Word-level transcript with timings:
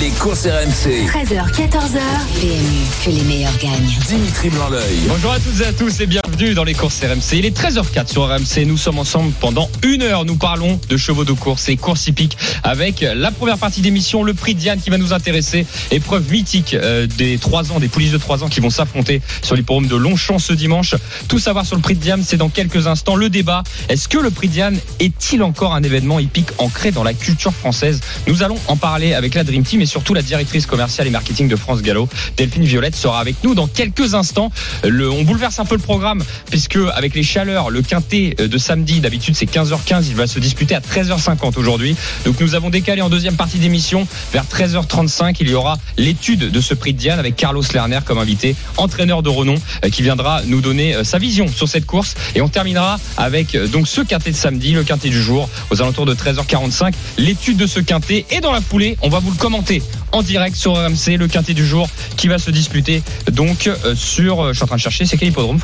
Les 0.00 0.10
courses 0.10 0.46
RMC. 0.46 1.06
13h, 1.06 1.52
14h. 1.52 2.00
PMU, 2.40 3.04
que 3.04 3.10
les 3.10 3.22
meilleurs 3.24 3.56
gagnent. 3.58 3.92
Dimitri 4.08 4.48
Blanc-L'œil. 4.48 4.98
Bonjour 5.06 5.32
à 5.32 5.38
toutes 5.38 5.60
et 5.60 5.66
à 5.66 5.72
tous 5.72 6.00
et 6.00 6.06
bienvenue 6.06 6.54
dans 6.54 6.64
les 6.64 6.72
courses 6.72 7.00
RMC. 7.00 7.38
Il 7.38 7.44
est 7.44 7.56
13h04 7.56 8.08
sur 8.10 8.26
RMC. 8.26 8.64
Nous 8.66 8.78
sommes 8.78 8.98
ensemble 8.98 9.32
pendant 9.40 9.68
une 9.82 10.02
heure. 10.02 10.24
Nous 10.24 10.36
parlons 10.36 10.80
de 10.88 10.96
chevaux 10.96 11.24
de 11.24 11.32
course 11.32 11.68
et 11.68 11.76
courses 11.76 12.06
hippiques 12.06 12.38
avec 12.62 13.02
la 13.02 13.30
première 13.30 13.58
partie 13.58 13.82
d'émission, 13.82 14.22
le 14.22 14.32
prix 14.32 14.54
Diane 14.54 14.80
qui 14.80 14.88
va 14.88 14.96
nous 14.96 15.12
intéresser. 15.12 15.66
Épreuve 15.90 16.30
mythique 16.30 16.74
euh, 16.74 17.06
des 17.06 17.36
3 17.36 17.72
ans, 17.72 17.80
des 17.80 17.88
poulies 17.88 18.10
de 18.10 18.18
3 18.18 18.44
ans 18.44 18.48
qui 18.48 18.60
vont 18.60 18.70
s'affronter 18.70 19.20
sur 19.42 19.56
l'hipporome 19.56 19.86
de 19.86 19.96
Longchamp 19.96 20.38
ce 20.38 20.54
dimanche. 20.54 20.94
Tout 21.28 21.38
savoir 21.38 21.66
sur 21.66 21.76
le 21.76 21.82
prix 21.82 21.94
de 21.94 22.00
Diane, 22.00 22.22
c'est 22.26 22.38
dans 22.38 22.48
quelques 22.48 22.86
instants 22.86 23.16
le 23.16 23.28
débat. 23.28 23.62
Est-ce 23.88 24.08
que 24.08 24.18
le 24.18 24.30
prix 24.30 24.48
Diane 24.48 24.78
est-il 25.00 25.42
encore 25.42 25.74
un 25.74 25.82
événement 25.82 26.18
hippique 26.18 26.48
ancré 26.58 26.90
dans 26.90 27.04
la 27.04 27.12
culture 27.12 27.52
française? 27.52 28.00
Nous 28.26 28.42
allons 28.42 28.58
en 28.68 28.76
parler 28.76 29.12
avec 29.12 29.33
la 29.34 29.44
Dream 29.44 29.62
Team 29.62 29.80
et 29.80 29.86
surtout 29.86 30.14
la 30.14 30.22
directrice 30.22 30.66
commerciale 30.66 31.06
et 31.06 31.10
marketing 31.10 31.48
de 31.48 31.56
France 31.56 31.82
Gallo, 31.82 32.08
Delphine 32.36 32.64
Violette, 32.64 32.96
sera 32.96 33.20
avec 33.20 33.36
nous 33.44 33.54
dans 33.54 33.66
quelques 33.66 34.14
instants. 34.14 34.50
Le, 34.84 35.10
on 35.10 35.22
bouleverse 35.22 35.58
un 35.58 35.64
peu 35.64 35.74
le 35.74 35.80
programme 35.80 36.22
puisque 36.50 36.78
avec 36.94 37.14
les 37.14 37.22
chaleurs, 37.22 37.70
le 37.70 37.82
quintet 37.82 38.34
de 38.38 38.58
samedi, 38.58 39.00
d'habitude 39.00 39.34
c'est 39.36 39.50
15h15, 39.50 40.04
il 40.08 40.14
va 40.14 40.26
se 40.26 40.38
disputer 40.38 40.74
à 40.74 40.80
13h50 40.80 41.58
aujourd'hui. 41.58 41.96
Donc 42.24 42.40
nous 42.40 42.54
avons 42.54 42.70
décalé 42.70 43.02
en 43.02 43.08
deuxième 43.08 43.36
partie 43.36 43.58
d'émission 43.58 44.06
vers 44.32 44.44
13h35. 44.44 45.36
Il 45.40 45.50
y 45.50 45.54
aura 45.54 45.78
l'étude 45.96 46.50
de 46.50 46.60
ce 46.60 46.74
prix 46.74 46.92
de 46.92 46.98
Diane 46.98 47.18
avec 47.18 47.36
Carlos 47.36 47.62
Lerner 47.72 48.00
comme 48.04 48.18
invité, 48.18 48.56
entraîneur 48.76 49.22
de 49.22 49.28
renom, 49.28 49.56
euh, 49.84 49.90
qui 49.90 50.02
viendra 50.02 50.42
nous 50.46 50.60
donner 50.60 50.94
euh, 50.94 51.04
sa 51.04 51.18
vision 51.18 51.46
sur 51.48 51.68
cette 51.68 51.86
course. 51.86 52.14
Et 52.34 52.40
on 52.40 52.48
terminera 52.48 52.98
avec 53.16 53.54
euh, 53.54 53.66
donc 53.66 53.88
ce 53.88 54.00
quintet 54.00 54.30
de 54.30 54.36
samedi, 54.36 54.72
le 54.72 54.84
quintet 54.84 55.08
du 55.08 55.22
jour, 55.22 55.48
aux 55.70 55.82
alentours 55.82 56.06
de 56.06 56.14
13h45, 56.14 56.92
l'étude 57.18 57.56
de 57.56 57.66
ce 57.66 57.80
quintet. 57.80 58.26
Et 58.30 58.40
dans 58.40 58.52
la 58.52 58.60
foulée, 58.60 58.96
on 59.02 59.08
va 59.08 59.13
vous 59.20 59.30
le 59.30 59.36
commenter 59.36 59.82
en 60.14 60.22
direct 60.22 60.56
sur 60.56 60.72
RMC, 60.74 61.16
le 61.18 61.26
quintet 61.28 61.54
du 61.54 61.66
jour 61.66 61.88
qui 62.16 62.28
va 62.28 62.38
se 62.38 62.50
disputer 62.50 63.02
donc 63.32 63.66
euh, 63.66 63.94
sur, 63.96 64.40
euh, 64.40 64.48
je 64.52 64.54
suis 64.56 64.64
en 64.64 64.66
train 64.68 64.76
de 64.76 64.80
chercher, 64.80 65.04
c'est 65.06 65.16
quel 65.16 65.28
hippodrome 65.28 65.58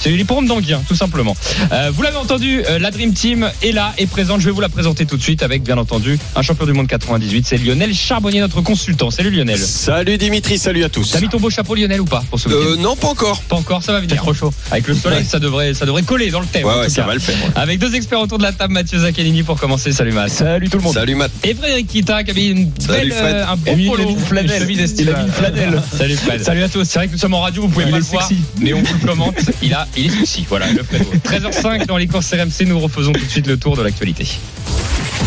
C'est 0.00 0.10
l'hippodrome 0.10 0.46
d'Anguien, 0.46 0.82
tout 0.88 0.94
simplement. 0.96 1.36
Euh, 1.72 1.90
vous 1.94 2.02
l'avez 2.02 2.16
entendu, 2.16 2.62
euh, 2.68 2.78
la 2.78 2.90
Dream 2.90 3.12
Team 3.12 3.50
est 3.62 3.72
là, 3.72 3.94
est 3.98 4.06
présente. 4.06 4.40
Je 4.40 4.46
vais 4.46 4.50
vous 4.52 4.60
la 4.60 4.68
présenter 4.68 5.06
tout 5.06 5.16
de 5.16 5.22
suite 5.22 5.42
avec, 5.42 5.62
bien 5.62 5.78
entendu, 5.78 6.18
un 6.34 6.42
champion 6.42 6.66
du 6.66 6.72
monde 6.72 6.88
98, 6.88 7.46
c'est 7.46 7.56
Lionel 7.58 7.94
Charbonnier, 7.94 8.40
notre 8.40 8.60
consultant. 8.60 9.10
Salut 9.10 9.30
Lionel. 9.30 9.58
Salut 9.58 10.18
Dimitri, 10.18 10.58
salut 10.58 10.82
à 10.84 10.88
tous. 10.88 11.12
T'as 11.12 11.20
mis 11.20 11.28
ton 11.28 11.38
beau 11.38 11.50
chapeau 11.50 11.74
Lionel 11.74 12.00
ou 12.00 12.04
pas 12.06 12.24
pour 12.28 12.40
ce 12.40 12.48
week-end 12.48 12.60
Euh, 12.72 12.76
non, 12.76 12.96
pas 12.96 13.08
encore. 13.08 13.40
Pas 13.42 13.56
encore, 13.56 13.82
ça 13.82 13.92
va 13.92 14.00
venir. 14.00 14.16
trop 14.16 14.34
chaud. 14.34 14.52
Avec 14.70 14.88
le 14.88 14.94
soleil, 14.94 15.24
ça 15.24 15.38
devrait, 15.38 15.74
ça 15.74 15.86
devrait 15.86 16.02
coller 16.02 16.30
dans 16.30 16.40
le 16.40 16.46
thème. 16.46 16.64
Ouais, 16.66 16.72
en 16.72 16.78
ouais, 16.80 16.86
tout 16.86 16.92
ça 16.94 17.02
cas. 17.02 17.08
va 17.08 17.14
le 17.14 17.20
faire. 17.20 17.36
ouais. 17.36 17.50
Avec 17.54 17.78
deux 17.78 17.94
experts 17.94 18.20
autour 18.20 18.38
de 18.38 18.42
la 18.42 18.52
table, 18.52 18.72
Mathieu 18.72 18.98
Zaccanini 18.98 19.42
pour 19.44 19.58
commencer. 19.60 19.92
Salut 19.92 20.12
Matt. 20.12 20.30
Salut 20.30 20.68
tout 20.68 20.78
le 20.78 20.88
Salut 20.92 21.14
Matt. 21.14 21.30
Et 21.44 21.54
Frédéric 21.54 21.86
Kita 21.88 22.24
qui 22.24 22.30
a 22.30 22.34
mis 22.34 22.46
une 22.48 22.70
Salut, 22.78 22.98
belle, 23.10 23.12
Fred. 23.12 23.34
euh, 23.36 23.46
un 23.46 23.56
beau 23.56 23.75
lui, 23.76 23.84
il 23.84 23.88
a 23.88 23.90
polo, 23.92 24.04
mis 24.08 24.12
une 24.14 24.18
flanelle. 24.20 24.60
chemise 24.60 24.76
Il 24.76 24.80
a 24.80 24.84
estivale. 24.84 25.16
mis 25.18 25.26
une 25.26 25.32
flanelle. 25.32 25.82
Salut 25.96 26.16
Fred. 26.16 26.42
Salut 26.44 26.62
à 26.62 26.68
tous. 26.68 26.84
C'est 26.84 26.98
vrai 26.98 27.06
que 27.08 27.12
nous 27.12 27.18
sommes 27.18 27.34
en 27.34 27.40
radio, 27.40 27.62
vous 27.62 27.68
pouvez 27.68 27.84
Il 27.86 27.90
pas 27.92 27.98
le 27.98 28.04
voir, 28.04 28.26
sexy. 28.26 28.42
mais 28.60 28.72
on 28.74 28.82
vous 28.82 28.94
le 29.00 29.06
commente. 29.06 29.34
Il 29.62 29.72
a, 29.74 29.86
il 29.96 30.06
est 30.06 30.10
sexy. 30.10 30.44
Voilà, 30.48 30.70
le 30.72 30.82
Fredo. 30.82 31.04
13h05 31.24 31.86
dans 31.86 31.96
les 31.96 32.06
courses 32.06 32.32
RMC, 32.32 32.66
nous 32.66 32.78
refaisons 32.80 33.12
tout 33.12 33.24
de 33.24 33.30
suite 33.30 33.46
le 33.46 33.56
tour 33.56 33.76
de 33.76 33.82
l'actualité. 33.82 34.26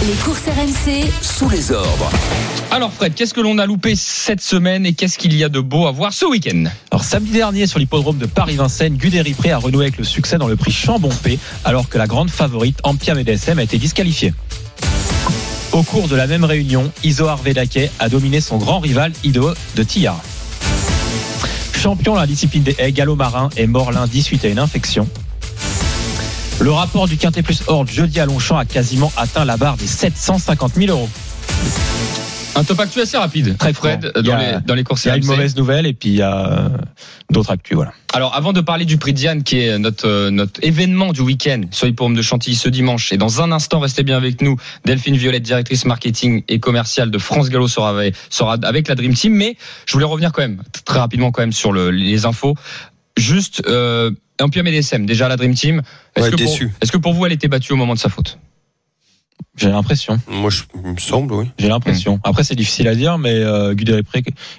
Les 0.07 0.13
courses 0.23 0.43
RMC, 0.45 1.09
Sous 1.21 1.49
les 1.49 1.71
ordres. 1.71 2.09
Alors 2.71 2.93
Fred, 2.93 3.13
qu'est-ce 3.15 3.33
que 3.33 3.41
l'on 3.41 3.57
a 3.57 3.65
loupé 3.65 3.95
cette 3.95 4.39
semaine 4.41 4.85
et 4.85 4.93
qu'est-ce 4.93 5.17
qu'il 5.17 5.35
y 5.35 5.43
a 5.43 5.49
de 5.49 5.59
beau 5.59 5.87
à 5.87 5.91
voir 5.91 6.13
ce 6.13 6.25
week-end? 6.25 6.65
Alors 6.91 7.03
samedi 7.03 7.31
dernier 7.31 7.67
sur 7.67 7.79
l'hippodrome 7.79 8.17
de 8.17 8.25
Paris-Vincennes, 8.27 8.95
Guderi 8.95 9.33
Pré 9.33 9.51
a 9.51 9.57
renoué 9.57 9.85
avec 9.85 9.97
le 9.97 10.03
succès 10.05 10.37
dans 10.37 10.47
le 10.47 10.55
prix 10.55 10.71
Chambon-P 10.71 11.39
alors 11.65 11.89
que 11.89 11.97
la 11.97 12.07
grande 12.07 12.29
favorite 12.29 12.77
Ampia 12.83 13.13
MDSM 13.15 13.59
a 13.59 13.63
été 13.63 13.77
disqualifiée. 13.77 14.33
Au 15.71 15.83
cours 15.83 16.07
de 16.07 16.15
la 16.15 16.25
même 16.25 16.45
réunion, 16.45 16.91
Isoar 17.03 17.37
Vedake 17.37 17.91
a 17.99 18.09
dominé 18.09 18.41
son 18.41 18.57
grand 18.57 18.79
rival 18.79 19.11
Ido 19.23 19.53
de 19.75 19.83
Tillard. 19.83 20.19
Champion 21.77 22.15
dans 22.15 22.19
la 22.19 22.25
discipline 22.27 22.63
des 22.63 22.75
haies, 22.79 22.91
Gallo 22.91 23.15
Marin 23.15 23.49
est 23.55 23.67
mort 23.67 23.91
lundi 23.91 24.23
suite 24.23 24.43
à 24.45 24.47
une 24.47 24.57
infection. 24.57 25.07
Le 26.59 26.71
rapport 26.71 27.07
du 27.07 27.17
Quintet 27.17 27.43
Plus 27.43 27.61
Horde 27.67 27.89
jeudi 27.89 28.19
à 28.19 28.25
Longchamp 28.25 28.57
a 28.57 28.65
quasiment 28.65 29.11
atteint 29.15 29.45
la 29.45 29.57
barre 29.57 29.77
des 29.77 29.87
750 29.87 30.73
000 30.75 30.91
euros. 30.91 31.09
Un 32.55 32.63
top 32.63 32.79
actu 32.79 32.99
assez 32.99 33.17
rapide. 33.17 33.57
Très 33.57 33.73
Fred, 33.73 34.11
dans, 34.23 34.33
a- 34.35 34.51
les, 34.53 34.59
dans 34.65 34.75
les 34.75 34.83
courses 34.83 35.05
Il 35.05 35.09
y 35.09 35.11
a 35.11 35.15
une 35.17 35.25
mauvaise 35.25 35.55
nouvelle 35.55 35.85
et 35.85 35.93
puis 35.93 36.09
il 36.09 36.15
y 36.15 36.21
a 36.21 36.47
euh, 36.65 36.69
d'autres 37.31 37.51
actus. 37.51 37.75
Voilà. 37.75 37.93
Alors, 38.13 38.35
avant 38.35 38.51
de 38.53 38.59
parler 38.59 38.85
du 38.85 38.97
prix 38.97 39.13
Diane, 39.13 39.43
qui 39.43 39.59
est 39.59 39.77
notre, 39.79 40.07
euh, 40.07 40.29
notre 40.29 40.59
événement 40.63 41.13
du 41.13 41.21
week-end 41.21 41.61
sur 41.71 41.85
l'hippodrome 41.85 42.15
de 42.15 42.21
Chantilly 42.21 42.55
ce 42.55 42.67
dimanche, 42.67 43.13
et 43.13 43.17
dans 43.17 43.41
un 43.41 43.51
instant, 43.51 43.79
restez 43.79 44.03
bien 44.03 44.17
avec 44.17 44.41
nous, 44.41 44.57
Delphine 44.83 45.15
Violette, 45.15 45.43
directrice 45.43 45.85
marketing 45.85 46.43
et 46.49 46.59
commerciale 46.59 47.11
de 47.11 47.17
France 47.17 47.49
Gallo, 47.49 47.67
sera 47.67 47.91
avec, 47.91 48.15
sera 48.29 48.57
avec 48.63 48.87
la 48.89 48.95
Dream 48.95 49.13
Team. 49.13 49.33
Mais 49.33 49.55
je 49.85 49.93
voulais 49.93 50.05
revenir 50.05 50.31
quand 50.33 50.41
même, 50.41 50.61
très 50.85 50.99
rapidement 50.99 51.31
quand 51.31 51.41
même, 51.43 51.53
sur 51.53 51.71
le, 51.71 51.91
les 51.91 52.25
infos. 52.25 52.55
Juste, 53.15 53.61
euh, 53.67 54.11
un 54.39 54.49
peu 54.49 54.61
MDSM, 54.61 55.05
déjà 55.05 55.27
la 55.29 55.37
Dream 55.37 55.53
Team. 55.53 55.81
Est-ce 56.15 56.25
Ouais, 56.25 56.31
que, 56.31 56.35
pour, 56.37 56.45
déçu. 56.51 56.73
est-ce 56.81 56.91
que 56.91 56.97
pour 56.97 57.13
vous, 57.13 57.25
elle 57.25 57.33
était 57.33 57.47
battue 57.47 57.73
au 57.73 57.75
moment 57.77 57.93
de 57.93 57.99
sa 57.99 58.09
faute? 58.09 58.37
J'ai 59.59 59.69
l'impression. 59.69 60.19
Moi, 60.29 60.49
je, 60.49 60.63
il 60.85 60.91
me 60.93 60.97
semble, 60.97 61.33
oui. 61.33 61.45
J'ai 61.57 61.67
l'impression. 61.67 62.19
Après, 62.23 62.43
c'est 62.43 62.55
difficile 62.55 62.87
à 62.87 62.95
dire, 62.95 63.17
mais 63.17 63.33
euh, 63.33 63.75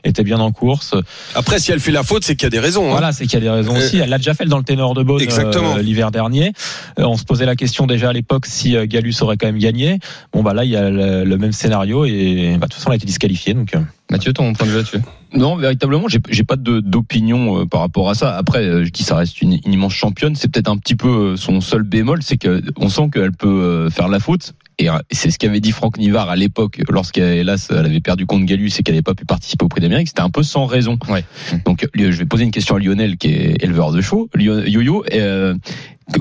était 0.04 0.22
bien 0.24 0.38
en 0.38 0.52
course. 0.52 0.94
Après, 1.34 1.58
si 1.58 1.72
elle 1.72 1.80
fait 1.80 1.90
la 1.92 2.02
faute, 2.02 2.24
c'est 2.24 2.36
qu'il 2.36 2.44
y 2.44 2.46
a 2.46 2.50
des 2.50 2.60
raisons. 2.60 2.86
hein. 2.88 2.90
Voilà, 2.92 3.12
c'est 3.12 3.24
qu'il 3.24 3.34
y 3.34 3.36
a 3.36 3.40
des 3.40 3.50
raisons 3.50 3.74
Euh, 3.74 3.78
aussi. 3.78 3.98
Elle 3.98 4.10
l'a 4.10 4.18
déjà 4.18 4.34
fait 4.34 4.44
dans 4.44 4.58
le 4.58 4.64
ténor 4.64 4.94
de 4.94 5.02
Beaune 5.02 5.20
Exactement. 5.22 5.76
euh, 5.76 5.82
l'hiver 5.82 6.10
dernier. 6.10 6.52
Euh, 6.98 7.04
on 7.04 7.16
se 7.16 7.24
posait 7.24 7.46
la 7.46 7.56
question 7.56 7.86
déjà 7.86 8.10
à 8.10 8.12
l'époque 8.12 8.46
si 8.46 8.76
euh, 8.76 8.86
Galus 8.86 9.14
aurait 9.22 9.36
quand 9.36 9.46
même 9.46 9.58
gagné. 9.58 9.98
Bon, 10.32 10.42
bah 10.42 10.54
là, 10.54 10.64
il 10.64 10.70
y 10.70 10.76
a 10.76 10.90
le, 10.90 11.24
le 11.24 11.38
même 11.38 11.52
scénario 11.52 12.04
et 12.04 12.56
bah, 12.60 12.66
de 12.66 12.72
toute 12.72 12.74
façon, 12.74 12.88
elle 12.90 12.94
a 12.94 12.96
été 12.96 13.06
disqualifiée. 13.06 13.54
Donc, 13.54 13.74
euh, 13.74 13.80
Mathieu, 14.10 14.32
ton 14.32 14.52
point 14.52 14.66
de 14.66 14.72
vue 14.72 14.78
là-dessus? 14.78 14.98
Non, 15.32 15.54
véritablement, 15.56 16.08
j'ai 16.08 16.18
j'ai 16.28 16.42
pas 16.42 16.56
de 16.56 16.80
d'opinion 16.80 17.60
euh, 17.60 17.64
par 17.66 17.80
rapport 17.80 18.10
à 18.10 18.14
ça. 18.14 18.36
Après, 18.36 18.64
euh, 18.64 18.84
je 18.84 18.90
dis 18.90 19.04
ça 19.04 19.14
reste 19.16 19.40
une, 19.40 19.60
une 19.64 19.72
immense 19.72 19.92
championne. 19.94 20.34
C'est 20.34 20.50
peut-être 20.50 20.68
un 20.68 20.76
petit 20.76 20.96
peu 20.96 21.08
euh, 21.08 21.36
son 21.36 21.60
seul 21.60 21.84
bémol, 21.84 22.20
c'est 22.22 22.36
que 22.36 22.60
on 22.76 22.88
sent 22.88 23.10
qu'elle 23.12 23.30
peut 23.32 23.46
euh, 23.48 23.90
faire 23.90 24.08
la 24.08 24.18
faute. 24.18 24.54
Et 24.80 24.88
euh, 24.88 24.94
c'est 25.10 25.30
ce 25.30 25.38
qu'avait 25.38 25.60
dit 25.60 25.72
Franck 25.72 25.98
Nivard 25.98 26.30
à 26.30 26.36
l'époque, 26.36 26.80
lorsqu'elle 26.88 27.36
hélas, 27.38 27.68
elle 27.70 27.84
avait 27.84 28.00
perdu 28.00 28.24
contre 28.24 28.46
Galus 28.46 28.70
et 28.78 28.82
qu'elle 28.82 28.94
n'avait 28.94 29.02
pas 29.02 29.14
pu 29.14 29.26
participer 29.26 29.62
au 29.64 29.68
Prix 29.68 29.82
d'Amérique. 29.82 30.08
C'était 30.08 30.22
un 30.22 30.30
peu 30.30 30.42
sans 30.42 30.64
raison. 30.64 30.98
Ouais. 31.08 31.22
Donc, 31.66 31.84
euh, 31.84 32.10
je 32.10 32.16
vais 32.16 32.24
poser 32.24 32.44
une 32.44 32.50
question 32.50 32.76
à 32.76 32.78
Lionel, 32.78 33.18
qui 33.18 33.28
est 33.28 33.62
éleveur 33.62 33.92
de 33.92 34.00
chevaux. 34.00 34.30
Yo-Yo, 34.38 35.04
euh, 35.12 35.54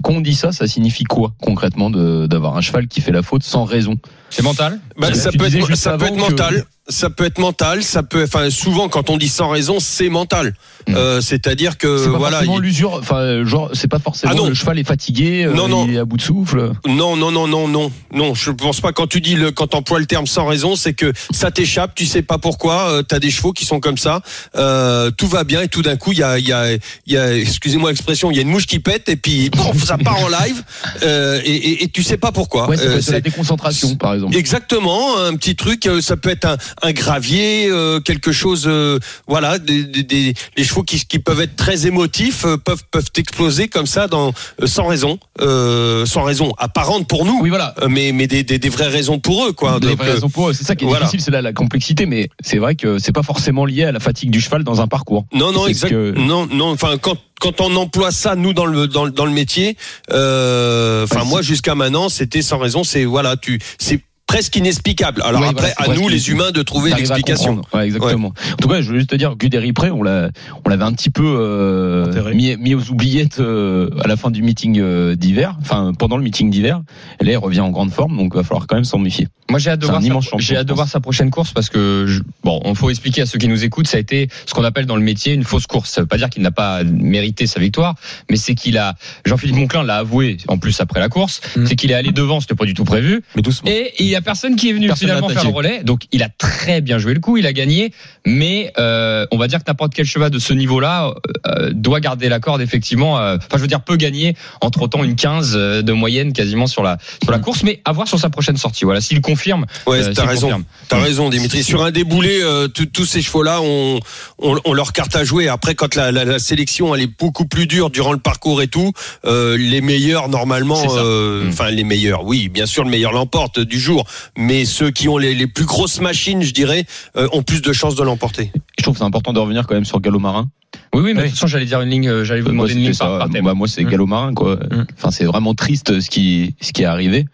quand 0.03 0.13
on 0.13 0.21
dit 0.21 0.35
ça, 0.35 0.51
ça 0.51 0.67
signifie 0.67 1.05
quoi 1.05 1.33
concrètement 1.41 1.89
de- 1.89 2.27
d'avoir 2.27 2.57
un 2.57 2.61
cheval 2.61 2.87
qui 2.87 2.99
fait 2.99 3.13
la 3.13 3.23
faute 3.23 3.43
sans 3.43 3.63
raison? 3.63 3.95
C'est 4.29 4.43
mental? 4.43 4.79
Bah, 4.97 5.13
ça 5.13 5.31
peut 5.31 5.45
être, 5.45 5.75
ça 5.77 5.97
peut 5.97 6.05
être 6.05 6.15
que- 6.15 6.19
mental. 6.19 6.65
Ça 6.89 7.09
peut 7.09 7.25
être 7.25 7.37
mental. 7.39 7.83
Ça 7.83 8.03
peut, 8.03 8.23
enfin, 8.23 8.49
souvent, 8.49 8.89
quand 8.89 9.09
on 9.09 9.17
dit 9.17 9.29
sans 9.29 9.49
raison, 9.49 9.79
c'est 9.79 10.09
mental. 10.09 10.53
Hmm. 10.87 10.95
Euh, 10.95 11.21
c'est-à-dire 11.21 11.77
que, 11.77 11.97
C'est 11.97 12.11
pas 12.11 12.17
voilà. 12.17 12.41
il- 12.43 12.59
l'usure, 12.59 12.93
enfin, 12.93 13.43
genre, 13.45 13.69
c'est 13.73 13.87
pas 13.87 13.99
forcément 13.99 14.33
Ah 14.33 14.35
non. 14.35 14.47
le 14.47 14.53
cheval 14.55 14.79
est 14.79 14.83
fatigué, 14.83 15.43
euh, 15.45 15.53
Non, 15.53 15.85
il 15.87 15.95
est 15.95 15.99
à 15.99 16.05
bout 16.05 16.17
de 16.17 16.21
souffle. 16.21 16.71
Non, 16.87 17.15
non, 17.15 17.31
non, 17.31 17.47
non, 17.47 17.67
non, 17.67 17.91
non. 18.13 18.33
Je 18.33 18.51
pense 18.51 18.81
pas. 18.81 18.91
Quand 18.91 19.07
tu 19.07 19.21
dis 19.21 19.35
le, 19.35 19.51
quand 19.51 19.67
t'emploies 19.67 19.99
le 19.99 20.05
terme 20.07 20.25
sans 20.27 20.45
raison, 20.47 20.75
c'est 20.75 20.93
que 20.93 21.13
ça 21.31 21.51
t'échappe. 21.51 21.93
Tu 21.95 22.05
sais 22.05 22.21
pas 22.23 22.37
pourquoi. 22.39 22.89
Euh, 22.89 23.03
T'as 23.03 23.19
des 23.19 23.29
chevaux 23.31 23.53
qui 23.53 23.65
sont 23.65 23.79
comme 23.79 23.97
ça. 23.97 24.21
Euh, 24.55 25.11
tout 25.11 25.27
va 25.27 25.43
bien 25.43 25.61
et 25.61 25.67
tout 25.67 25.81
d'un 25.81 25.95
coup, 25.95 26.11
il 26.11 26.19
y 26.19 26.23
a, 26.23 26.39
il 26.39 26.47
y 26.47 26.53
a, 26.53 26.73
il 26.73 26.79
y 27.13 27.17
a, 27.17 27.35
excusez-moi 27.37 27.89
l'expression, 27.91 28.31
il 28.31 28.35
y 28.35 28.39
a 28.39 28.41
une 28.41 28.49
mouche 28.49 28.65
qui 28.67 28.79
pète 28.79 29.09
et 29.09 29.15
puis 29.15 29.49
pouf, 29.51 29.83
ça 29.85 29.97
part 29.97 30.19
en 30.19 30.27
live. 30.27 30.63
Euh, 31.03 31.39
et, 31.45 31.53
et, 31.55 31.83
et 31.83 31.87
tu 31.89 32.01
sais 32.03 32.17
pas 32.17 32.31
pourquoi. 32.31 32.67
Ouais, 32.67 32.77
peut 32.77 32.83
Euh, 32.83 32.95
la 32.95 33.01
c'est- 33.01 33.21
déconcentration, 33.21 33.95
par 33.95 34.15
exemple. 34.15 34.35
Exactement, 34.35 35.17
un 35.19 35.35
petit 35.35 35.55
truc, 35.55 35.87
ça 36.01 36.17
peut 36.17 36.29
être 36.29 36.45
un, 36.45 36.57
un 36.81 36.91
gravier, 36.91 37.67
euh, 37.69 37.99
quelque 37.99 38.31
chose, 38.31 38.65
euh, 38.67 38.99
voilà, 39.27 39.59
des, 39.59 39.83
des, 39.83 40.03
des- 40.03 40.63
chevaux 40.63 40.83
qui, 40.83 40.99
qui 41.05 41.19
peuvent 41.19 41.41
être 41.41 41.55
très 41.55 41.87
émotifs 41.87 42.45
euh, 42.45 42.57
peuvent 42.57 42.83
peuvent 42.91 43.09
exploser 43.15 43.67
comme 43.67 43.85
ça 43.87 44.07
dans 44.07 44.33
euh, 44.61 44.67
sans 44.67 44.87
raison, 44.87 45.19
euh, 45.41 46.05
sans 46.05 46.23
raison 46.23 46.53
apparente 46.57 47.07
pour 47.07 47.25
nous, 47.25 47.39
Oui, 47.41 47.49
voilà. 47.49 47.73
mais 47.89 48.11
mais 48.11 48.27
des, 48.27 48.43
des, 48.43 48.59
des 48.59 48.69
vraies 48.69 48.87
raisons 48.87 49.19
pour 49.19 49.45
eux, 49.45 49.53
quoi. 49.53 49.79
Des 49.79 49.87
Donc, 49.87 49.97
vraies 49.97 50.11
raisons 50.13 50.29
pour 50.29 50.49
eux. 50.49 50.53
C'est 50.53 50.63
ça 50.63 50.75
qui 50.75 50.83
est 50.83 50.87
voilà. 50.87 51.05
difficile, 51.05 51.21
c'est 51.21 51.31
là 51.31 51.41
la 51.41 51.53
complexité, 51.53 52.05
mais 52.05 52.29
c'est 52.43 52.57
vrai 52.57 52.75
que 52.75 52.99
c'est 52.99 53.11
pas 53.11 53.23
forcément 53.23 53.65
lié 53.65 53.83
à 53.85 53.91
la 53.91 53.99
fatigue 53.99 54.29
du 54.31 54.41
cheval 54.41 54.63
dans 54.63 54.81
un 54.81 54.87
parcours. 54.87 55.25
non, 55.33 55.51
non, 55.51 55.67
exact, 55.67 55.89
que- 55.89 56.11
non, 56.17 56.47
non. 56.51 56.71
Enfin, 56.71 56.97
quand 57.01 57.17
quand 57.41 57.61
on 57.61 57.73
emploie 57.77 58.11
ça 58.11 58.35
nous 58.35 58.51
dans 58.51 58.65
le 58.65 58.87
dans, 58.87 59.05
le- 59.05 59.11
dans 59.11 59.25
le 59.25 59.31
métier, 59.31 59.77
enfin 60.09 61.19
Ouais, 61.21 61.25
moi 61.25 61.41
jusqu'à 61.41 61.75
maintenant 61.75 62.09
c'était 62.09 62.41
sans 62.41 62.57
raison. 62.57 62.83
C'est 62.83 63.05
voilà, 63.05 63.37
tu 63.37 63.59
c'est 63.77 64.01
presque 64.29 64.55
inexplicable. 64.55 65.21
Alors 65.25 65.41
Oui, 65.41 65.47
après, 65.49 65.73
voilà, 65.77 65.91
à 65.91 65.95
nous 65.95 66.07
les 66.07 66.13
inexplicable. 66.15 66.41
humains 66.41 66.51
de 66.51 66.61
trouver 66.61 66.91
l'explication. 66.91 67.61
Ouais, 67.73 67.85
exactement. 67.85 68.27
En 68.53 68.55
tout 68.61 68.67
cas, 68.67 68.81
je 68.81 68.91
veux 68.91 68.97
juste 68.99 69.09
te 69.09 69.15
dire, 69.15 69.35
Guderi 69.35 69.73
Pré, 69.73 69.89
on 69.91 70.03
l'a, 70.03 70.29
on 70.65 70.69
l'avait 70.69 70.83
un 70.83 70.93
petit 70.93 71.09
peu 71.09 71.23
euh, 71.25 72.33
mis, 72.33 72.55
mis 72.57 72.75
aux 72.75 72.89
oubliettes 72.91 73.39
euh, 73.39 73.89
à 74.03 74.07
la 74.07 74.15
fin 74.17 74.29
du 74.31 74.41
meeting 74.43 74.79
euh, 74.79 75.15
d'hiver, 75.15 75.57
enfin 75.61 75.93
pendant 75.97 76.15
le 76.17 76.23
meeting 76.23 76.49
d'hiver. 76.49 76.81
Et 77.19 77.25
là, 77.25 77.31
il 77.31 77.37
revient 77.37 77.59
en 77.61 77.69
grande 77.71 77.91
forme, 77.91 78.15
donc 78.17 78.31
il 78.33 78.37
va 78.37 78.43
falloir 78.43 78.67
quand 78.67 78.75
même 78.75 78.83
s'en 78.85 78.99
méfier. 78.99 79.27
Moi, 79.49 79.57
j'ai 79.57 79.71
hâte 79.71 79.79
de 79.79 79.87
voir, 79.87 79.99
j'ai 80.37 80.57
hâte 80.57 80.67
de 80.67 80.73
voir 80.73 80.87
sa 80.87 80.99
prochaine 80.99 81.31
course 81.31 81.51
parce 81.53 81.69
que, 81.71 82.05
je- 82.07 82.21
bon, 82.43 82.61
on 82.65 82.75
faut 82.75 82.91
expliquer 82.91 83.23
à 83.23 83.25
ceux 83.25 83.39
qui 83.39 83.47
nous 83.47 83.63
écoutent, 83.63 83.87
ça 83.87 83.97
a 83.97 83.99
été 83.99 84.29
ce 84.45 84.53
qu'on 84.53 84.63
appelle 84.63 84.85
dans 84.85 84.95
le 84.95 85.01
métier 85.01 85.33
une 85.33 85.43
fausse 85.43 85.65
course. 85.65 85.89
Ça 85.89 86.01
veut 86.01 86.07
pas 86.07 86.17
dire 86.17 86.29
qu'il 86.29 86.43
n'a 86.43 86.51
pas 86.51 86.83
mérité 86.83 87.47
sa 87.47 87.59
victoire, 87.59 87.95
mais 88.29 88.37
c'est 88.37 88.53
qu'il 88.53 88.77
a, 88.77 88.93
Jean-Philippe 89.25 89.55
Monclin 89.55 89.81
l'a 89.83 89.97
avoué, 89.97 90.37
en 90.47 90.59
plus 90.59 90.79
après 90.81 90.99
la 90.99 91.09
course, 91.09 91.41
Mm. 91.55 91.65
c'est 91.65 91.75
qu'il 91.75 91.89
est 91.89 91.95
allé 91.95 92.11
devant, 92.11 92.39
c'était 92.41 92.53
pas 92.53 92.65
du 92.65 92.75
tout 92.75 92.83
prévu. 92.83 93.23
Mais 93.35 93.41
doucement. 93.41 93.69
Et 93.71 93.91
il 93.97 94.05
y 94.05 94.15
a 94.19 94.21
personne 94.21 94.55
qui 94.55 94.69
est 94.69 94.73
venu 94.73 94.87
Personne 94.87 95.07
finalement 95.09 95.27
n'a 95.27 95.33
faire 95.33 95.43
le 95.43 95.49
relais. 95.49 95.83
Donc 95.83 96.03
il 96.11 96.21
a 96.23 96.29
très 96.29 96.81
bien 96.81 96.97
joué 96.99 97.13
le 97.13 97.19
coup, 97.19 97.37
il 97.37 97.45
a 97.47 97.53
gagné. 97.53 97.91
Mais 98.25 98.71
euh, 98.77 99.25
on 99.31 99.37
va 99.37 99.47
dire 99.47 99.59
que 99.59 99.63
n'importe 99.67 99.93
quel 99.93 100.05
cheval 100.05 100.29
de 100.29 100.39
ce 100.39 100.53
niveau-là 100.53 101.13
euh, 101.47 101.71
doit 101.73 101.99
garder 101.99 102.29
la 102.29 102.39
corde 102.39 102.61
effectivement. 102.61 103.17
euh, 103.19 103.37
Enfin, 103.37 103.57
je 103.57 103.61
veux 103.61 103.67
dire, 103.67 103.81
peut 103.81 103.95
gagner 103.95 104.35
entre 104.61 104.81
autant 104.83 105.03
une 105.03 105.15
15 105.15 105.53
euh, 105.55 105.81
de 105.81 105.91
moyenne 105.93 106.33
quasiment 106.33 106.67
sur 106.67 106.83
la 106.83 106.97
sur 107.23 107.31
la 107.31 107.39
course, 107.39 107.63
mais 107.63 107.81
à 107.85 107.91
voir 107.91 108.07
sur 108.07 108.19
sa 108.19 108.29
prochaine 108.29 108.57
sortie. 108.57 108.85
Voilà, 108.85 109.01
s'il 109.01 109.21
confirme. 109.21 109.65
Ouais, 109.87 110.03
euh, 110.03 110.13
t'as 110.13 110.25
raison. 110.25 110.63
T'as 110.87 110.99
raison, 110.99 111.29
Dimitri. 111.29 111.63
Sur 111.63 111.83
un 111.83 111.91
déboulé, 111.91 112.39
euh, 112.41 112.67
tous- 112.67 113.05
ces 113.05 113.21
chevaux-là, 113.21 113.61
on, 113.61 113.99
on, 114.39 114.59
on 114.65 114.73
leur 114.73 114.93
carte 114.93 115.15
à 115.15 115.23
jouer. 115.23 115.47
Après, 115.47 115.73
quand 115.73 115.95
la, 115.95 116.11
la, 116.11 116.25
la 116.25 116.37
sélection 116.39 116.93
elle 116.93 117.01
est 117.01 117.19
beaucoup 117.19 117.45
plus 117.45 117.65
dure 117.65 117.89
durant 117.89 118.11
le 118.11 118.19
parcours 118.19 118.61
et 118.61 118.67
tout, 118.67 118.91
euh, 119.25 119.57
les 119.57 119.81
meilleurs 119.81 120.29
normalement, 120.29 120.81
euh, 120.97 121.45
Mm. 121.45 121.49
enfin 121.49 121.69
les 121.71 121.83
meilleurs, 121.83 122.23
oui, 122.25 122.49
bien 122.49 122.65
sûr, 122.65 122.83
le 122.83 122.89
meilleur 122.89 123.11
l'emporte 123.11 123.59
du 123.59 123.79
jour. 123.79 124.05
Mais 124.37 124.65
ceux 124.65 124.91
qui 124.91 125.07
ont 125.09 125.17
les, 125.17 125.33
les 125.35 125.47
plus 125.47 125.65
grosses 125.65 125.99
machines, 126.01 126.41
je 126.41 126.53
dirais, 126.53 126.85
euh, 127.17 127.27
ont 127.33 127.43
plus 127.43 127.61
de 127.61 127.73
chances 127.73 127.95
de 127.95 128.03
l'emporter. 128.03 128.51
Je 128.77 128.83
trouve 128.83 128.93
que 128.95 128.99
c'est 128.99 129.05
important 129.05 129.33
de 129.33 129.39
revenir 129.39 129.67
quand 129.67 129.75
même 129.75 129.85
sur 129.85 129.99
Gallo 129.99 130.19
Marin. 130.19 130.49
Oui, 130.93 131.01
oui, 131.01 131.13
mais 131.13 131.13
de 131.13 131.17
Oui. 131.19 131.23
toute 131.29 131.35
façon, 131.35 131.47
j'allais 131.47 131.65
dire 131.65 131.81
une 131.81 131.89
ligne, 131.89 132.07
euh, 132.09 132.23
j'allais 132.23 132.41
vous 132.41 132.47
Moi, 132.51 132.65
demander 132.67 132.73
une 132.73 132.79
ligne 132.79 132.93
c'était 132.93 133.05
par, 133.05 133.13
ça. 133.13 133.19
par 133.19 133.29
thème. 133.29 133.45
Bah, 133.45 133.53
moi, 133.55 133.67
c'est 133.67 133.83
Mm. 133.83 133.89
Gallo 133.89 134.05
Marin, 134.05 134.33
quoi. 134.33 134.55
Mm. 134.55 134.85
Enfin, 134.97 135.11
c'est 135.11 135.25
vraiment 135.25 135.53
triste 135.55 135.99
ce 135.99 136.09
qui, 136.09 136.55
ce 136.61 136.71
qui 136.73 136.83
est 136.83 136.85
arrivé. 136.85 137.25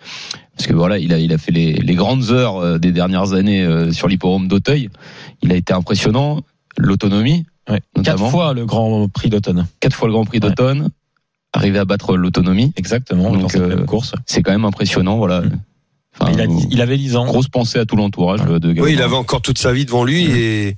Parce 0.57 0.68
que 0.68 0.74
voilà, 0.74 0.98
il 0.98 1.12
a, 1.13 1.19
il 1.19 1.33
a 1.33 1.38
fait 1.38 1.51
les, 1.51 1.74
les 1.74 1.95
grandes 1.95 2.31
heures 2.31 2.57
euh, 2.57 2.78
des 2.78 2.92
dernières 2.94 3.33
années 3.33 3.63
euh, 3.66 3.92
sur 3.92 4.07
l'hipporome 4.07 4.48
d'Auteuil. 4.48 4.89
Il 5.42 5.51
a 5.51 5.56
été 5.56 5.74
impressionnant. 5.74 6.42
L'autonomie, 6.78 7.45
Ouais. 7.69 7.81
Quatre 8.04 8.30
fois 8.30 8.54
le 8.54 8.66
Grand 8.66 9.07
Prix 9.10 9.30
d'automne. 9.30 9.66
quatre 9.80 9.95
fois 9.95 10.07
le 10.07 10.13
Grand 10.13 10.24
Prix 10.25 10.38
Ouais. 10.38 10.50
d'automne. 10.50 10.89
Arrivé 11.51 11.80
à 11.80 11.86
battre 11.86 12.16
l'autonomie. 12.18 12.74
Exactement, 12.75 13.31
Donc, 13.31 13.42
dans 13.42 13.50
cette 13.50 13.62
euh, 13.62 13.68
même 13.78 13.86
course. 13.86 14.13
C'est 14.25 14.44
quand 14.44 14.51
même 14.51 14.66
impressionnant, 14.66 15.18
voilà. 15.18 15.42
Mm. 15.42 15.60
Enfin, 16.20 16.32
il, 16.34 16.42
a, 16.42 16.46
il 16.72 16.82
avait 16.82 16.98
10 16.98 17.16
ans. 17.18 17.26
grosse 17.26 17.48
pensée 17.50 17.78
à 17.80 17.86
tout 17.86 17.96
l'entourage 17.96 18.42
de 18.42 18.72
Gallo 18.72 18.86
Oui, 18.88 18.94
il 18.94 19.02
avait 19.02 19.16
encore 19.16 19.42
toute 19.42 19.58
sa 19.58 19.74
vie 19.74 19.86
devant 19.86 20.04
lui 20.04 20.24
et 20.26 20.76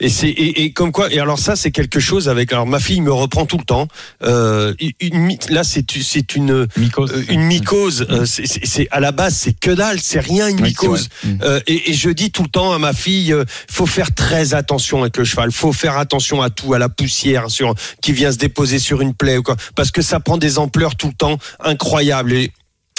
et 0.00 0.08
c'est 0.10 0.28
et, 0.28 0.62
et 0.62 0.70
comme 0.70 0.92
quoi 0.92 1.12
et 1.12 1.18
alors 1.18 1.40
ça 1.40 1.56
c'est 1.56 1.72
quelque 1.72 1.98
chose 1.98 2.28
avec 2.28 2.52
alors 2.52 2.66
ma 2.68 2.78
fille 2.78 3.00
me 3.00 3.12
reprend 3.12 3.46
tout 3.46 3.58
le 3.58 3.64
temps. 3.64 3.88
Euh, 4.22 4.72
une, 5.00 5.36
là 5.50 5.64
c'est 5.64 5.84
c'est 6.00 6.36
une 6.36 6.68
Mycose. 6.76 7.12
euh, 7.12 7.24
une 7.28 7.42
mycose. 7.42 8.06
Euh, 8.08 8.24
c'est- 8.24 8.46
c'est 8.46 8.64
c'est- 8.64 8.86
à 8.92 9.00
la 9.00 9.10
base 9.10 9.34
c'est 9.34 9.58
que 9.58 9.72
dalle 9.72 9.98
c'est 10.00 10.20
rien 10.20 10.46
une 10.48 10.60
mycose. 10.60 11.08
Mm. 11.24 11.28
Euh, 11.42 11.60
et, 11.66 11.90
et 11.90 11.94
je 11.94 12.10
dis 12.10 12.30
tout 12.30 12.44
le 12.44 12.48
temps 12.48 12.72
à 12.72 12.78
ma 12.78 12.92
fille 12.92 13.32
euh, 13.32 13.44
faut 13.68 13.86
faire 13.86 14.14
très 14.14 14.54
attention 14.54 15.00
avec 15.02 15.16
le 15.16 15.24
cheval. 15.24 15.50
Faut 15.50 15.72
faire 15.72 15.98
attention 15.98 16.42
à 16.42 16.48
tout 16.50 16.74
à 16.74 16.78
la 16.78 16.88
poussière 16.88 17.50
sur 17.50 17.74
qui 18.00 18.12
vient 18.12 18.30
se 18.30 18.38
déposer 18.38 18.78
sur 18.78 19.00
une 19.00 19.14
plaie 19.14 19.36
ou 19.36 19.42
quoi. 19.42 19.56
Parce 19.74 19.90
que 19.90 20.00
ça 20.00 20.20
prend 20.20 20.36
des 20.38 20.58
ampleurs 20.60 20.94
tout 20.94 21.08
le 21.08 21.14
temps 21.14 21.38
incroyables. 21.58 22.32
Et 22.34 22.52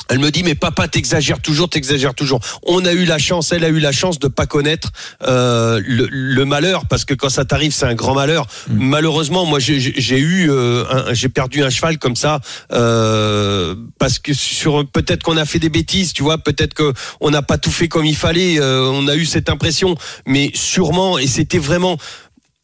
elle 0.10 0.20
me 0.20 0.32
dit 0.32 0.44
mais 0.44 0.56
papa 0.56 0.88
t'exagères 0.88 1.40
toujours 1.42 1.70
t'exagères 1.70 2.14
toujours. 2.16 2.40
On 2.66 2.84
a 2.86 2.94
eu 2.94 3.06
la 3.06 3.18
chance 3.18 3.52
elle 3.52 3.64
a 3.64 3.70
eu 3.70 3.80
la 3.80 3.92
chance 3.92 4.20
de 4.20 4.28
pas 4.28 4.46
connaître 4.46 4.90
euh, 5.26 5.82
le, 5.86 6.08
le 6.12 6.46
malheur 6.46 6.86
parce 6.88 7.06
que 7.06 7.14
quand 7.14 7.30
ça 7.30 7.46
t'arrive 7.46 7.72
c'est 7.74 7.86
un 7.86 7.96
grand 7.96 8.14
malheur. 8.16 8.46
Mm. 8.70 8.88
malheureusement 8.90 9.46
moi 9.46 9.60
j'ai- 9.60 9.80
eu 10.20 10.50
euh, 10.52 11.14
j'ai 11.14 11.30
perdu 11.30 11.64
un 11.64 11.70
cheval 11.70 11.98
comme 11.98 12.16
ça 12.16 12.40
euh, 12.72 13.76
parce 14.00 14.20
que 14.20 14.34
sur 14.34 14.86
peut-être 14.88 15.24
qu'on 15.24 15.38
a 15.38 15.46
fait 15.46 15.60
des 15.60 15.70
bêtises 15.70 16.14
tu 16.14 16.24
vois 16.24 16.38
peut-être 16.38 16.74
que 16.74 16.94
on 17.22 17.30
n'a 17.32 17.42
pas 17.42 17.58
tout 17.58 17.72
fait 17.72 17.88
comme 17.88 18.06
il 18.06 18.16
fallait 18.16 18.60
euh, 18.60 18.90
on 18.92 19.08
a 19.08 19.16
eu 19.16 19.26
cette 19.26 19.50
impression. 19.50 19.96
Mais 20.26 20.52
sûrement 20.54 21.18
et 21.20 21.28
c'était 21.28 21.58
vraiment 21.60 21.98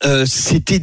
euh, 0.05 0.25
c'était 0.27 0.79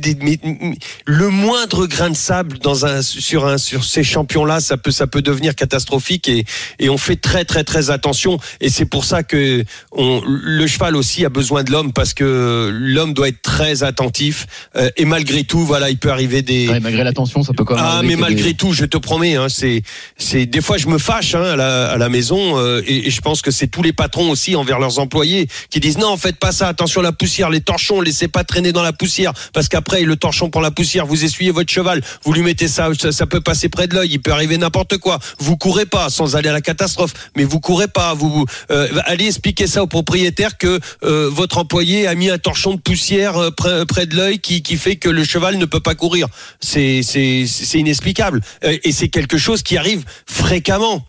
le 1.06 1.28
moindre 1.28 1.86
grain 1.86 2.10
de 2.10 2.16
sable 2.16 2.58
dans 2.58 2.86
un 2.86 3.02
sur 3.02 3.46
un 3.46 3.58
sur 3.58 3.84
ces 3.84 4.02
champions 4.04 4.44
là 4.44 4.60
ça 4.60 4.76
peut 4.76 4.90
ça 4.90 5.06
peut 5.06 5.22
devenir 5.22 5.54
catastrophique 5.54 6.28
et 6.28 6.44
et 6.78 6.88
on 6.88 6.98
fait 6.98 7.16
très 7.16 7.44
très 7.44 7.64
très 7.64 7.90
attention 7.90 8.38
et 8.60 8.68
c'est 8.68 8.84
pour 8.84 9.04
ça 9.04 9.22
que 9.22 9.64
on, 9.92 10.22
le 10.26 10.66
cheval 10.66 10.96
aussi 10.96 11.24
a 11.24 11.28
besoin 11.28 11.62
de 11.64 11.70
l'homme 11.70 11.92
parce 11.92 12.14
que 12.14 12.70
l'homme 12.72 13.14
doit 13.14 13.28
être 13.28 13.42
très 13.42 13.82
attentif 13.82 14.46
euh, 14.76 14.90
et 14.96 15.04
malgré 15.04 15.44
tout 15.44 15.64
voilà 15.64 15.90
il 15.90 15.98
peut 15.98 16.10
arriver 16.10 16.42
des 16.42 16.68
Ouais, 16.68 16.80
malgré 16.80 17.04
la 17.04 17.12
tension, 17.12 17.42
ça 17.42 17.52
peut 17.52 17.64
quand 17.64 17.74
même. 17.74 17.84
ah 17.86 18.00
mais 18.04 18.16
malgré 18.16 18.50
des- 18.50 18.54
tout, 18.56 18.72
je 18.72 18.84
te 18.84 18.96
promets, 18.96 19.36
hein, 19.36 19.48
c'est 19.48 19.82
c'est 20.16 20.46
des 20.46 20.60
fois 20.60 20.76
je 20.78 20.86
me 20.86 20.98
fâche 20.98 21.34
hein, 21.34 21.42
à, 21.42 21.56
la, 21.56 21.90
à 21.90 21.96
la 21.98 22.08
maison 22.08 22.58
euh, 22.58 22.80
et, 22.86 23.08
et 23.08 23.10
je 23.10 23.20
pense 23.20 23.42
que 23.42 23.50
c'est 23.50 23.66
tous 23.66 23.82
les 23.82 23.92
patrons 23.92 24.30
aussi 24.30 24.56
envers 24.56 24.78
leurs 24.78 24.98
employés 24.98 25.48
qui 25.70 25.80
disent 25.80 25.98
non 25.98 26.16
faites 26.16 26.36
pas 26.36 26.52
ça, 26.52 26.68
attention 26.68 27.02
la 27.02 27.12
poussière, 27.12 27.50
les 27.50 27.60
torchons, 27.60 28.00
laissez 28.00 28.28
pas 28.28 28.44
traîner 28.44 28.72
dans 28.72 28.82
la 28.82 28.92
poussière 28.92 29.11
parce 29.52 29.68
qu'après 29.68 30.02
le 30.02 30.16
torchon 30.16 30.50
prend 30.50 30.60
la 30.60 30.70
poussière, 30.70 31.06
vous 31.06 31.24
essuyez 31.24 31.50
votre 31.50 31.70
cheval, 31.70 32.02
vous 32.24 32.32
lui 32.32 32.42
mettez 32.42 32.68
ça, 32.68 32.90
ça, 33.10 33.26
peut 33.26 33.40
passer 33.40 33.68
près 33.68 33.86
de 33.86 33.94
l'œil, 33.94 34.10
il 34.12 34.20
peut 34.20 34.32
arriver 34.32 34.58
n'importe 34.58 34.98
quoi. 34.98 35.18
Vous 35.38 35.56
courez 35.56 35.86
pas 35.86 36.10
sans 36.10 36.36
aller 36.36 36.48
à 36.48 36.52
la 36.52 36.60
catastrophe, 36.60 37.12
mais 37.36 37.44
vous 37.44 37.60
courez 37.60 37.88
pas, 37.88 38.14
vous 38.14 38.46
euh, 38.70 38.88
allez 39.04 39.26
expliquer 39.26 39.66
ça 39.66 39.82
au 39.82 39.86
propriétaire 39.86 40.58
que 40.58 40.80
euh, 41.04 41.28
votre 41.30 41.58
employé 41.58 42.06
a 42.06 42.14
mis 42.14 42.30
un 42.30 42.38
torchon 42.38 42.74
de 42.74 42.80
poussière 42.80 43.36
euh, 43.36 43.50
près, 43.50 44.06
de 44.06 44.16
l'œil 44.16 44.38
qui, 44.38 44.62
fait 44.76 44.96
que 44.96 45.08
le 45.08 45.24
cheval 45.24 45.58
ne 45.58 45.64
peut 45.64 45.80
pas 45.80 45.94
courir. 45.94 46.28
C'est 46.60 47.02
c'est 47.02 47.78
inexplicable 47.78 48.40
et 48.62 48.92
c'est 48.92 49.08
quelque 49.08 49.38
chose 49.38 49.62
qui 49.62 49.76
arrive 49.76 50.04
fréquemment. 50.26 51.06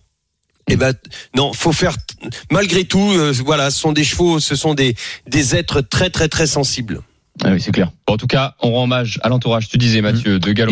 Eh 0.70 0.76
ben 0.76 0.94
non, 1.36 1.54
faut 1.54 1.72
faire 1.72 1.96
malgré 2.52 2.84
tout. 2.84 3.14
voilà, 3.44 3.72
ce 3.72 3.80
sont 3.80 3.92
des 3.94 4.04
chevaux, 4.04 4.40
ce 4.40 4.56
sont 4.56 4.74
des 4.74 4.96
des 5.28 5.56
êtres 5.56 5.82
très 5.82 6.10
très 6.10 6.28
très 6.28 6.48
sensibles. 6.48 7.02
Ah 7.44 7.50
oui, 7.52 7.60
c'est 7.60 7.72
clair. 7.72 7.90
Bon, 8.06 8.14
en 8.14 8.18
tout 8.18 8.28
cas, 8.28 8.54
on 8.62 8.72
rend 8.74 8.84
hommage 8.84 9.20
à 9.24 9.30
l'entourage, 9.30 9.68
tu 9.68 9.78
disais 9.80 10.02
Mathieu, 10.02 10.38
de 10.38 10.52
Gallo 10.52 10.72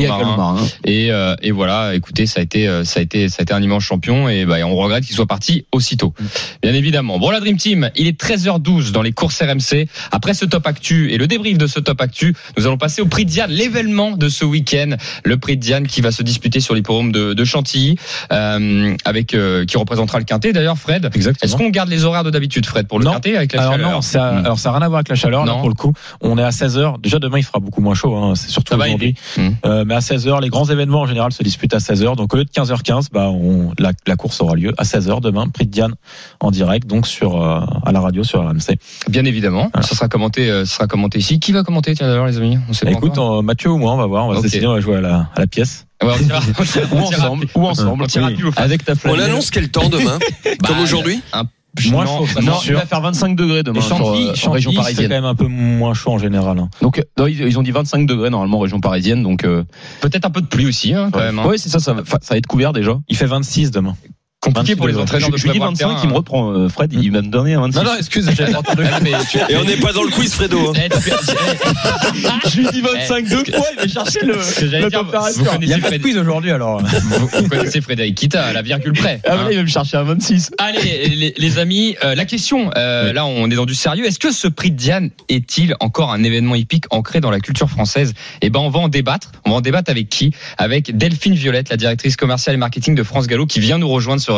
Et 0.86 1.12
euh, 1.12 1.36
et 1.42 1.50
voilà, 1.52 1.96
écoutez, 1.96 2.28
ça 2.28 2.40
a 2.40 2.44
été, 2.44 2.68
euh, 2.68 2.84
ça 2.84 3.00
a 3.00 3.04
été, 3.04 3.30
ça 3.30 3.38
a 3.40 3.42
été 3.44 3.54
un 3.54 3.62
immense 3.63 3.84
champion 3.84 4.30
et 4.30 4.46
bah, 4.46 4.58
on 4.66 4.75
regrette 4.75 5.04
qu'il 5.06 5.16
soit 5.16 5.25
parti 5.25 5.66
aussitôt. 5.72 6.13
Bien 6.62 6.74
évidemment. 6.75 7.18
Bon, 7.18 7.31
la 7.31 7.40
Dream 7.40 7.58
Team, 7.58 7.90
il 7.96 8.06
est 8.08 8.19
13h12 8.22 8.92
dans 8.92 9.02
les 9.02 9.12
courses 9.12 9.42
RMC. 9.42 9.88
Après 10.12 10.36
ce 10.36 10.46
top 10.46 10.68
actu 10.68 11.12
et 11.12 11.18
le 11.18 11.25
débrief 11.25 11.58
de 11.58 11.66
ce 11.66 11.80
top 11.80 12.00
actu, 12.00 12.36
nous 12.58 12.68
allons 12.68 12.78
passer 12.78 13.02
au 13.02 13.08
prix 13.08 13.25
de 13.25 13.31
Diane, 13.31 13.50
l'événement 13.50 14.12
de 14.12 14.30
ce 14.30 14.46
week-end, 14.46 14.96
le 15.24 15.38
prix 15.38 15.58
de 15.58 15.62
Diane 15.62 15.88
qui 15.88 16.02
va 16.02 16.12
se 16.12 16.22
disputer 16.22 16.60
sur 16.60 16.75
l'hipporome 16.75 17.12
de, 17.12 17.34
de 17.34 17.44
Chantilly, 17.44 17.96
euh, 18.31 18.96
avec 19.04 19.34
euh, 19.34 19.66
qui 19.66 19.78
représentera 19.78 20.19
le 20.19 20.25
quintet. 20.25 20.54
D'ailleurs, 20.54 20.78
Fred, 20.78 21.10
Exactement. 21.13 21.40
est-ce 21.52 21.58
qu'on 21.58 21.69
garde 21.69 21.90
les 21.90 22.04
horaires 22.06 22.24
de 22.24 22.30
d'habitude, 22.30 22.66
Fred, 22.68 22.88
pour 22.88 23.00
le 23.00 23.06
Non. 23.06 23.13
quintet 23.13 23.36
avec 23.36 23.54
la 23.54 23.62
alors 23.62 23.74
chaleur 23.74 23.92
non, 23.92 24.02
ça, 24.02 24.31
Hmm. 24.31 24.46
alors 24.46 24.60
ça 24.60 24.69
n'a 24.69 24.78
rien 24.78 24.86
à 24.86 24.90
voir 24.90 25.00
avec 25.00 25.10
la 25.10 25.16
chaleur 25.16 25.46
là 25.46 25.54
pour 25.56 25.69
le 25.69 25.74
coup. 25.75 25.94
On 26.22 26.38
est 26.38 26.44
à 26.44 26.50
16 26.51 26.77
h 26.80 27.01
Déjà 27.01 27.19
demain 27.19 27.38
il 27.39 27.44
fera 27.44 27.59
beaucoup 27.59 27.81
moins 27.81 27.94
chaud, 27.95 28.15
hein, 28.15 28.33
c'est 28.36 28.50
surtout 28.50 28.74
aujourd'hui. 28.75 29.15
Hmm. 29.38 29.50
Euh, 29.65 29.83
mais 29.86 29.95
à 29.95 30.01
16 30.01 30.27
h 30.27 30.42
les 30.42 30.50
grands 30.50 30.65
événements 30.65 31.01
en 31.01 31.06
général 31.06 31.31
se 31.31 31.44
disputent 31.44 31.74
à 31.74 31.79
16 31.79 32.03
h 32.03 32.15
Donc 32.15 32.34
au 32.34 32.38
lieu 32.38 32.46
de 32.46 32.50
15h15, 32.50 33.08
bah 33.12 33.29
on, 33.29 33.72
la, 33.79 33.91
la 34.08 34.15
course 34.15 34.41
aura 34.41 34.55
lieu 34.55 34.74
à 34.77 34.84
16 34.84 35.10
h 35.10 35.22
demain. 35.22 35.48
Prix 35.50 35.65
de 35.65 35.72
Diane 35.72 35.93
en 36.39 36.51
direct, 36.51 36.88
donc 36.88 37.08
sur 37.08 37.41
euh, 37.41 37.60
à 37.86 37.91
la 37.91 38.00
radio 38.00 38.24
sur 38.24 38.41
RMC. 38.48 38.77
Bien 39.10 39.25
évidemment, 39.25 39.70
Voilà. 39.74 39.88
ça 39.88 39.96
sera 39.96 40.08
commenté, 40.08 40.50
euh, 40.50 40.65
ça 40.65 40.75
sera 40.75 40.88
commenté 40.88 41.20
ici. 41.20 41.39
Qui 41.39 41.51
va 41.51 41.63
commenter, 41.63 41.93
tiens 41.96 42.08
d'ailleurs, 42.08 42.27
les 42.27 42.38
amis? 42.38 42.58
On 42.70 42.74
sait 42.74 42.86
pas 42.86 42.91
Écoute, 42.91 43.17
euh, 43.17 43.41
Mathieu 43.41 43.70
ou 43.72 43.77
moi, 43.77 43.93
on 43.93 43.98
va 43.98 44.05
voir, 44.05 44.25
on 44.25 44.29
va 44.29 44.34
Ok. 44.36 44.39
se 44.39 44.43
décider, 44.43 44.67
on 44.67 44.74
va 44.74 44.79
jouer 44.81 44.98
à 44.98 45.01
la, 45.01 45.15
à 45.36 45.39
la 45.39 45.48
pièce. 45.48 45.86
Ouais, 46.03 46.10
on 46.13 46.17
tira- 46.24 46.39
on 46.60 46.63
tira- 46.63 46.86
Ou 46.91 46.98
on 46.98 47.10
tira- 47.10 47.22
ensemble, 47.25 47.48
ou 47.55 47.67
ensemble. 47.67 48.03
On 48.03 48.08
tira 48.08 48.27
Oui. 48.27 48.51
Avec 48.55 48.84
ta 48.86 48.93
On 48.93 48.96
flanelle. 48.96 49.22
annonce 49.31 49.51
quel 49.51 49.70
temps 49.70 49.89
demain, 49.89 50.17
comme 50.43 50.75
Bah, 50.77 50.81
aujourd'hui? 50.84 51.22
un- 51.34 51.43
Moins 51.90 52.04
non, 52.06 52.18
chaud, 52.20 52.28
ça, 52.28 52.42
non, 52.42 52.58
Il 52.66 52.74
va 52.74 52.86
faire 52.86 53.00
25 53.01 53.36
degrés 53.36 53.63
demain 53.63 53.80
Et 53.80 53.82
sur, 53.82 53.98
Chantilly, 53.98 54.28
euh, 54.28 54.48
en 54.48 54.51
région 54.51 54.72
c'est 54.72 54.75
quand 54.78 54.82
parisienne. 54.84 55.10
même 55.10 55.24
un 55.25 55.36
peu 55.36 55.48
moins 55.48 55.94
chaud 55.94 56.12
en 56.12 56.18
général. 56.18 56.60
hein. 56.60 56.70
Donc, 56.82 57.00
euh, 57.00 57.04
non, 57.18 57.28
ils, 57.28 57.40
ils 57.42 57.58
ont 57.58 57.63
dit 57.63 57.72
25 57.72 58.06
degrés 58.06 58.30
normalement 58.30 58.58
en 58.58 58.62
région 58.62 58.80
parisienne. 58.82 59.24
Donc, 59.24 59.46
euh, 59.46 59.63
Peut-être 60.01 60.25
un 60.25 60.30
peu 60.32 60.42
de 60.42 60.48
pluie 60.48 60.66
aussi, 60.66 60.94
hein, 60.94 61.10
quand 61.13 61.20
Ouais. 61.20 61.25
même. 61.28 61.40
hein. 61.40 61.46
ouais, 61.48 61.58
c'est 61.58 61.70
ça, 61.70 61.80
ça 61.80 61.94
va 61.94 62.38
être 62.38 62.48
couvert 62.48 62.74
déjà. 62.74 63.00
Il 63.08 63.16
fait 63.16 63.25
26 63.25 63.72
demain. 63.72 63.96
Compliqué 64.41 64.74
26 64.74 64.75
pour 64.75 64.88
les 64.88 64.98
entraîneurs 64.98 65.29
de 65.29 65.38
je 65.38 65.43
lui 65.43 65.51
dis 65.51 65.60
prévoir 65.60 65.69
le 65.69 65.75
25, 65.77 65.88
terrain, 65.88 66.00
il 66.03 66.07
me 66.10 66.13
hein. 66.13 66.17
reprend. 66.17 66.51
euh, 66.51 66.67
Fred, 66.67 66.91
il 66.93 67.12
va 67.12 67.21
me 67.21 67.27
donner 67.27 67.53
un 67.53 67.62
26. 67.62 67.77
Non, 67.77 67.83
non, 67.83 67.95
excuse, 67.95 68.27
j'avais 68.36 68.55
entendu. 68.55 68.81
Mais 69.03 69.12
tu- 69.29 69.38
Et 69.38 69.55
on 69.55 69.63
n'est 69.63 69.77
pas 69.77 69.93
dans 69.93 70.01
le 70.01 70.10
quiz, 70.10 70.33
Fredo. 70.33 70.69
hein. 70.69 70.74
Eh, 70.77 70.89
eh, 70.89 72.50
Je 72.50 72.57
lui 72.60 72.67
dis 72.71 72.81
25 72.81 73.27
deux 73.29 73.43
fois, 73.53 73.65
il 73.74 73.77
va 73.79 73.88
chercher 73.88 74.25
le, 74.25 74.33
Il 74.62 75.69
y 75.69 75.74
a 75.74 75.77
pas 75.77 75.81
de 75.81 75.86
Fred- 75.86 76.01
quiz 76.01 76.17
aujourd'hui 76.17 76.50
alors. 76.51 76.81
vous, 76.83 77.50
connaissez 77.50 77.81
Frédéric 77.81 78.15
Kita 78.15 78.43
à 78.48 78.53
la 78.53 78.63
virgule 78.63 78.93
près. 78.93 79.21
Ah, 79.27 79.33
hein. 79.33 79.48
il 79.51 79.57
va 79.57 79.62
me 79.63 79.67
chercher 79.67 79.98
un 79.98 80.03
26. 80.03 80.50
Allez, 80.57 81.33
les, 81.38 81.60
amis, 81.60 81.95
euh, 82.03 82.15
la 82.15 82.25
question, 82.25 82.71
euh, 82.77 83.13
là 83.13 83.25
on 83.27 83.50
est 83.51 83.55
dans 83.55 83.67
du 83.67 83.75
sérieux. 83.75 84.05
Est-ce 84.07 84.17
que 84.19 84.31
ce 84.31 84.48
prix 84.48 84.71
de 84.71 84.75
Diane 84.77 85.12
est-il 85.29 85.75
encore 85.81 86.12
un 86.12 86.24
événement 86.24 86.55
hippique 86.55 86.86
ancré 86.89 87.21
dans 87.21 87.29
la 87.31 87.41
culture 87.41 87.69
française? 87.69 88.13
Eh 88.41 88.50
ben, 88.50 88.60
on 88.60 88.69
va 88.71 88.79
en 88.79 88.88
débattre. 88.88 89.31
On 89.45 89.51
va 89.51 89.57
en 89.57 89.62
débattre 89.62 89.91
avec 89.91 90.10
qui? 90.10 90.33
Avec 90.57 90.98
Delphine 90.98 91.36
Violette, 91.36 91.69
la 91.69 91.77
directrice 91.77 92.15
commerciale 92.15 92.55
et 92.55 92.57
marketing 92.57 92.95
de 92.95 93.03
France 93.03 93.27
Gallo, 93.27 93.45
qui 93.45 93.60
vient 93.60 93.77
nous 93.77 93.88
rejoindre 93.89 94.19
sur 94.21 94.30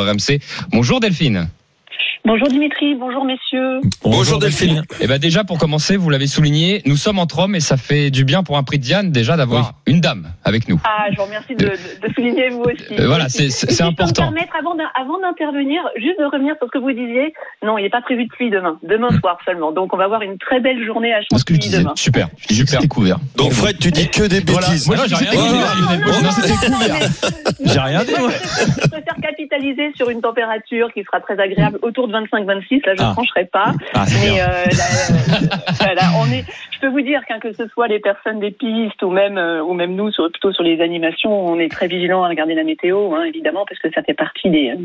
Bonjour 0.71 0.99
Delphine. 0.99 1.49
Bonjour 2.25 2.47
Dimitri, 2.47 2.95
bonjour 2.95 3.25
messieurs. 3.25 3.81
Bonjour 4.01 4.39
Delphine. 4.39 4.83
Eh 5.01 5.07
ben 5.07 5.19
déjà 5.19 5.43
pour 5.43 5.57
commencer, 5.57 5.97
vous 5.97 6.09
l'avez 6.09 6.27
souligné, 6.27 6.81
nous 6.85 6.95
sommes 6.95 7.19
entre 7.19 7.39
hommes 7.39 7.53
et 7.53 7.59
ça 7.59 7.75
fait 7.75 8.11
du 8.11 8.23
bien 8.23 8.43
pour 8.43 8.57
un 8.57 8.63
prix 8.63 8.77
de 8.79 8.83
Diane 8.83 9.11
déjà 9.11 9.35
d'avoir 9.35 9.73
une 9.87 9.99
dame 9.99 10.31
avec 10.45 10.69
nous. 10.69 10.79
Ah, 10.85 11.07
je 11.11 11.17
vous 11.17 11.23
remercie 11.23 11.53
de, 11.53 11.73
souligner 12.15 12.47
vous 12.51 12.61
aussi. 12.61 12.93
Euh, 12.97 13.07
voilà, 13.07 13.27
c'est 13.27 13.49
peux 13.67 13.83
me 13.83 13.89
important. 13.89 14.21
permettre 14.31 14.55
avant 14.57 14.73
d'in- 14.75 14.89
avant 14.95 15.19
d'intervenir, 15.19 15.81
juste 15.97 16.17
de 16.17 16.23
revenir 16.23 16.55
sur 16.59 16.67
ce 16.67 16.71
que 16.71 16.77
vous 16.77 16.93
disiez. 16.93 17.33
Non, 17.61 17.77
il 17.77 17.83
n'est 17.83 17.89
pas 17.89 18.01
prévu 18.01 18.23
de 18.23 18.29
pluie 18.29 18.49
demain, 18.49 18.79
demain 18.83 19.09
soir 19.19 19.37
seulement. 19.43 19.73
Donc 19.73 19.93
on 19.93 19.97
va 19.97 20.05
avoir 20.05 20.21
une 20.21 20.37
très 20.37 20.61
belle 20.61 20.81
journée 20.85 21.11
à 21.13 21.19
que 21.19 21.25
Chantilly 21.37 21.59
disais. 21.59 21.79
demain. 21.79 21.93
Super, 21.97 22.29
super. 22.49 22.79
couvert. 22.87 23.17
Donc 23.35 23.51
Fred, 23.51 23.77
tu 23.79 23.91
dis 23.91 24.07
que 24.07 24.23
des 24.23 24.39
Voilà. 24.47 24.67
bêtises. 24.67 24.87
Moi, 24.87 24.95
Non, 24.95 25.03
j'ai 25.07 25.15
rien 25.15 25.31
dit. 25.31 25.37
J'ai 27.65 27.79
rien 27.79 28.03
dit, 28.05 28.13
moi. 28.17 28.29
Je 28.31 28.87
préfère 28.87 29.15
capitaliser 29.21 29.91
sur 29.97 30.09
une 30.09 30.21
température 30.21 30.87
qui 30.93 31.03
sera 31.03 31.19
très 31.19 31.37
agréable 31.37 31.79
autour 31.81 32.07
de 32.07 32.12
25-26. 32.13 32.85
Là, 32.85 32.93
je 32.95 33.01
ne 33.01 33.07
Ah. 33.07 33.11
trancherai 33.13 33.45
pas. 33.45 33.73
Ah, 33.93 34.05
Mais 34.21 34.39
euh, 34.41 34.45
là, 34.45 34.87
euh, 35.09 35.47
voilà, 35.79 36.01
on 36.21 36.31
est. 36.31 36.45
Je 36.71 36.79
peux 36.89 36.93
vous 36.93 37.01
dire 37.01 37.21
qu'un 37.27 37.39
que 37.39 37.53
ce 37.53 37.65
soit 37.69 37.87
les 37.87 37.99
personnes 37.99 38.39
des 38.41 38.51
pistes 38.51 39.01
ou 39.03 39.09
même 39.09 39.37
euh, 39.37 39.63
ou 39.63 39.73
même 39.73 39.95
nous, 39.95 40.11
sur, 40.11 40.29
plutôt 40.29 40.51
sur 40.51 40.63
les 40.63 40.81
animations, 40.81 41.31
on 41.31 41.57
est 41.59 41.69
très 41.69 41.87
vigilant 41.87 42.23
à 42.23 42.27
regarder 42.27 42.55
la 42.55 42.63
météo, 42.65 43.13
hein, 43.15 43.23
évidemment, 43.23 43.63
parce 43.67 43.79
que 43.79 43.87
ça 43.95 44.03
fait 44.03 44.13
partie 44.13 44.49
des 44.49 44.71
euh, 44.71 44.81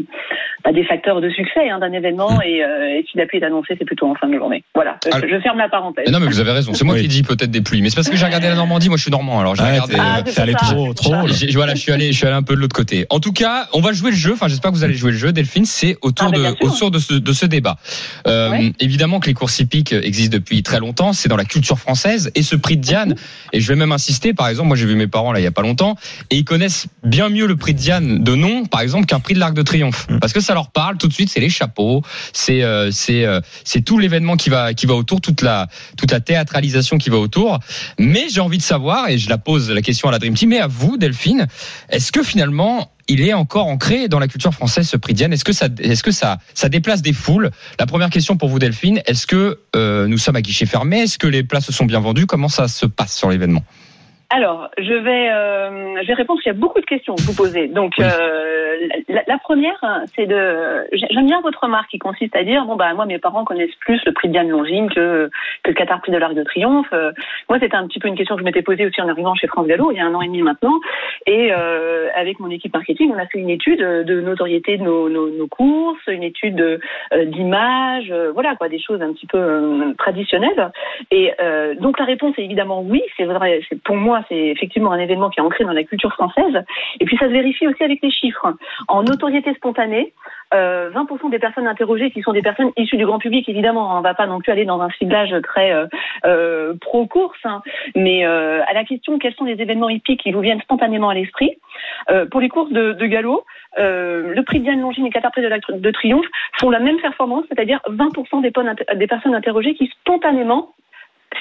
bah, 0.65 0.73
des 0.73 0.85
facteurs 0.85 1.21
de 1.21 1.29
succès 1.31 1.69
hein, 1.69 1.79
d'un 1.81 1.93
événement. 1.93 2.41
Et, 2.43 2.63
euh, 2.65 2.99
et 2.99 3.05
si 3.11 3.19
la 3.19 3.27
pluie 3.27 3.39
est 3.39 3.45
annoncée, 3.45 3.75
c'est 3.79 3.85
plutôt 3.85 4.07
en 4.09 4.15
fin 4.15 4.29
de 4.29 4.37
journée. 4.37 4.63
Voilà. 4.75 4.97
Euh, 5.07 5.11
Ah. 5.13 5.19
Je 5.29 5.41
ferme 5.41 5.59
la 5.59 5.69
parenthèse. 5.69 6.11
Non 6.13 6.21
mais 6.21 6.27
vous 6.27 6.39
avez 6.41 6.53
raison, 6.53 6.73
c'est 6.73 6.85
moi 6.85 6.95
Oui. 6.95 7.03
qui 7.03 7.09
dis 7.09 7.23
peut-être 7.23 7.51
des 7.51 7.61
pluies, 7.63 7.83
mais 7.83 7.91
c'est 7.91 7.97
parce 7.97 8.09
que 8.09 8.17
j'ai 8.17 8.27
regardé 8.27 8.47
la 8.49 8.55
Normandie, 8.55 8.89
moi 8.89 8.97
je 8.97 9.03
suis 9.03 9.11
normand, 9.11 9.41
alors 9.41 9.57
j'ai 9.57 9.63
Ouais, 9.65 9.79
regardé. 9.81 10.31
ça. 10.31 10.45
trop, 10.55 10.95
trop 10.95 11.27
j'ai- 11.29 11.51
voilà, 11.53 11.75
je 11.75 11.81
suis 11.81 11.93
allé, 11.93 12.13
je 12.13 12.17
suis 12.17 12.27
allé 12.27 12.37
un 12.37 12.43
peu 12.43 12.55
de 12.55 12.61
l'autre 12.61 12.77
côté. 12.77 13.07
En 13.11 13.19
tout 13.21 13.33
cas, 13.33 13.67
on 13.75 13.81
va 13.81 13.93
jouer 13.93 14.11
le 14.11 14.17
jeu. 14.17 14.33
Enfin, 14.35 14.47
j'espère 14.49 14.71
que 14.71 14.77
vous 14.77 14.85
allez 14.85 14.95
jouer 14.95 15.11
le 15.11 15.17
jeu, 15.17 15.33
Delphine. 15.33 15.65
C'est 15.65 15.97
autour 16.03 16.29
Ah, 16.33 16.37
de, 16.37 16.65
autour 16.65 16.91
de 16.93 16.99
ce, 16.99 17.15
de 17.19 17.33
ce 17.33 17.47
débat. 17.47 17.79
Euh, 18.27 18.49
Ouais. 18.49 18.73
Évidemment 18.81 19.21
que 19.21 19.27
les 19.27 19.35
courses 19.35 19.59
hippiques 19.59 19.93
existent 19.93 20.37
depuis 20.37 20.63
très 20.63 20.79
longtemps. 20.81 21.13
C'est 21.13 21.29
dans 21.29 21.37
la 21.37 21.45
culture 21.45 21.79
française. 21.79 22.31
Et 22.35 22.43
ce 22.43 22.57
prix 22.57 22.77
de 22.77 22.83
Diane, 22.83 23.15
et 23.53 23.61
je 23.61 23.69
vais 23.69 23.77
même 23.77 23.93
insister. 23.93 24.33
Par 24.35 24.49
exemple, 24.49 24.69
moi 24.69 24.77
j'ai 24.77 24.87
vu 24.87 24.95
mes 24.95 25.07
parents 25.07 25.33
là 25.33 25.41
il 25.41 25.43
y 25.43 25.47
a 25.47 25.51
pas 25.53 25.63
longtemps, 25.63 25.97
et 26.31 26.37
ils 26.37 26.45
connaissent 26.45 26.87
bien 27.05 27.29
mieux 27.29 27.47
le 27.47 27.57
prix 27.57 27.75
de 27.75 27.79
Diane 27.79 28.23
de 28.25 28.35
nom, 28.35 28.65
par 28.65 28.81
exemple, 28.81 29.07
qu'un 29.07 29.21
prix 29.21 29.35
de 29.35 29.39
l'Arc 29.41 29.55
de 29.55 29.63
Triomphe, 29.63 30.07
Mm. 30.09 30.19
parce 30.21 30.33
que 30.33 30.41
ça 30.41 30.55
leur 30.55 30.71
parle 30.71 30.97
tout 30.97 31.09
de 31.09 31.13
suite. 31.13 31.29
C'est 31.31 31.41
les 31.41 31.51
chapeaux, 31.51 32.03
c'est 32.33 32.63
euh, 32.63 32.91
c'est 32.91 33.25
euh, 33.25 33.41
c'est 33.65 33.83
tout 33.83 33.99
l'événement 33.99 34.37
qui 34.37 34.51
va 34.51 34.73
qui 34.75 34.87
va 34.87 34.95
autour, 34.95 35.21
toute 35.21 35.43
la 35.43 35.69
toute 35.97 36.11
la 36.11 36.21
théâtralisation 36.21 36.99
qui 36.99 37.11
va 37.11 37.19
autour. 37.19 37.59
Mais 37.99 38.27
j'ai 38.31 38.41
envie 38.41 38.59
de 38.59 38.63
savoir, 38.63 39.09
et 39.09 39.19
je 39.19 39.29
la 39.29 39.39
pose 39.39 39.71
la 39.71 39.83
question 39.83 40.09
à 40.09 40.13
la 40.13 40.19
Dream 40.19 40.35
Team, 40.35 40.51
mais 40.51 40.59
à 40.61 40.67
vous, 40.67 40.97
Delphine, 40.97 41.47
est-ce 41.91 42.13
que 42.13 42.23
finalement 42.23 42.91
il 43.09 43.23
est 43.23 43.33
encore 43.33 43.67
ancré 43.67 44.09
dans 44.09 44.19
la 44.19 44.29
culture 44.29 44.53
française 44.53 44.89
ce 44.89 44.97
prix 44.97 45.15
Est-ce 45.19 45.45
que 46.03 46.13
ça 46.13 46.69
déplace 46.69 47.03
des 47.03 47.13
foules? 47.13 47.51
La 47.79 47.87
première 47.87 48.11
question 48.11 48.37
pour 48.37 48.49
vous, 48.49 48.59
Delphine, 48.59 49.01
est-ce 49.07 49.27
que 49.27 49.61
euh, 49.75 50.07
nous 50.07 50.19
sommes 50.19 50.37
à 50.37 50.43
guichet 50.43 50.67
fermé? 50.67 51.01
Est-ce 51.01 51.19
que 51.19 51.27
les 51.27 51.43
places 51.43 51.71
sont 51.71 51.87
bien 51.87 52.01
vendues 52.01 52.27
Comment 52.27 52.49
ça 52.49 52.69
se 52.69 52.87
passe 52.87 53.17
sur 53.17 53.31
l'événement? 53.31 53.65
Alors, 54.31 54.69
je 54.77 54.93
vais, 54.93 55.31
euh, 55.31 56.03
je 56.03 56.07
vais 56.09 56.15
répondre. 56.15 56.41
qu'il 56.43 56.53
y 56.53 56.55
a 56.55 56.59
beaucoup 56.59 56.81
de 56.81 56.85
questions 56.87 57.15
que 57.17 57.23
vous 57.23 57.35
posez. 57.35 57.67
Donc, 57.69 57.95
Oui. 57.99 58.05
euh, 58.05 58.75
la, 59.09 59.23
la 59.27 59.39
première, 59.39 59.83
c'est 60.15 60.27
de. 60.27 60.87
J'aime 60.93 61.25
bien 61.27 61.41
votre 61.41 61.61
remarque 61.63 61.89
qui 61.91 61.99
consiste 61.99 62.37
à 62.37 62.45
dire 62.45 62.65
bon 62.67 62.77
bah 62.77 62.93
moi 62.95 63.07
mes 63.07 63.19
parents 63.19 63.45
connaissent 63.45 63.75
plus 63.81 64.01
le 64.05 64.13
prix 64.13 64.29
de 64.29 64.33
Diane 64.35 64.51
Longines 64.51 64.91
que 64.91 65.31
que 65.63 65.71
le 65.71 65.75
Qatar 65.75 66.01
Prix 66.03 66.13
de 66.13 66.19
l'Arc 66.19 66.35
de 66.35 66.43
Triomphe. 66.45 66.87
Euh, 66.93 67.11
moi, 67.49 67.59
c'était 67.59 67.75
un 67.77 67.87
petit 67.87 67.99
peu 67.99 68.09
une 68.09 68.17
question 68.17 68.37
que 68.37 68.41
je 68.43 68.45
m'étais 68.45 68.61
posée 68.63 68.87
aussi 68.87 69.01
en 69.01 69.09
arrivant 69.09 69.35
chez 69.35 69.47
France 69.47 69.67
Gallo 69.67 69.91
il 69.93 69.97
y 69.97 70.01
a 70.01 70.05
un 70.07 70.15
an 70.15 70.21
et 70.21 70.27
demi 70.27 70.43
maintenant. 70.43 70.75
Et 71.27 71.51
euh, 71.53 72.09
avec 72.15 72.39
mon 72.39 72.51
équipe 72.51 72.75
marketing, 72.75 73.11
on 73.15 73.19
a 73.19 73.27
fait 73.27 73.39
une 73.39 73.51
étude 73.51 73.81
de 73.81 74.21
notoriété 74.21 74.77
de 74.77 74.83
nos, 74.83 75.09
nos, 75.09 75.31
nos 75.31 75.47
courses, 75.49 76.07
une 76.07 76.23
étude 76.23 76.55
de, 76.55 76.79
euh, 77.15 77.25
d'image, 77.25 78.11
euh, 78.11 78.31
voilà 78.33 78.55
quoi, 78.57 78.69
des 78.69 78.79
choses 78.81 79.01
un 79.01 79.13
petit 79.15 79.27
peu 79.27 79.39
euh, 79.39 79.95
traditionnelles. 79.99 80.71
Et 81.11 81.33
euh, 81.41 81.75
donc 81.77 81.99
la 81.99 82.05
réponse 82.05 82.35
est 82.39 82.45
évidemment 82.45 82.83
oui, 82.83 83.03
c'est 83.17 83.25
vrai. 83.25 83.61
C'est 83.71 83.83
pour 83.83 83.97
moi, 83.97 84.18
c'est 84.29 84.49
effectivement 84.49 84.93
un 84.93 84.99
événement 84.99 85.31
qui 85.31 85.41
est 85.41 85.43
ancré 85.43 85.65
dans 85.65 85.73
la 85.73 85.85
culture 85.85 86.13
française. 86.13 86.65
Et 87.01 87.05
puis 87.05 87.17
ça 87.17 87.27
se 87.27 87.33
vérifie 87.33 87.67
aussi 87.67 87.83
avec 87.83 88.01
les 88.03 88.11
chiffres. 88.11 88.55
En 88.89 89.03
notoriété 89.03 89.55
spontanée, 89.55 90.13
euh, 90.55 90.91
20% 90.91 91.31
des 91.31 91.39
personnes 91.39 91.67
interrogées 91.67 92.11
qui 92.11 92.23
sont 92.23 92.33
des 92.33 92.43
personnes 92.43 92.71
issues 92.77 92.97
du 92.97 93.05
grand 93.05 93.19
public, 93.19 93.49
évidemment, 93.49 93.99
on 93.99 94.01
va 94.01 94.15
pas 94.15 94.27
non 94.27 94.41
plus 94.41 94.51
aller 94.53 94.65
dans 94.65 94.81
un 94.81 94.91
ciblage 94.91 95.35
très 95.43 95.73
euh, 95.73 95.87
euh, 96.25 96.75
pro 96.81 97.07
course, 97.07 97.39
hein, 97.45 97.63
mais 97.95 98.27
euh, 98.27 98.63
à 98.67 98.73
la 98.73 98.85
question 98.85 99.19
quels 99.19 99.35
sont 99.35 99.45
les 99.45 99.61
événements 99.61 99.89
hippiques 99.89 100.23
qui 100.23 100.33
vous 100.33 100.41
viennent 100.41 100.61
spontanément 100.61 101.11
à 101.11 101.15
l'esprit, 101.15 101.59
euh, 102.11 102.27
pour 102.27 102.41
les 102.41 102.49
courses 102.49 102.71
de, 102.71 103.07
galop, 103.07 103.45
euh, 103.79 104.35
le 104.35 104.43
prix 104.43 104.61
de 104.61 104.65
Diane 104.65 104.81
Longines 104.81 105.07
et 105.07 105.11
Qatar 105.11 105.33
Prix 105.33 105.43
de, 105.43 105.91
Triomphe 105.91 106.27
font 106.59 106.71
la 106.71 106.81
même 106.81 106.99
performance, 106.99 107.45
c'est-à-dire 107.49 107.81
20% 107.89 108.43
des, 108.43 108.51
pon- 108.51 108.75
des 108.95 109.07
personnes 109.07 109.35
interrogées 109.35 109.75
qui 109.75 109.89
spontanément 110.01 110.73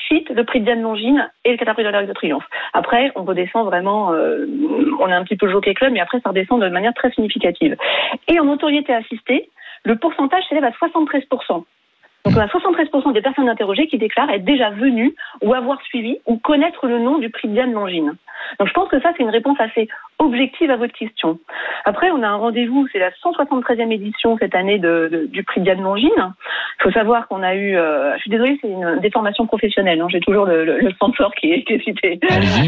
citent 0.08 0.30
le 0.30 0.44
prix 0.44 0.60
de 0.60 0.66
Diane 0.66 0.82
Longines 0.82 1.30
et 1.46 1.52
le 1.52 1.58
Qatar 1.58 1.74
Prix 1.74 1.84
de 1.84 1.90
l'Arc 1.90 2.08
de 2.08 2.14
Triomphe. 2.14 2.48
Après, 2.74 3.12
on 3.16 3.24
redescend 3.24 3.66
vraiment, 3.66 4.14
euh, 4.14 4.46
on 5.00 5.08
est 5.08 5.14
un 5.14 5.24
petit 5.24 5.38
peu 5.38 5.50
jockey 5.50 5.74
club, 5.74 5.94
mais 5.94 6.00
après 6.00 6.20
ça 6.22 6.30
redescend 6.30 6.62
de 6.62 6.70
manière 6.70 6.94
très 6.94 7.12
significative. 7.12 7.76
Et 8.28 8.40
en 8.40 8.46
notoriété 8.46 8.94
assistée, 8.94 9.50
le 9.84 9.96
pourcentage 9.98 10.44
s'élève 10.50 10.66
à 10.66 10.72
73%. 10.72 11.64
Donc 12.28 12.38
on 12.38 12.42
a 12.42 12.48
73% 12.48 13.14
des 13.14 13.22
personnes 13.22 13.50
interrogées 13.50 13.88
qui 13.88 13.98
déclarent 13.98 14.30
être 14.30 14.44
déjà 14.46 14.70
venues 14.70 15.14
ou 15.42 15.54
avoir 15.54 15.82
suivi 15.84 16.18
ou 16.26 16.38
connaître 16.38 16.88
le 16.88 17.00
nom 17.00 17.18
du 17.20 17.30
prix 17.30 17.48
de 17.48 17.54
Diane 17.54 17.74
Longines. 17.74 18.14
Donc 18.60 18.68
je 18.68 18.74
pense 18.74 18.88
que 18.90 19.00
ça 19.02 19.12
c'est 19.18 19.24
une 19.24 19.30
réponse 19.30 19.58
assez 19.60 19.88
objective 20.20 20.70
à 20.72 20.76
votre 20.78 20.94
question. 20.94 21.40
Après 21.86 22.12
on 22.12 22.22
a 22.24 22.28
un 22.28 22.36
rendez-vous, 22.36 22.88
c'est 22.92 23.00
la 23.00 23.10
173e 23.12 23.92
édition 23.92 24.38
cette 24.40 24.56
année 24.56 24.78
de, 24.80 25.10
de- 25.12 25.26
du 25.28 25.44
prix 25.44 25.62
de 25.62 25.66
Diane 25.66 25.82
Longines. 25.82 26.10
Il 26.80 26.84
faut 26.84 26.92
savoir 26.92 27.28
qu'on 27.28 27.42
a 27.44 27.56
eu, 27.56 27.76
euh, 27.76 28.14
je 28.16 28.22
suis 28.22 28.30
désolée 28.30 28.58
c'est 28.62 28.70
une 28.70 29.00
déformation 29.00 29.46
professionnelle, 29.48 30.00
hein, 30.02 30.08
j'ai 30.10 30.20
toujours 30.20 30.46
le, 30.46 30.66
le, 30.66 30.80
le 30.80 30.92
sponsor 30.92 31.34
qui 31.36 31.52
est, 31.54 31.64
qui 31.64 31.74
est 31.74 31.84
cité. 31.84 32.20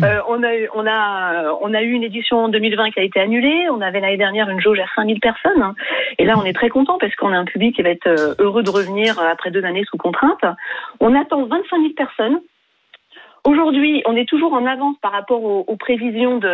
Euh, 0.03 0.19
on 0.27 0.41
a 0.43 0.55
eu, 0.55 0.69
on 0.75 0.85
a, 0.87 1.51
on 1.61 1.73
a 1.73 1.81
eu 1.81 1.91
une 1.91 2.03
édition 2.03 2.37
en 2.37 2.47
2020 2.49 2.91
qui 2.91 2.99
a 2.99 3.03
été 3.03 3.19
annulée. 3.19 3.67
On 3.71 3.81
avait 3.81 3.99
l'année 3.99 4.17
dernière 4.17 4.49
une 4.49 4.59
jauge 4.61 4.79
à 4.79 4.85
5000 4.95 5.19
personnes. 5.19 5.61
hein. 5.61 5.75
Et 6.17 6.25
là, 6.25 6.35
on 6.37 6.45
est 6.45 6.53
très 6.53 6.69
content 6.69 6.97
parce 6.99 7.13
qu'on 7.15 7.33
a 7.33 7.37
un 7.37 7.45
public 7.45 7.75
qui 7.75 7.81
va 7.81 7.89
être 7.89 8.07
euh, 8.07 8.33
heureux 8.39 8.63
de 8.63 8.69
revenir 8.69 9.19
euh, 9.19 9.27
deux 9.49 9.63
années 9.65 9.85
sous 9.89 9.97
contrainte. 9.97 10.43
On 10.99 11.15
attend 11.15 11.45
25 11.45 11.77
000 11.77 11.93
personnes. 11.95 12.39
Aujourd'hui, 13.46 14.03
on 14.05 14.15
est 14.15 14.27
toujours 14.27 14.53
en 14.53 14.65
avance 14.65 14.96
par 15.01 15.12
rapport 15.12 15.43
aux, 15.43 15.63
aux 15.67 15.75
prévisions 15.75 16.38
de, 16.38 16.48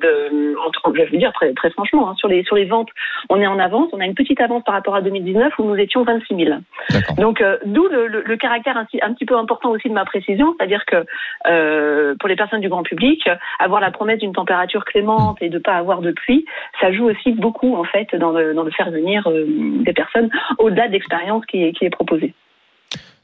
de 0.00 0.56
entre- 0.66 0.92
je 0.94 1.10
vais 1.10 1.18
dire 1.18 1.32
très, 1.32 1.52
très 1.54 1.70
franchement, 1.70 2.10
hein, 2.10 2.14
sur 2.16 2.28
les 2.28 2.42
sur 2.44 2.56
les 2.56 2.64
ventes, 2.66 2.88
on 3.30 3.40
est 3.40 3.46
en 3.46 3.58
avance. 3.58 3.88
On 3.92 4.00
a 4.00 4.04
une 4.04 4.14
petite 4.14 4.40
avance 4.40 4.62
par 4.64 4.74
rapport 4.74 4.94
à 4.94 5.00
2019 5.02 5.52
où 5.58 5.64
nous 5.64 5.76
étions 5.76 6.02
26 6.04 6.34
000. 6.36 6.58
D'accord. 6.90 7.16
Donc, 7.16 7.40
euh, 7.40 7.56
d'où 7.64 7.86
le, 7.88 8.06
le- 8.06 8.22
le 8.26 8.36
caractère 8.36 8.76
un, 8.76 8.84
petit- 8.84 9.00
un 9.02 9.12
petit 9.14 9.24
peu 9.24 9.36
important 9.36 9.70
aussi 9.70 9.88
de 9.88 9.94
ma 9.94 10.04
précision, 10.04 10.54
c'est-à-dire 10.58 10.84
que 10.86 11.04
euh, 11.46 12.14
pour 12.18 12.28
les 12.28 12.36
personnes 12.36 12.60
du 12.60 12.68
grand 12.68 12.82
public, 12.82 13.28
avoir 13.58 13.80
la 13.80 13.90
promesse 13.90 14.18
d'une 14.18 14.32
température 14.32 14.84
clémente 14.84 15.38
et 15.40 15.48
de 15.48 15.58
pas 15.58 15.74
avoir 15.74 16.00
de 16.00 16.12
pluie, 16.12 16.44
ça 16.80 16.92
joue 16.92 17.08
aussi 17.08 17.32
beaucoup 17.32 17.74
en 17.76 17.84
fait 17.84 18.14
dans 18.16 18.30
le, 18.30 18.54
dans 18.54 18.62
le 18.62 18.70
faire 18.70 18.90
venir 18.90 19.26
euh, 19.28 19.44
des 19.48 19.92
personnes 19.92 20.30
au-delà 20.58 20.88
de 20.88 20.92
l'expérience 20.92 21.44
qui 21.46 21.64
est, 21.64 21.72
qui 21.72 21.84
est 21.84 21.90
proposée. 21.90 22.34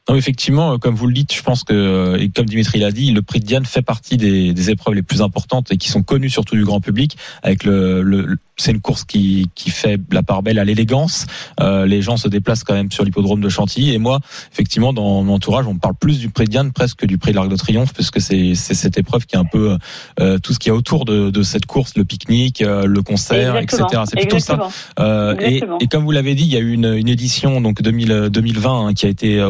Non, 0.09 0.17
effectivement, 0.17 0.73
euh, 0.73 0.79
comme 0.79 0.97
vous 0.97 1.07
le 1.07 1.13
dites, 1.15 1.33
je 1.33 1.43
pense 1.43 1.63
que, 1.63 1.73
euh, 1.73 2.17
et 2.19 2.29
comme 2.29 2.47
Dimitri 2.47 2.81
l'a 2.81 2.91
dit, 2.91 3.13
le 3.13 3.23
prix 3.23 3.39
de 3.39 3.45
Diane 3.47 3.65
fait 3.65 3.83
partie 3.83 4.17
des, 4.17 4.53
des 4.53 4.71
épreuves 4.71 4.95
les 4.95 5.03
plus 5.03 5.23
importantes 5.23 5.71
et 5.71 5.77
qui 5.77 5.89
sont 5.91 6.03
connues 6.03 6.29
surtout 6.31 6.57
du 6.57 6.65
grand 6.65 6.81
public. 6.81 7.17
Avec 7.45 7.63
le, 7.63 8.03
le- 8.03 8.37
c'est 8.57 8.73
une 8.73 8.81
course 8.81 9.05
qui, 9.05 9.49
qui 9.55 9.71
fait 9.71 9.99
la 10.11 10.23
part 10.23 10.43
belle 10.43 10.59
à 10.59 10.65
l'élégance. 10.65 11.27
Euh, 11.61 11.87
les 11.87 12.03
gens 12.03 12.17
se 12.17 12.29
déplacent 12.29 12.65
quand 12.65 12.75
même 12.75 12.91
sur 12.93 13.05
l'hippodrome 13.05 13.41
de 13.41 13.49
Chantilly. 13.49 13.93
Et 13.93 13.99
moi, 13.99 14.19
effectivement, 14.53 14.93
dans 14.93 15.23
mon 15.23 15.35
entourage, 15.35 15.67
on 15.67 15.77
parle 15.77 15.95
plus 15.95 16.19
du 16.19 16.29
prix 16.31 16.45
de 16.45 16.51
Diane 16.51 16.73
presque 16.73 16.99
que 16.99 17.07
du 17.07 17.17
prix 17.17 17.31
de 17.31 17.37
l'Arc 17.37 17.49
de 17.49 17.57
Triomphe, 17.57 17.93
parce 17.95 18.11
que 18.11 18.21
c'est, 18.21 18.55
c'est 18.55 18.75
cette 18.75 18.99
épreuve 18.99 19.25
qui 19.27 19.37
est 19.37 19.39
un 19.39 19.45
peu 19.45 19.79
euh, 20.21 20.39
tout 20.39 20.53
ce 20.53 20.59
qu'il 20.59 20.71
y 20.71 20.73
a 20.73 20.77
autour 20.77 21.05
de, 21.05 21.31
de 21.31 21.43
cette 21.43 21.67
course, 21.67 21.97
le 21.97 22.05
pique-nique, 22.05 22.61
euh, 22.63 22.87
le 22.87 23.03
concert, 23.03 23.57
Exactement. 23.57 23.89
etc. 23.89 24.03
C'est 24.11 24.17
plutôt 24.21 24.39
ça. 24.41 24.69
Euh, 24.99 25.35
et, 25.41 25.63
et 25.81 25.87
comme 25.87 26.05
vous 26.05 26.11
l'avez 26.13 26.35
dit, 26.35 26.43
il 26.45 26.53
y 26.53 26.57
a 26.57 26.61
eu 26.61 26.73
une, 26.73 26.93
une 26.93 27.09
édition 27.09 27.61
donc 27.61 27.81
2000, 27.83 28.29
2020 28.31 28.87
hein, 28.89 28.95
qui 28.95 29.07
a 29.07 29.09
été 29.09 29.39
euh, 29.41 29.49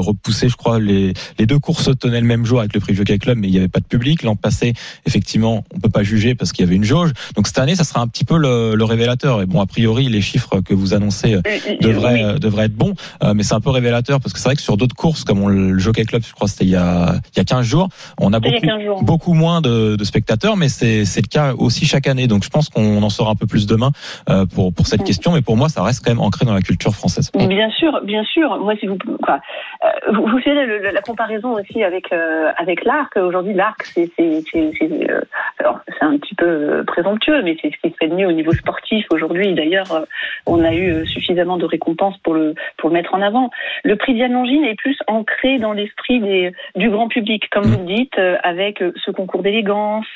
Je 0.48 0.56
crois 0.56 0.78
les, 0.78 1.12
les 1.38 1.46
deux 1.46 1.58
courses 1.58 1.84
se 1.84 1.90
tenaient 1.90 2.20
le 2.20 2.26
même 2.26 2.44
jour 2.44 2.60
avec 2.60 2.74
le 2.74 2.80
prix 2.80 2.94
Jockey 2.94 3.18
Club, 3.18 3.38
mais 3.38 3.48
il 3.48 3.50
n'y 3.52 3.58
avait 3.58 3.68
pas 3.68 3.80
de 3.80 3.84
public. 3.86 4.22
L'an 4.22 4.36
passé, 4.36 4.72
effectivement, 5.06 5.64
on 5.74 5.80
peut 5.80 5.90
pas 5.90 6.02
juger 6.02 6.34
parce 6.34 6.52
qu'il 6.52 6.64
y 6.64 6.68
avait 6.68 6.76
une 6.76 6.84
jauge. 6.84 7.12
Donc 7.36 7.46
cette 7.46 7.58
année, 7.58 7.74
ça 7.74 7.84
sera 7.84 8.00
un 8.00 8.08
petit 8.08 8.24
peu 8.24 8.36
le, 8.38 8.74
le 8.74 8.84
révélateur. 8.84 9.42
Et 9.42 9.46
bon, 9.46 9.60
a 9.60 9.66
priori, 9.66 10.08
les 10.08 10.20
chiffres 10.20 10.60
que 10.60 10.74
vous 10.74 10.94
annoncez 10.94 11.34
euh, 11.34 11.40
Euh, 11.46 11.76
devraient, 11.80 12.24
oui. 12.34 12.40
devraient 12.40 12.64
être 12.66 12.74
bons, 12.76 12.94
Euh, 13.22 13.34
mais 13.34 13.42
c'est 13.42 13.54
un 13.54 13.60
peu 13.60 13.70
révélateur 13.70 14.20
parce 14.20 14.32
que 14.32 14.38
c'est 14.38 14.48
vrai 14.48 14.56
que 14.56 14.62
sur 14.62 14.76
d'autres 14.76 14.94
courses, 14.96 15.24
comme 15.24 15.40
on- 15.42 15.48
le 15.48 15.78
Jockey 15.78 16.04
Club, 16.04 16.22
je 16.26 16.32
crois 16.32 16.48
c'était 16.48 16.64
il 16.64 16.70
y 16.70 16.76
a, 16.76 17.14
il 17.34 17.38
y 17.38 17.40
a 17.40 17.44
15 17.44 17.66
jours, 17.66 17.88
on 18.20 18.32
a 18.32 18.40
beaucoup, 18.40 18.60
15 18.60 18.82
jours. 18.84 19.02
beaucoup 19.02 19.34
moins 19.34 19.60
de, 19.60 19.96
de 19.96 20.04
spectateurs, 20.04 20.56
mais 20.56 20.68
c'est 20.68 21.02
le 21.04 21.28
cas 21.28 21.54
aussi 21.54 21.86
chaque 21.86 22.06
année. 22.06 22.26
Donc 22.26 22.44
je 22.44 22.48
pense 22.50 22.68
qu'on 22.68 23.02
en 23.02 23.10
saura 23.10 23.30
un 23.32 23.34
peu 23.34 23.46
plus 23.46 23.66
demain 23.66 23.90
euh, 24.28 24.46
pour 24.46 24.72
pour 24.72 24.86
cette 24.86 25.00
Mm. 25.02 25.04
question. 25.04 25.32
Mais 25.32 25.42
pour 25.42 25.56
moi, 25.56 25.68
ça 25.68 25.82
reste 25.82 26.04
quand 26.04 26.10
même 26.10 26.20
ancré 26.20 26.44
dans 26.46 26.54
la 26.54 26.60
culture 26.62 26.94
française. 26.94 27.30
Bien 27.34 27.70
sûr, 27.78 27.92
bien 28.04 28.24
sûr. 28.24 28.58
Moi, 28.62 28.74
si 28.80 28.86
vous, 28.86 28.94
euh, 28.94 30.12
vous, 30.14 30.31
vous 30.32 30.40
savez 30.40 30.64
le- 30.66 30.78
le- 30.78 30.90
la 30.90 31.00
comparaison 31.02 31.52
aussi 31.52 31.84
avec 31.84 32.12
euh, 32.12 32.50
avec 32.56 32.84
l'arc. 32.84 33.16
Aujourd'hui, 33.16 33.54
l'arc, 33.54 33.82
c'est 33.84 34.10
c'est 34.18 34.42
c'est 34.50 34.72
c'est, 34.78 35.10
euh, 35.10 35.20
alors 35.58 35.80
c'est 35.86 36.04
un 36.04 36.16
petit 36.18 36.34
peu 36.34 36.46
euh, 36.46 36.84
présomptueux, 36.84 37.42
mais 37.42 37.56
c'est 37.60 37.70
ce 37.70 37.76
qui 37.82 37.90
se 37.92 37.96
fait 37.98 38.08
de 38.08 38.14
mieux 38.14 38.26
au 38.26 38.32
niveau 38.32 38.52
sportif 38.52 39.06
aujourd'hui. 39.12 39.54
D'ailleurs, 39.54 39.92
euh, 39.92 40.04
on 40.46 40.64
a 40.64 40.72
eu 40.74 40.90
euh, 40.90 41.04
suffisamment 41.04 41.58
de 41.58 41.66
récompenses 41.66 42.16
pour 42.24 42.34
le 42.34 42.54
pour 42.78 42.88
le 42.88 42.94
mettre 42.94 43.14
en 43.14 43.22
avant. 43.22 43.50
Le 43.84 43.96
prix 43.96 44.14
Diane 44.14 44.32
est 44.64 44.74
plus 44.76 44.98
ancré 45.06 45.58
dans 45.58 45.72
l'esprit 45.72 46.20
des 46.20 46.52
du 46.74 46.88
grand 46.90 47.08
public, 47.08 47.48
comme 47.50 47.64
vous 47.64 47.78
le 47.80 47.94
dites, 47.94 48.18
avec 48.42 48.82
ce 49.04 49.10
concours 49.10 49.42
d'élégance, 49.42 50.06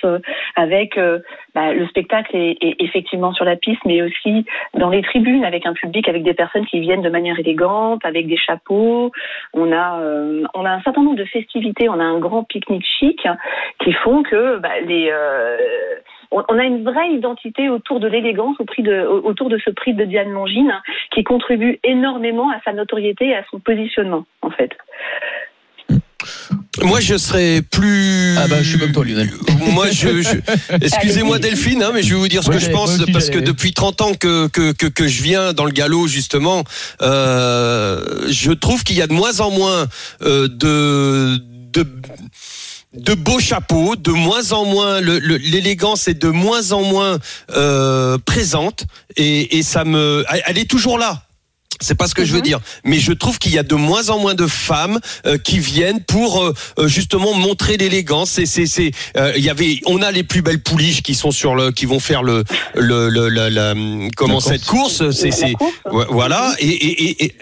avec 0.57 0.97
euh, 0.97 1.19
bah, 1.57 1.73
le 1.73 1.87
spectacle 1.87 2.37
est, 2.37 2.59
effectivement 2.81 3.33
sur 3.33 3.47
la 3.47 3.57
piste, 3.57 3.81
mais 3.87 4.03
aussi 4.03 4.45
dans 4.75 4.91
les 4.91 5.01
tribunes, 5.01 5.43
avec 5.43 5.65
un 5.65 5.73
public, 5.73 6.07
avec 6.07 6.23
des 6.23 6.35
personnes 6.35 6.67
qui 6.67 6.81
viennent 6.81 7.01
de 7.01 7.09
manière 7.09 7.39
élégante, 7.39 8.05
avec 8.05 8.27
des 8.27 8.37
chapeaux. 8.37 9.11
On 9.55 9.73
a 9.73 9.99
euh, 10.01 10.45
un 10.55 10.83
certain 10.83 11.03
nombre 11.03 11.17
de 11.17 11.25
festivités, 11.25 11.89
on 11.89 11.99
a 11.99 12.05
un 12.05 12.19
grand 12.19 12.45
pique-nique 12.45 12.85
chic 12.99 13.27
qui 13.83 13.93
font 13.95 14.23
que 14.23 14.59
bah, 14.59 14.69
euh, 14.87 15.57
on, 16.31 16.59
a 16.59 16.65
une 16.65 16.85
vraie 16.85 17.09
identité 17.13 17.71
autour 17.71 18.01
de 18.01 18.07
l'élégance, 18.07 18.59
autour 18.61 19.49
de 19.49 19.57
ce 19.57 19.71
prix 19.71 19.95
de 19.95 20.05
Diane 20.05 20.33
Longine, 20.33 20.75
qui 21.11 21.25
contribue 21.25 21.79
énormément 21.85 22.51
à 22.51 22.61
sa 22.67 22.75
notoriété 22.75 23.29
et 23.29 23.37
à 23.37 23.45
son 23.51 23.61
positionnement, 23.61 24.27
en 24.43 24.51
fait. 24.51 24.77
Moi, 26.87 27.01
je 27.01 27.17
serais 27.19 27.63
plus. 27.63 28.37
Ah 28.39 28.47
bah, 28.49 28.57
je 28.63 28.69
suis 28.71 28.79
comme 28.79 28.93
toi, 28.93 29.05
Lionel. 29.05 29.31
Moi, 29.73 29.91
je. 29.91 30.23
je- 30.23 30.75
Excusez-moi. 30.81 31.39
Delphine, 31.39 31.83
hein, 31.83 31.91
mais 31.93 32.03
je 32.03 32.11
vais 32.15 32.21
vous 32.21 32.29
dire 32.29 32.43
ce 32.43 32.51
que 32.51 32.59
je 32.59 32.71
pense, 32.71 32.91
parce 33.13 33.31
que 33.31 33.39
depuis 33.39 33.73
30 33.73 34.01
ans 34.01 34.15
que, 34.15 34.47
que, 34.49 34.73
que, 34.73 34.87
que 34.87 35.07
je 35.09 35.23
viens 35.23 35.53
dans 35.53 35.65
le 35.65 35.73
galop, 35.73 36.07
justement, 36.07 36.65
euh, 37.03 38.27
je 38.29 38.53
trouve 38.53 38.85
qu'il 38.85 38.97
y 38.97 39.03
a 39.03 39.07
de 39.07 39.13
moins 39.13 39.41
en 39.41 39.51
moins 39.51 39.87
euh, 40.23 40.49
de. 40.49 41.39
de 41.73 41.87
de 42.95 43.13
beaux 43.13 43.41
chapeaux, 43.41 43.95
de 43.95 44.11
moins 44.11 44.53
en 44.53 44.65
moins 44.65 45.03
le- 45.03 45.19
le- 45.19 45.37
l'élégance 45.37 46.09
est 46.09 46.15
de 46.15 46.29
moins 46.29 46.73
en 46.73 46.83
moins 46.83 47.19
euh, 47.55 48.17
présente 48.25 48.87
et, 49.19 49.59
et 49.59 49.63
ça 49.63 49.85
me 49.85 50.25
elle 50.47 50.57
est 50.57 50.65
toujours 50.71 50.97
là. 50.99 51.26
C'est 51.81 51.95
pas 51.95 52.09
ce 52.09 52.15
que 52.15 52.25
je 52.25 52.33
veux 52.33 52.39
Mhm. 52.39 52.45
dire, 52.45 52.61
mais 52.85 52.99
je 52.99 53.13
trouve 53.13 53.39
qu'il 53.39 53.53
y 53.53 53.59
a 53.59 53.63
de 53.63 53.75
moins 53.75 54.09
en 54.09 54.19
moins 54.19 54.35
de 54.35 54.47
femmes 54.47 54.99
euh, 55.27 55.39
qui 55.39 55.59
viennent 55.59 56.03
pour 56.03 56.43
euh, 56.43 56.55
euh, 56.79 56.89
justement 56.89 57.35
montrer 57.35 57.77
l'élégance. 57.77 58.31
C'est 58.31 58.47
c'est 58.47 58.67
c'est 58.67 58.91
euh, 59.17 59.33
il 59.37 59.45
y 59.45 59.51
avait 59.51 59.81
on 59.87 60.03
a 60.03 60.11
les 60.11 60.23
plus 60.23 60.43
belles 60.43 60.63
pouliches 60.63 61.03
qui 61.03 61.15
sont 61.15 61.31
sur 61.31 61.55
le 61.55 61.73
qui 61.73 61.87
vont 61.87 62.01
faire 62.01 62.23
le 62.23 62.45
le, 62.75 63.09
le, 63.09 63.29
la- 63.29 63.51
la- 63.51 63.75
comment 64.17 64.35
La 64.35 64.41
cette 64.41 64.65
course. 64.65 65.11
c'est 65.11 65.31
c'est 65.31 65.55
ouais, 65.91 66.05
voilà. 66.11 66.55
Et, 66.59 66.69
et, 66.69 67.03
et, 67.11 67.25
et 67.27 67.35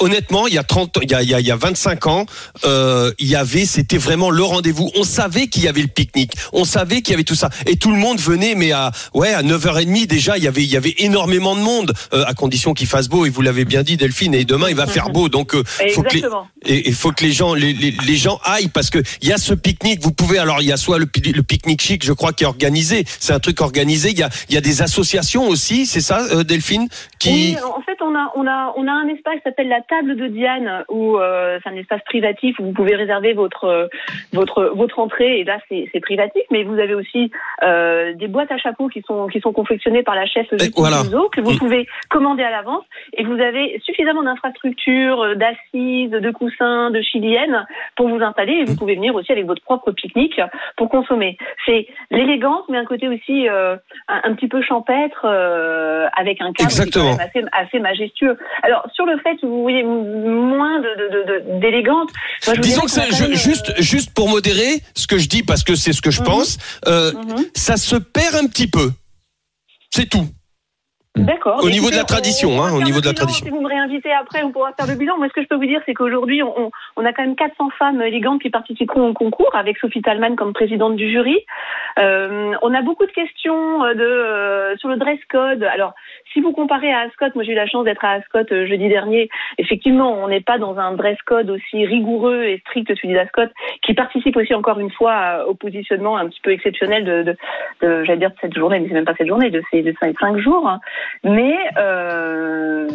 honnêtement, 0.00 0.46
il 0.46 0.54
y 0.54 0.58
a 0.58 0.62
30 0.64 0.96
ans- 0.96 1.00
il 1.02 1.10
y 1.10 1.14
a, 1.14 1.22
il 1.22 1.30
y 1.30 1.34
a, 1.34 1.40
il 1.40 1.46
y 1.46 1.50
a 1.50 1.56
25 1.56 2.06
ans, 2.06 2.26
euh, 2.64 3.12
il 3.18 3.28
y 3.28 3.36
avait, 3.36 3.64
c'était 3.66 3.98
vraiment 3.98 4.30
le 4.30 4.42
rendez-vous. 4.42 4.90
On 4.96 5.04
savait 5.04 5.46
qu'il 5.46 5.62
y 5.64 5.68
avait 5.68 5.80
le 5.82 5.86
pique-nique. 5.88 6.32
On 6.52 6.64
savait 6.64 7.02
qu'il 7.02 7.12
y 7.12 7.14
avait 7.14 7.24
tout 7.24 7.34
ça. 7.34 7.50
Et 7.66 7.76
tout 7.76 7.90
le 7.90 7.96
monde 7.96 8.18
venait, 8.20 8.54
mais 8.54 8.72
à, 8.72 8.90
ouais, 9.14 9.32
à 9.32 9.42
9h30 9.42 10.06
déjà, 10.06 10.36
il 10.36 10.44
y 10.44 10.48
avait, 10.48 10.62
il 10.62 10.70
y 10.70 10.76
avait 10.76 10.94
énormément 10.98 11.54
de 11.54 11.60
monde, 11.60 11.92
euh, 12.12 12.24
à 12.26 12.34
condition 12.34 12.74
qu'il 12.74 12.86
fasse 12.88 13.08
beau. 13.08 13.26
Et 13.26 13.30
vous 13.30 13.42
l'avez 13.42 13.64
bien 13.64 13.82
dit, 13.82 13.96
Delphine, 13.96 14.34
et 14.34 14.44
demain, 14.44 14.68
il 14.68 14.76
va 14.76 14.86
faire 14.86 15.10
beau. 15.10 15.28
Donc, 15.28 15.54
euh, 15.54 15.62
faut 15.92 16.02
que 16.02 16.14
les, 16.14 16.22
et 16.64 16.88
il 16.88 16.94
faut 16.94 17.12
que 17.12 17.24
les 17.24 17.32
gens, 17.32 17.54
les, 17.54 17.72
les, 17.72 17.92
les 18.06 18.16
gens 18.16 18.40
aillent 18.44 18.68
parce 18.68 18.90
que 18.90 18.98
il 19.22 19.28
y 19.28 19.32
a 19.32 19.38
ce 19.38 19.54
pique-nique. 19.54 20.02
Vous 20.02 20.12
pouvez 20.12 20.38
alors 20.38 20.60
il 20.62 20.66
y 20.68 20.72
a 20.72 20.76
soit 20.76 20.98
le, 20.98 21.06
pi- 21.06 21.32
le 21.32 21.42
pique-nique 21.42 21.80
chic, 21.82 22.04
je 22.04 22.12
crois, 22.12 22.32
qui 22.32 22.44
est 22.44 22.46
organisé. 22.46 23.04
C'est 23.20 23.32
un 23.32 23.38
truc 23.40 23.60
organisé. 23.60 24.10
Il 24.10 24.18
y 24.18 24.22
a, 24.22 24.30
il 24.48 24.54
y 24.54 24.58
a 24.58 24.60
des 24.60 24.82
associations 24.82 25.48
aussi, 25.48 25.86
c'est 25.86 26.00
ça, 26.00 26.26
euh, 26.32 26.42
Delphine, 26.44 26.88
qui. 27.18 27.30
Oui, 27.30 27.56
en 27.62 27.80
fait, 27.82 27.96
on 28.02 28.14
a, 28.14 28.32
on 28.36 28.46
a, 28.46 28.72
on 28.76 28.86
a 28.88 28.92
un 28.92 29.08
espace 29.08 29.36
qui 29.36 29.42
s'appelle 29.44 29.68
la 29.68 29.75
table 29.80 30.16
de 30.16 30.26
Diane, 30.28 30.84
où 30.88 31.18
euh, 31.18 31.58
c'est 31.62 31.68
un 31.70 31.76
espace 31.76 32.02
privatif 32.04 32.58
où 32.58 32.64
vous 32.64 32.72
pouvez 32.72 32.94
réserver 32.96 33.32
votre, 33.32 33.64
euh, 33.64 33.86
votre, 34.32 34.64
votre 34.74 34.98
entrée. 34.98 35.40
Et 35.40 35.44
là, 35.44 35.58
c'est 35.68 36.00
privatif, 36.00 36.42
mais 36.50 36.62
vous 36.64 36.78
avez 36.78 36.94
aussi 36.94 37.30
euh, 37.62 38.12
des 38.14 38.28
boîtes 38.28 38.52
à 38.52 38.58
chapeaux 38.58 38.88
qui 38.88 39.02
sont, 39.02 39.26
qui 39.28 39.40
sont 39.40 39.52
confectionnées 39.52 40.02
par 40.02 40.14
la 40.14 40.26
chef 40.26 40.46
Julie 40.50 40.72
voilà. 40.76 41.02
Que 41.32 41.40
vous 41.40 41.52
Mm. 41.52 41.58
pouvez 41.58 41.86
commander 42.10 42.42
à 42.42 42.50
l'avance. 42.50 42.84
Et 43.16 43.24
vous 43.24 43.40
avez 43.40 43.80
suffisamment 43.84 44.22
d'infrastructures, 44.22 45.36
d'assises, 45.36 46.10
de 46.10 46.30
coussins, 46.30 46.90
de 46.90 47.00
chiliennes 47.02 47.66
pour 47.96 48.08
vous 48.08 48.20
installer. 48.22 48.52
Et 48.54 48.64
vous 48.64 48.72
Mm. 48.74 48.76
pouvez 48.76 48.94
venir 48.96 49.14
aussi 49.14 49.32
avec 49.32 49.46
votre 49.46 49.62
propre 49.62 49.92
pique-nique 49.92 50.40
pour 50.76 50.88
consommer. 50.88 51.36
C'est 51.64 51.86
l'élégance, 52.10 52.64
mais 52.68 52.78
un 52.78 52.84
côté 52.84 53.08
aussi 53.08 53.48
euh, 53.48 53.76
un, 54.08 54.20
un 54.24 54.34
petit 54.34 54.48
peu 54.48 54.62
champêtre, 54.62 55.24
avec 56.16 56.40
un 56.40 56.52
cadre 56.52 56.70
qui 56.70 56.88
est 56.88 56.90
quand 56.92 57.04
même 57.04 57.20
assez, 57.20 57.44
assez 57.52 57.78
majestueux. 57.78 58.36
Alors 58.62 58.86
sur 58.92 59.06
le 59.06 59.16
fait, 59.18 59.36
vous 59.42 59.62
voyez 59.70 59.82
moins 59.84 60.78
de- 60.80 60.94
de- 61.02 61.24
de- 61.26 61.42
vous 62.46 62.60
Disons 62.60 62.82
que 62.82 62.86
qu'on 62.94 63.00
a 63.00 63.04
c'est 63.04 63.10
quand 63.10 63.32
je- 63.32 63.36
juste 63.48 63.72
juste 63.80 64.14
pour 64.14 64.28
modérer 64.28 64.80
ce 64.94 65.06
que 65.06 65.18
je 65.18 65.28
dis 65.28 65.42
parce 65.42 65.62
que 65.64 65.74
c'est 65.74 65.92
ce 65.92 66.02
que 66.02 66.10
je 66.10 66.20
Mhm. 66.20 66.26
pense. 66.26 66.58
euh, 66.86 67.12
mhm. 67.12 67.44
Ça 67.54 67.76
se 67.76 67.96
perd 67.96 68.34
un 68.36 68.46
petit 68.46 68.68
peu. 68.68 68.90
C'est 69.90 70.08
tout. 70.08 70.26
D'accord. 71.16 71.64
Au 71.64 71.70
niveau 71.70 71.88
de 71.90 71.96
la 71.96 72.04
tradition, 72.04 72.62
hein, 72.62 72.74
au 72.74 72.82
niveau 72.82 73.00
de 73.00 73.06
la 73.06 73.14
tradition. 73.14 73.46
Si 73.46 73.50
vous 73.50 73.62
me 73.62 73.68
réinvitez 73.68 74.12
après, 74.12 74.42
on 74.42 74.52
pourra 74.52 74.72
faire 74.74 74.86
le 74.86 74.96
bilan. 74.96 75.16
Moi, 75.16 75.28
ce 75.28 75.32
que 75.32 75.40
je 75.42 75.46
peux 75.48 75.54
vous 75.56 75.64
dire, 75.64 75.80
c'est 75.86 75.94
qu'aujourd'hui, 75.94 76.42
on, 76.42 76.70
a 77.06 77.12
quand 77.14 77.22
même 77.22 77.36
400 77.36 77.70
femmes 77.78 78.02
élégantes 78.02 78.42
qui 78.42 78.50
participeront 78.50 79.08
au 79.08 79.14
concours, 79.14 79.48
avec 79.54 79.78
Sophie 79.78 80.02
Talman 80.02 80.36
comme 80.36 80.52
présidente 80.52 80.94
du 80.96 81.10
jury. 81.10 81.38
Euh, 81.98 82.52
on 82.60 82.74
a 82.74 82.82
beaucoup 82.82 83.06
de 83.06 83.12
questions 83.12 83.80
de, 83.94 84.02
euh, 84.02 84.76
sur 84.76 84.90
le 84.90 84.98
dress 84.98 85.18
code. 85.30 85.62
Alors, 85.62 85.94
si 86.36 86.42
vous 86.42 86.52
comparez 86.52 86.92
à 86.92 87.00
Ascot, 87.00 87.32
moi 87.34 87.44
j'ai 87.44 87.52
eu 87.52 87.54
la 87.54 87.66
chance 87.66 87.86
d'être 87.86 88.04
à 88.04 88.10
Ascot 88.10 88.52
euh, 88.52 88.66
jeudi 88.66 88.88
dernier. 88.90 89.30
Effectivement, 89.56 90.22
on 90.22 90.28
n'est 90.28 90.42
pas 90.42 90.58
dans 90.58 90.76
un 90.76 90.92
dress 90.92 91.16
code 91.24 91.48
aussi 91.48 91.86
rigoureux 91.86 92.44
et 92.44 92.58
strict 92.58 92.88
que 92.88 92.94
celui 92.94 93.14
d'Ascot, 93.14 93.48
qui 93.80 93.94
participe 93.94 94.36
aussi 94.36 94.52
encore 94.52 94.78
une 94.78 94.90
fois 94.90 95.46
au 95.48 95.54
positionnement 95.54 96.18
un 96.18 96.28
petit 96.28 96.42
peu 96.42 96.50
exceptionnel 96.50 97.04
de, 97.24 97.36
j'allais 97.80 98.18
dire 98.18 98.28
de 98.28 98.36
cette 98.42 98.54
journée, 98.54 98.80
mais 98.80 98.88
c'est 98.88 98.94
même 98.94 99.06
pas 99.06 99.14
cette 99.16 99.28
journée, 99.28 99.48
de 99.48 99.62
ces 99.70 99.80
de 99.80 99.94
cinq, 99.98 100.14
cinq 100.20 100.36
jours. 100.36 100.70
Mais 101.24 101.56
euh, 101.78 102.86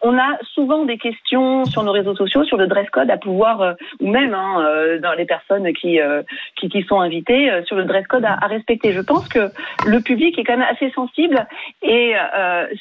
on 0.00 0.16
a 0.16 0.38
souvent 0.54 0.86
des 0.86 0.96
questions 0.96 1.66
sur 1.66 1.82
nos 1.82 1.92
réseaux 1.92 2.16
sociaux 2.16 2.44
sur 2.44 2.56
le 2.56 2.66
dress 2.66 2.88
code 2.88 3.10
à 3.10 3.18
pouvoir, 3.18 3.60
euh, 3.60 3.72
ou 4.00 4.08
même 4.08 4.32
hein, 4.32 4.98
dans 5.02 5.12
les 5.12 5.26
personnes 5.26 5.70
qui, 5.74 5.98
qui 6.56 6.82
sont 6.84 7.00
invitées 7.00 7.50
sur 7.66 7.76
le 7.76 7.84
dress 7.84 8.06
code 8.06 8.24
à, 8.24 8.38
à 8.40 8.46
respecter. 8.46 8.92
Je 8.92 9.02
pense 9.02 9.28
que 9.28 9.50
le 9.86 10.00
public 10.00 10.38
est 10.38 10.44
quand 10.44 10.56
même 10.56 10.66
assez 10.70 10.90
sensible 10.92 11.46
et 11.82 12.14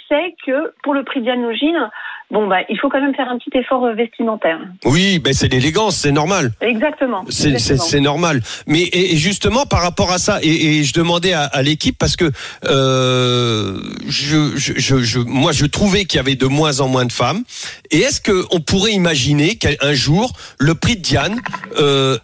sait 0.09 0.35
que 0.45 0.73
pour 0.83 0.93
le 0.93 1.03
prix 1.03 1.21
Diane 1.21 1.41
Logine, 1.41 1.89
bon 2.31 2.47
bah 2.47 2.57
il 2.69 2.77
faut 2.79 2.89
quand 2.89 3.01
même 3.01 3.15
faire 3.15 3.29
un 3.29 3.37
petit 3.37 3.57
effort 3.57 3.85
euh, 3.85 3.93
vestimentaire. 3.93 4.59
Oui, 4.85 5.19
ben 5.19 5.33
c'est 5.33 5.47
l'élégance, 5.47 5.95
c'est 5.97 6.11
normal. 6.11 6.51
Exactement. 6.61 7.23
C'est- 7.29 7.99
normal. 7.99 8.41
Mais 8.67 8.81
et, 8.81 9.13
et 9.13 9.17
justement 9.17 9.65
par 9.65 9.81
rapport 9.81 10.11
à 10.11 10.17
ça, 10.17 10.39
et, 10.43 10.79
et 10.79 10.83
je 10.83 10.93
demandais 10.93 11.33
à, 11.33 11.43
à 11.43 11.61
l'équipe 11.61 11.97
parce 11.97 12.15
que 12.15 12.31
euh, 12.65 13.77
je, 14.07 14.51
je, 14.55 14.73
je, 14.77 14.97
je- 15.03 15.19
moi 15.19 15.51
je 15.51 15.65
trouvais 15.65 16.05
qu'il 16.05 16.17
y 16.17 16.19
avait 16.19 16.35
de 16.35 16.45
moins 16.47 16.79
en 16.79 16.87
moins 16.87 17.05
de 17.05 17.11
femmes. 17.11 17.43
Et 17.91 17.99
est-ce 17.99 18.21
que 18.21 18.45
on 18.51 18.59
pourrait 18.59 18.91
imaginer 18.93 19.55
qu'un 19.55 19.93
jour 19.93 20.31
le 20.59 20.75
prix 20.75 20.95
de 20.97 21.01
Diane 21.01 21.39
euh, 21.79 22.17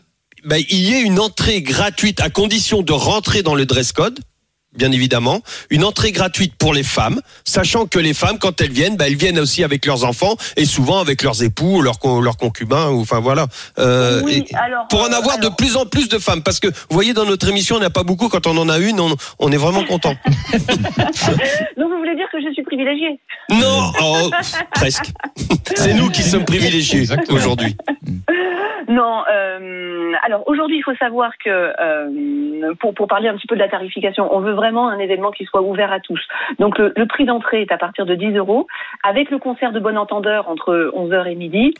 ben, 0.43 0.61
il 0.69 0.79
y 0.79 0.93
ait 0.95 1.01
une 1.01 1.19
entrée 1.19 1.61
gratuite 1.61 2.19
à 2.19 2.29
condition 2.29 2.81
de 2.81 2.93
rentrer 2.93 3.43
dans 3.43 3.53
le 3.55 3.65
dress 3.65 3.91
code? 3.93 4.19
Bien 4.75 4.91
évidemment, 4.91 5.41
une 5.69 5.83
entrée 5.83 6.11
gratuite 6.11 6.53
pour 6.57 6.73
les 6.73 6.83
femmes, 6.83 7.21
sachant 7.43 7.85
que 7.87 7.99
les 7.99 8.13
femmes, 8.13 8.37
quand 8.39 8.61
elles 8.61 8.71
viennent, 8.71 8.95
bah, 8.97 9.05
elles 9.07 9.15
viennent 9.15 9.39
aussi 9.39 9.63
avec 9.63 9.85
leurs 9.85 10.03
enfants 10.05 10.35
et 10.55 10.65
souvent 10.65 10.99
avec 10.99 11.23
leurs 11.23 11.43
époux, 11.43 11.77
ou 11.77 11.81
leurs, 11.81 11.99
con- 11.99 12.21
leurs 12.21 12.37
concubins, 12.37 12.89
ou 12.89 13.01
enfin 13.01 13.19
voilà. 13.19 13.47
Euh, 13.79 14.21
Oui, 14.23 14.45
et- 14.49 14.55
alors, 14.55 14.87
pour 14.87 15.01
en 15.01 15.11
euh, 15.11 15.17
avoir 15.17 15.37
alors- 15.37 15.49
de 15.51 15.55
plus 15.55 15.75
en 15.75 15.85
plus 15.85 16.07
de 16.09 16.19
femmes, 16.19 16.41
parce 16.43 16.59
que 16.59 16.67
vous 16.67 16.73
voyez 16.91 17.13
dans 17.13 17.25
notre 17.25 17.49
émission, 17.49 17.75
on 17.75 17.79
n'a 17.79 17.89
pas 17.89 18.03
beaucoup. 18.03 18.29
Quand 18.29 18.47
on 18.47 18.57
en 18.57 18.69
a 18.69 18.77
une, 18.79 18.99
on, 18.99 19.15
on 19.39 19.51
est 19.51 19.57
vraiment 19.57 19.83
content. 19.83 20.13
Donc 21.77 21.89
vous 21.89 21.97
voulez 21.97 22.15
dire 22.15 22.27
que 22.31 22.39
je 22.41 22.51
suis 22.53 22.63
privilégiée 22.63 23.19
non, 23.49 23.91
oh, 24.01 24.29
presque. 24.73 25.11
C'est 25.75 25.93
nous 25.93 26.09
qui 26.09 26.21
sommes 26.21 26.45
privilégiés 26.45 27.05
aujourd'hui. 27.29 27.75
Non, 28.87 29.23
euh, 29.31 30.11
alors 30.25 30.43
aujourd'hui, 30.47 30.77
il 30.77 30.83
faut 30.83 30.95
savoir 30.95 31.31
que 31.43 31.49
euh, 31.49 32.73
pour, 32.79 32.93
pour 32.93 33.07
parler 33.07 33.27
un 33.29 33.35
petit 33.35 33.47
peu 33.47 33.55
de 33.55 33.59
la 33.59 33.69
tarification, 33.69 34.33
on 34.33 34.39
veut 34.41 34.53
vraiment 34.61 34.89
un 34.89 34.99
événement 34.99 35.31
qui 35.31 35.45
soit 35.45 35.61
ouvert 35.61 35.91
à 35.91 35.99
tous. 35.99 36.21
Donc 36.59 36.77
le, 36.77 37.05
prix 37.07 37.25
d'entrée 37.25 37.63
est 37.63 37.71
à 37.71 37.77
partir 37.77 38.05
de 38.05 38.13
10 38.13 38.37
euros, 38.37 38.67
avec 39.03 39.31
le 39.31 39.39
concert 39.39 39.71
de 39.71 39.79
bon 39.79 39.97
entendeur 39.97 40.47
entre 40.47 40.91
11h 40.95 41.31
et 41.31 41.35
midi. 41.35 41.73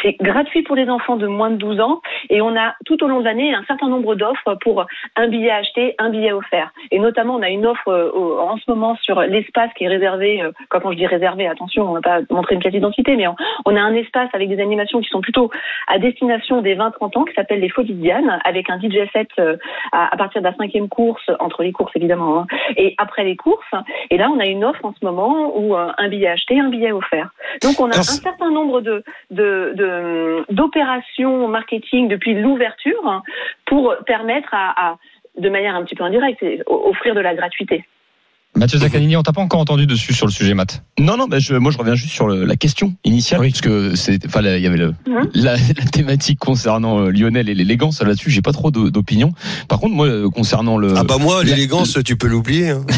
C'est 0.00 0.16
gratuit 0.20 0.62
pour 0.62 0.76
les 0.76 0.88
enfants 0.88 1.16
de 1.16 1.26
moins 1.26 1.50
de 1.50 1.56
12 1.56 1.80
ans 1.80 2.00
et 2.28 2.40
on 2.40 2.56
a 2.56 2.74
tout 2.86 3.02
au 3.02 3.08
long 3.08 3.18
de 3.18 3.24
l'année 3.24 3.52
un 3.52 3.64
certain 3.64 3.88
nombre 3.88 4.14
d'offres 4.14 4.54
pour 4.62 4.86
un 5.16 5.26
billet 5.26 5.50
acheté, 5.50 5.96
un 5.98 6.10
billet 6.10 6.32
offert. 6.32 6.70
Et 6.92 7.00
notamment, 7.00 7.34
on 7.34 7.42
a 7.42 7.48
une 7.48 7.66
offre 7.66 7.88
euh, 7.88 8.40
en 8.40 8.56
ce 8.56 8.62
moment 8.68 8.96
sur 9.02 9.20
l'espace 9.22 9.70
qui 9.76 9.84
est 9.84 9.88
réservé, 9.88 10.42
euh, 10.42 10.52
quand 10.68 10.92
je 10.92 10.96
dis 10.96 11.06
réservé, 11.06 11.48
attention, 11.48 11.90
on 11.90 11.94
va 11.94 12.00
pas 12.00 12.20
montrer 12.30 12.54
une 12.54 12.60
pièce 12.60 12.72
d'identité, 12.72 13.16
mais 13.16 13.26
on, 13.66 13.76
a 13.76 13.80
un 13.80 13.94
espace 13.94 14.30
avec 14.32 14.48
des 14.48 14.60
animations 14.60 15.00
qui 15.00 15.08
sont 15.08 15.20
plutôt 15.20 15.50
à 15.88 15.98
destination 15.98 16.62
des 16.62 16.76
20-30 16.76 17.18
ans 17.18 17.24
qui 17.24 17.34
s'appelle 17.34 17.60
les 17.60 17.68
Folies 17.68 18.12
avec 18.44 18.70
un 18.70 18.78
DJ 18.78 19.10
set 19.12 19.28
euh, 19.38 19.56
à, 19.92 20.12
à 20.12 20.16
partir 20.16 20.40
de 20.40 20.46
la 20.46 20.54
cinquième 20.54 20.88
course, 20.88 21.28
entre 21.40 21.62
les 21.62 21.72
courses 21.72 21.92
évidemment, 21.96 22.19
hein, 22.22 22.46
et 22.76 22.94
après 22.98 23.24
les 23.24 23.36
courses. 23.36 23.74
Et 24.10 24.16
là, 24.18 24.30
on 24.30 24.38
a 24.38 24.46
une 24.46 24.64
offre 24.64 24.84
en 24.84 24.92
ce 24.98 25.04
moment 25.04 25.56
où 25.58 25.76
euh, 25.76 25.90
un 25.98 26.08
billet 26.08 26.28
acheté, 26.28 26.58
un 26.60 26.68
billet 26.68 26.92
offert. 26.92 27.30
Donc 27.62 27.80
on 27.80 27.86
a 27.86 27.94
Alors, 27.94 27.98
un 28.00 28.02
certain 28.02 28.50
nombre 28.50 28.80
de 28.80 29.02
de- 29.30 29.72
de- 29.74 30.44
d'opérations 30.50 31.48
marketing 31.48 32.08
depuis 32.08 32.34
l'ouverture 32.34 33.00
hein, 33.06 33.22
pour 33.66 33.94
permettre 34.06 34.48
à, 34.52 34.90
à 34.90 34.96
de 35.38 35.48
manière 35.48 35.74
un 35.74 35.84
petit 35.84 35.94
peu 35.94 36.04
indirecte, 36.04 36.44
offrir 36.66 37.14
de 37.14 37.20
la 37.20 37.34
gratuité. 37.34 37.84
Mathieu 38.56 38.78
Zaccanini, 38.80 39.16
on 39.16 39.22
t'a 39.22 39.32
pas 39.32 39.40
encore 39.40 39.60
entendu 39.60 39.86
dessus 39.86 40.12
sur 40.12 40.26
le 40.26 40.32
sujet, 40.32 40.54
Matt. 40.54 40.82
Non, 40.98 41.16
non, 41.16 41.28
bah, 41.28 41.38
je, 41.38 41.54
moi 41.54 41.70
je 41.70 41.78
reviens 41.78 41.94
juste 41.94 42.12
sur 42.12 42.26
le- 42.26 42.44
la 42.44 42.56
question 42.56 42.94
initiale, 43.04 43.40
parce 43.42 43.60
que 43.60 43.94
c'est, 43.94 44.26
enfin, 44.26 44.40
il 44.42 44.60
y 44.60 44.66
avait 44.66 44.76
le, 44.76 44.88
Mhm. 45.06 45.30
la, 45.34 45.52
la 45.78 45.84
thématique 45.92 46.40
concernant 46.40 46.98
euh, 47.00 47.10
Lionel 47.10 47.48
et 47.48 47.54
l'élégance. 47.54 48.02
Là-dessus, 48.02 48.30
j'ai 48.30 48.42
pas 48.42 48.52
trop 48.52 48.72
d'o- 48.72 48.90
d'opinion. 48.90 49.32
Par 49.68 49.78
contre, 49.78 49.94
moi, 49.94 50.08
euh, 50.08 50.28
concernant 50.30 50.78
le, 50.78 50.94
Ah 50.96 51.04
bah 51.04 51.16
moi, 51.18 51.44
l'élégance, 51.44 51.96
tu 52.04 52.16
peux 52.16 52.26
l'oublier. 52.26 52.70
hein. 52.70 52.84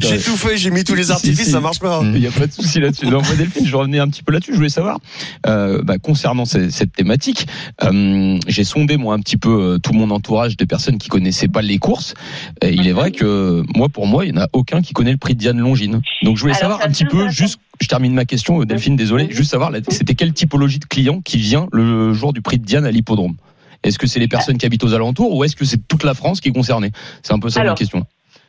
J'ai 0.00 0.18
tout 0.20 0.36
fait, 0.36 0.56
j'ai 0.56 0.70
mis 0.70 0.84
tous 0.84 0.94
les 0.94 1.04
Si, 1.04 1.12
artifices, 1.12 1.44
si. 1.46 1.50
ça 1.50 1.60
marche 1.60 1.78
pas. 1.80 1.98
hein. 1.98 2.12
Il 2.14 2.20
n'y 2.20 2.26
a 2.26 2.30
pas 2.30 2.46
de 2.46 2.52
souci 2.52 2.80
là-dessus. 2.80 3.06
Non, 3.06 3.20
moi, 3.20 3.34
Delphine, 3.36 3.66
je 3.66 3.76
revenais 3.76 3.98
un 3.98 4.08
petit 4.08 4.22
peu 4.22 4.32
là-dessus. 4.32 4.52
Je 4.52 4.56
voulais 4.56 4.68
savoir, 4.70 4.98
euh, 5.46 5.82
bah, 5.82 5.98
concernant 5.98 6.44
ce- 6.46 6.70
cette 6.70 6.92
thématique, 6.92 7.46
euh, 7.84 8.38
j'ai 8.46 8.64
sondé 8.64 8.96
moi 8.96 9.14
un 9.14 9.18
petit 9.20 9.36
peu 9.36 9.78
tout 9.82 9.92
mon 9.92 10.10
entourage 10.10 10.56
de 10.56 10.64
personnes 10.64 10.98
qui 10.98 11.08
connaissaient 11.08 11.48
pas 11.48 11.60
les 11.62 11.78
courses. 11.78 12.14
Et 12.62 12.70
il 12.72 12.86
est 12.88 12.92
vrai 12.92 13.10
que 13.10 13.51
moi, 13.76 13.88
pour 13.88 14.06
moi, 14.06 14.24
il 14.24 14.32
n'y 14.32 14.38
en 14.38 14.42
a 14.42 14.46
aucun 14.52 14.80
qui 14.82 14.92
connaît 14.92 15.12
le 15.12 15.18
prix 15.18 15.34
de 15.34 15.38
Diane 15.38 15.58
Longine. 15.58 16.00
Donc, 16.22 16.36
je 16.36 16.42
voulais 16.42 16.54
Alors, 16.56 16.70
savoir 16.72 16.80
un 16.84 16.90
petit 16.90 17.04
peu, 17.04 17.28
juste, 17.28 17.60
je 17.80 17.88
termine 17.88 18.14
ma 18.14 18.24
question, 18.24 18.60
euh, 18.60 18.64
Delphine, 18.66 18.96
désolé, 18.96 19.24
Mhm. 19.24 19.30
juste 19.30 19.50
savoir, 19.50 19.70
c'était 19.88 20.14
quelle 20.14 20.32
typologie 20.32 20.78
de 20.78 20.84
client 20.86 21.20
qui 21.20 21.38
vient 21.38 21.66
le 21.72 22.12
jour 22.12 22.32
du 22.32 22.42
prix 22.42 22.58
de 22.58 22.64
Diane 22.64 22.84
à 22.84 22.90
l'hippodrome? 22.90 23.34
Est-ce 23.84 23.98
que 23.98 24.06
c'est 24.06 24.20
les 24.20 24.28
personnes 24.28 24.58
qui 24.58 24.66
habitent 24.66 24.84
aux 24.84 24.94
alentours 24.94 25.34
ou 25.34 25.42
est-ce 25.44 25.56
que 25.56 25.64
c'est 25.64 25.86
toute 25.88 26.04
la 26.04 26.14
France 26.14 26.40
qui 26.40 26.50
est 26.50 26.52
concernée? 26.52 26.90
C'est 27.22 27.32
un 27.34 27.38
peu 27.40 27.48
ça 27.48 27.60
ma 27.60 27.64
Alors, 27.64 27.74
question. 27.76 28.02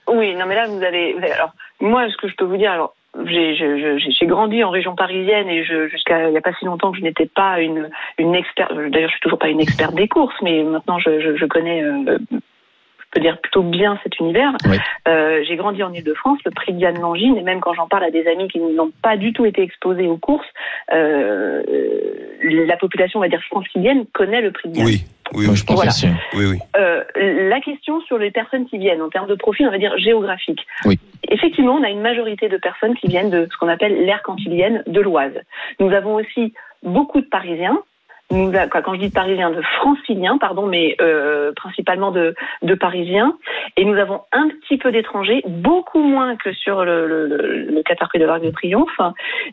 Oui, 0.07 0.35
non 0.35 0.45
mais 0.47 0.55
là 0.55 0.67
vous 0.67 0.81
avez. 0.83 1.15
Alors 1.33 1.53
moi, 1.81 2.05
ce 2.11 2.17
que 2.17 2.27
je 2.27 2.35
peux 2.35 2.45
vous 2.45 2.57
dire, 2.57 2.71
alors 2.71 2.93
j'ai 3.25 4.25
grandi 4.27 4.63
en 4.63 4.69
région 4.69 4.95
parisienne 4.95 5.47
et 5.49 5.63
jusqu'à 5.89 6.27
il 6.27 6.31
n'y 6.31 6.37
a 6.37 6.41
pas 6.41 6.53
si 6.59 6.65
longtemps 6.65 6.91
que 6.91 6.97
je 6.97 7.03
n'étais 7.03 7.25
pas 7.25 7.59
une 7.61 7.89
une 8.17 8.35
experte. 8.35 8.73
D'ailleurs, 8.91 9.09
je 9.09 9.13
suis 9.13 9.21
toujours 9.21 9.39
pas 9.39 9.49
une 9.49 9.59
experte 9.61 9.95
des 9.95 10.07
courses, 10.07 10.35
mais 10.43 10.63
maintenant 10.63 10.99
je 10.99 11.19
je, 11.19 11.35
je 11.37 11.45
connais. 11.45 11.81
euh, 11.83 12.17
je 13.13 13.19
peux 13.19 13.23
dire 13.23 13.37
plutôt 13.39 13.61
bien 13.63 13.99
cet 14.03 14.17
univers. 14.19 14.51
Oui. 14.67 14.77
Euh, 15.07 15.43
j'ai 15.47 15.55
grandi 15.55 15.83
en 15.83 15.93
Ile-de-France, 15.93 16.39
le 16.45 16.51
prix 16.51 16.73
de 16.73 16.77
Diane 16.79 16.99
Langine, 16.99 17.37
et 17.37 17.43
même 17.43 17.59
quand 17.59 17.73
j'en 17.73 17.87
parle 17.87 18.03
à 18.05 18.11
des 18.11 18.25
amis 18.27 18.47
qui 18.47 18.59
n'ont 18.59 18.91
pas 19.01 19.17
du 19.17 19.33
tout 19.33 19.45
été 19.45 19.61
exposés 19.61 20.07
aux 20.07 20.17
courses, 20.17 20.47
euh, 20.91 21.61
la 22.43 22.77
population, 22.77 23.19
on 23.19 23.21
va 23.21 23.29
dire 23.29 23.41
francilienne, 23.49 24.05
connaît 24.13 24.41
le 24.41 24.51
prix 24.51 24.69
de 24.69 24.73
Diane. 24.73 24.87
Oui, 24.87 25.03
oui, 25.33 25.45
je 25.55 25.63
pense 25.65 25.75
Voilà. 25.75 25.91
aussi. 25.91 26.07
oui, 26.33 26.45
oui. 26.51 26.57
Euh, 26.77 27.03
la 27.15 27.59
question 27.61 28.01
sur 28.01 28.17
les 28.17 28.31
personnes 28.31 28.65
qui 28.65 28.77
viennent 28.77 29.01
en 29.01 29.09
termes 29.09 29.27
de 29.27 29.35
profil, 29.35 29.67
on 29.67 29.71
va 29.71 29.77
dire 29.77 29.97
géographique. 29.97 30.65
Oui. 30.85 30.99
Effectivement, 31.29 31.75
on 31.75 31.83
a 31.83 31.89
une 31.89 32.01
majorité 32.01 32.49
de 32.49 32.57
personnes 32.57 32.95
qui 32.95 33.07
viennent 33.07 33.29
de 33.29 33.47
ce 33.51 33.57
qu'on 33.57 33.67
appelle 33.69 34.05
l'aire 34.05 34.21
cantilienne 34.23 34.83
de 34.87 35.01
l'Oise. 35.01 35.33
Nous 35.79 35.91
avons 35.91 36.15
aussi 36.15 36.53
beaucoup 36.83 37.21
de 37.21 37.25
Parisiens. 37.27 37.79
Nous, 38.33 38.51
quand 38.83 38.93
je 38.95 38.99
dis 38.99 39.09
de 39.09 39.13
Parisiens, 39.13 39.51
de 39.51 39.61
Franciliens, 39.77 40.37
pardon, 40.37 40.65
mais 40.65 40.95
euh, 41.01 41.51
principalement 41.55 42.11
de, 42.11 42.35
de 42.63 42.73
Parisiens. 42.75 43.37
Et 43.77 43.85
nous 43.85 43.95
avons 43.97 44.21
un 44.31 44.49
petit 44.49 44.77
peu 44.77 44.91
d'étrangers, 44.91 45.41
beaucoup 45.47 46.01
moins 46.01 46.35
que 46.35 46.51
sur 46.53 46.83
le, 46.83 47.07
le, 47.07 47.27
le, 47.27 47.65
le 47.75 47.83
Qatar 47.83 48.09
Prix 48.09 48.19
de 48.19 48.25
l'Arc 48.25 48.41
de 48.41 48.49
Triomphe. 48.49 48.99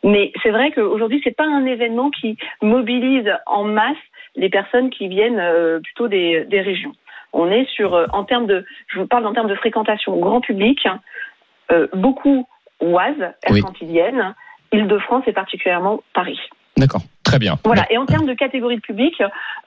Mais 0.03 0.33
c'est 0.43 0.51
vrai 0.51 0.73
qu'aujourd'hui, 0.73 1.21
c'est 1.23 1.37
pas 1.37 1.45
un 1.45 1.67
événement 1.67 2.11
qui 2.11 2.37
mobilise 2.63 3.31
en 3.47 3.65
masse 3.65 3.97
les 4.37 4.49
personnes 4.49 4.91
qui 4.91 5.09
viennent 5.09 5.41
euh, 5.41 5.81
plutôt 5.81 6.09
des, 6.09 6.45
des 6.47 6.61
régions. 6.61 6.93
On 7.33 7.51
est 7.51 7.69
sur, 7.71 7.95
euh, 7.95 8.07
en 8.13 8.25
termes 8.25 8.47
de, 8.47 8.65
je 8.89 8.99
vous 8.99 9.07
parle 9.07 9.27
en 9.27 9.33
termes 9.35 9.49
de 9.49 9.55
fréquentation 9.55 10.17
grand 10.19 10.41
public, 10.41 10.87
euh, 11.71 11.87
beaucoup 11.93 12.47
Oise, 12.81 13.21
aire 13.21 13.35
Oui. 13.53 13.61
cantilienne, 13.61 14.35
Île-de-France 14.73 15.25
et 15.27 15.33
particulièrement 15.33 16.01
Paris. 16.15 16.41
D'accord. 16.77 17.03
Très 17.31 17.39
bien. 17.39 17.55
Voilà. 17.65 17.85
Et 17.91 17.97
en 17.97 18.07
termes 18.07 18.27
de 18.27 18.35
catégorie 18.35 18.75
de 18.77 18.81
public, 18.81 19.15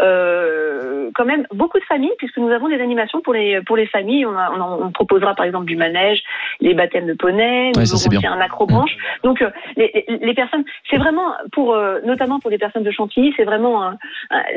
euh, 0.01 1.09
quand 1.15 1.23
même 1.25 1.45
beaucoup 1.53 1.79
de 1.79 1.83
familles, 1.85 2.11
puisque 2.17 2.37
nous 2.37 2.49
avons 2.49 2.67
des 2.67 2.81
animations 2.81 3.21
pour 3.21 3.33
les 3.33 3.61
pour 3.61 3.77
les 3.77 3.87
familles. 3.87 4.25
On, 4.25 4.35
a- 4.37 4.51
on, 4.51 4.85
on 4.87 4.91
proposera 4.91 5.33
par 5.33 5.45
exemple 5.45 5.65
du 5.65 5.77
manège, 5.77 6.21
les 6.59 6.73
baptêmes 6.73 7.07
de 7.07 7.13
poney, 7.13 7.71
nous 7.73 7.79
Ouais, 7.79 7.85
ça, 7.85 7.95
aussi 7.95 8.09
un 8.27 8.39
acrobranche. 8.41 8.91
Donc 9.23 9.41
euh, 9.41 9.49
les, 9.77 10.05
les- 10.09 10.17
les 10.17 10.33
personnes, 10.33 10.65
c'est 10.89 10.97
vraiment 10.97 11.33
pour 11.53 11.73
euh, 11.73 11.99
notamment 12.05 12.39
pour 12.39 12.51
les 12.51 12.57
personnes 12.57 12.83
de 12.83 12.91
Chantilly, 12.91 13.33
c'est 13.37 13.45
vraiment 13.45 13.83
un- 13.83 13.97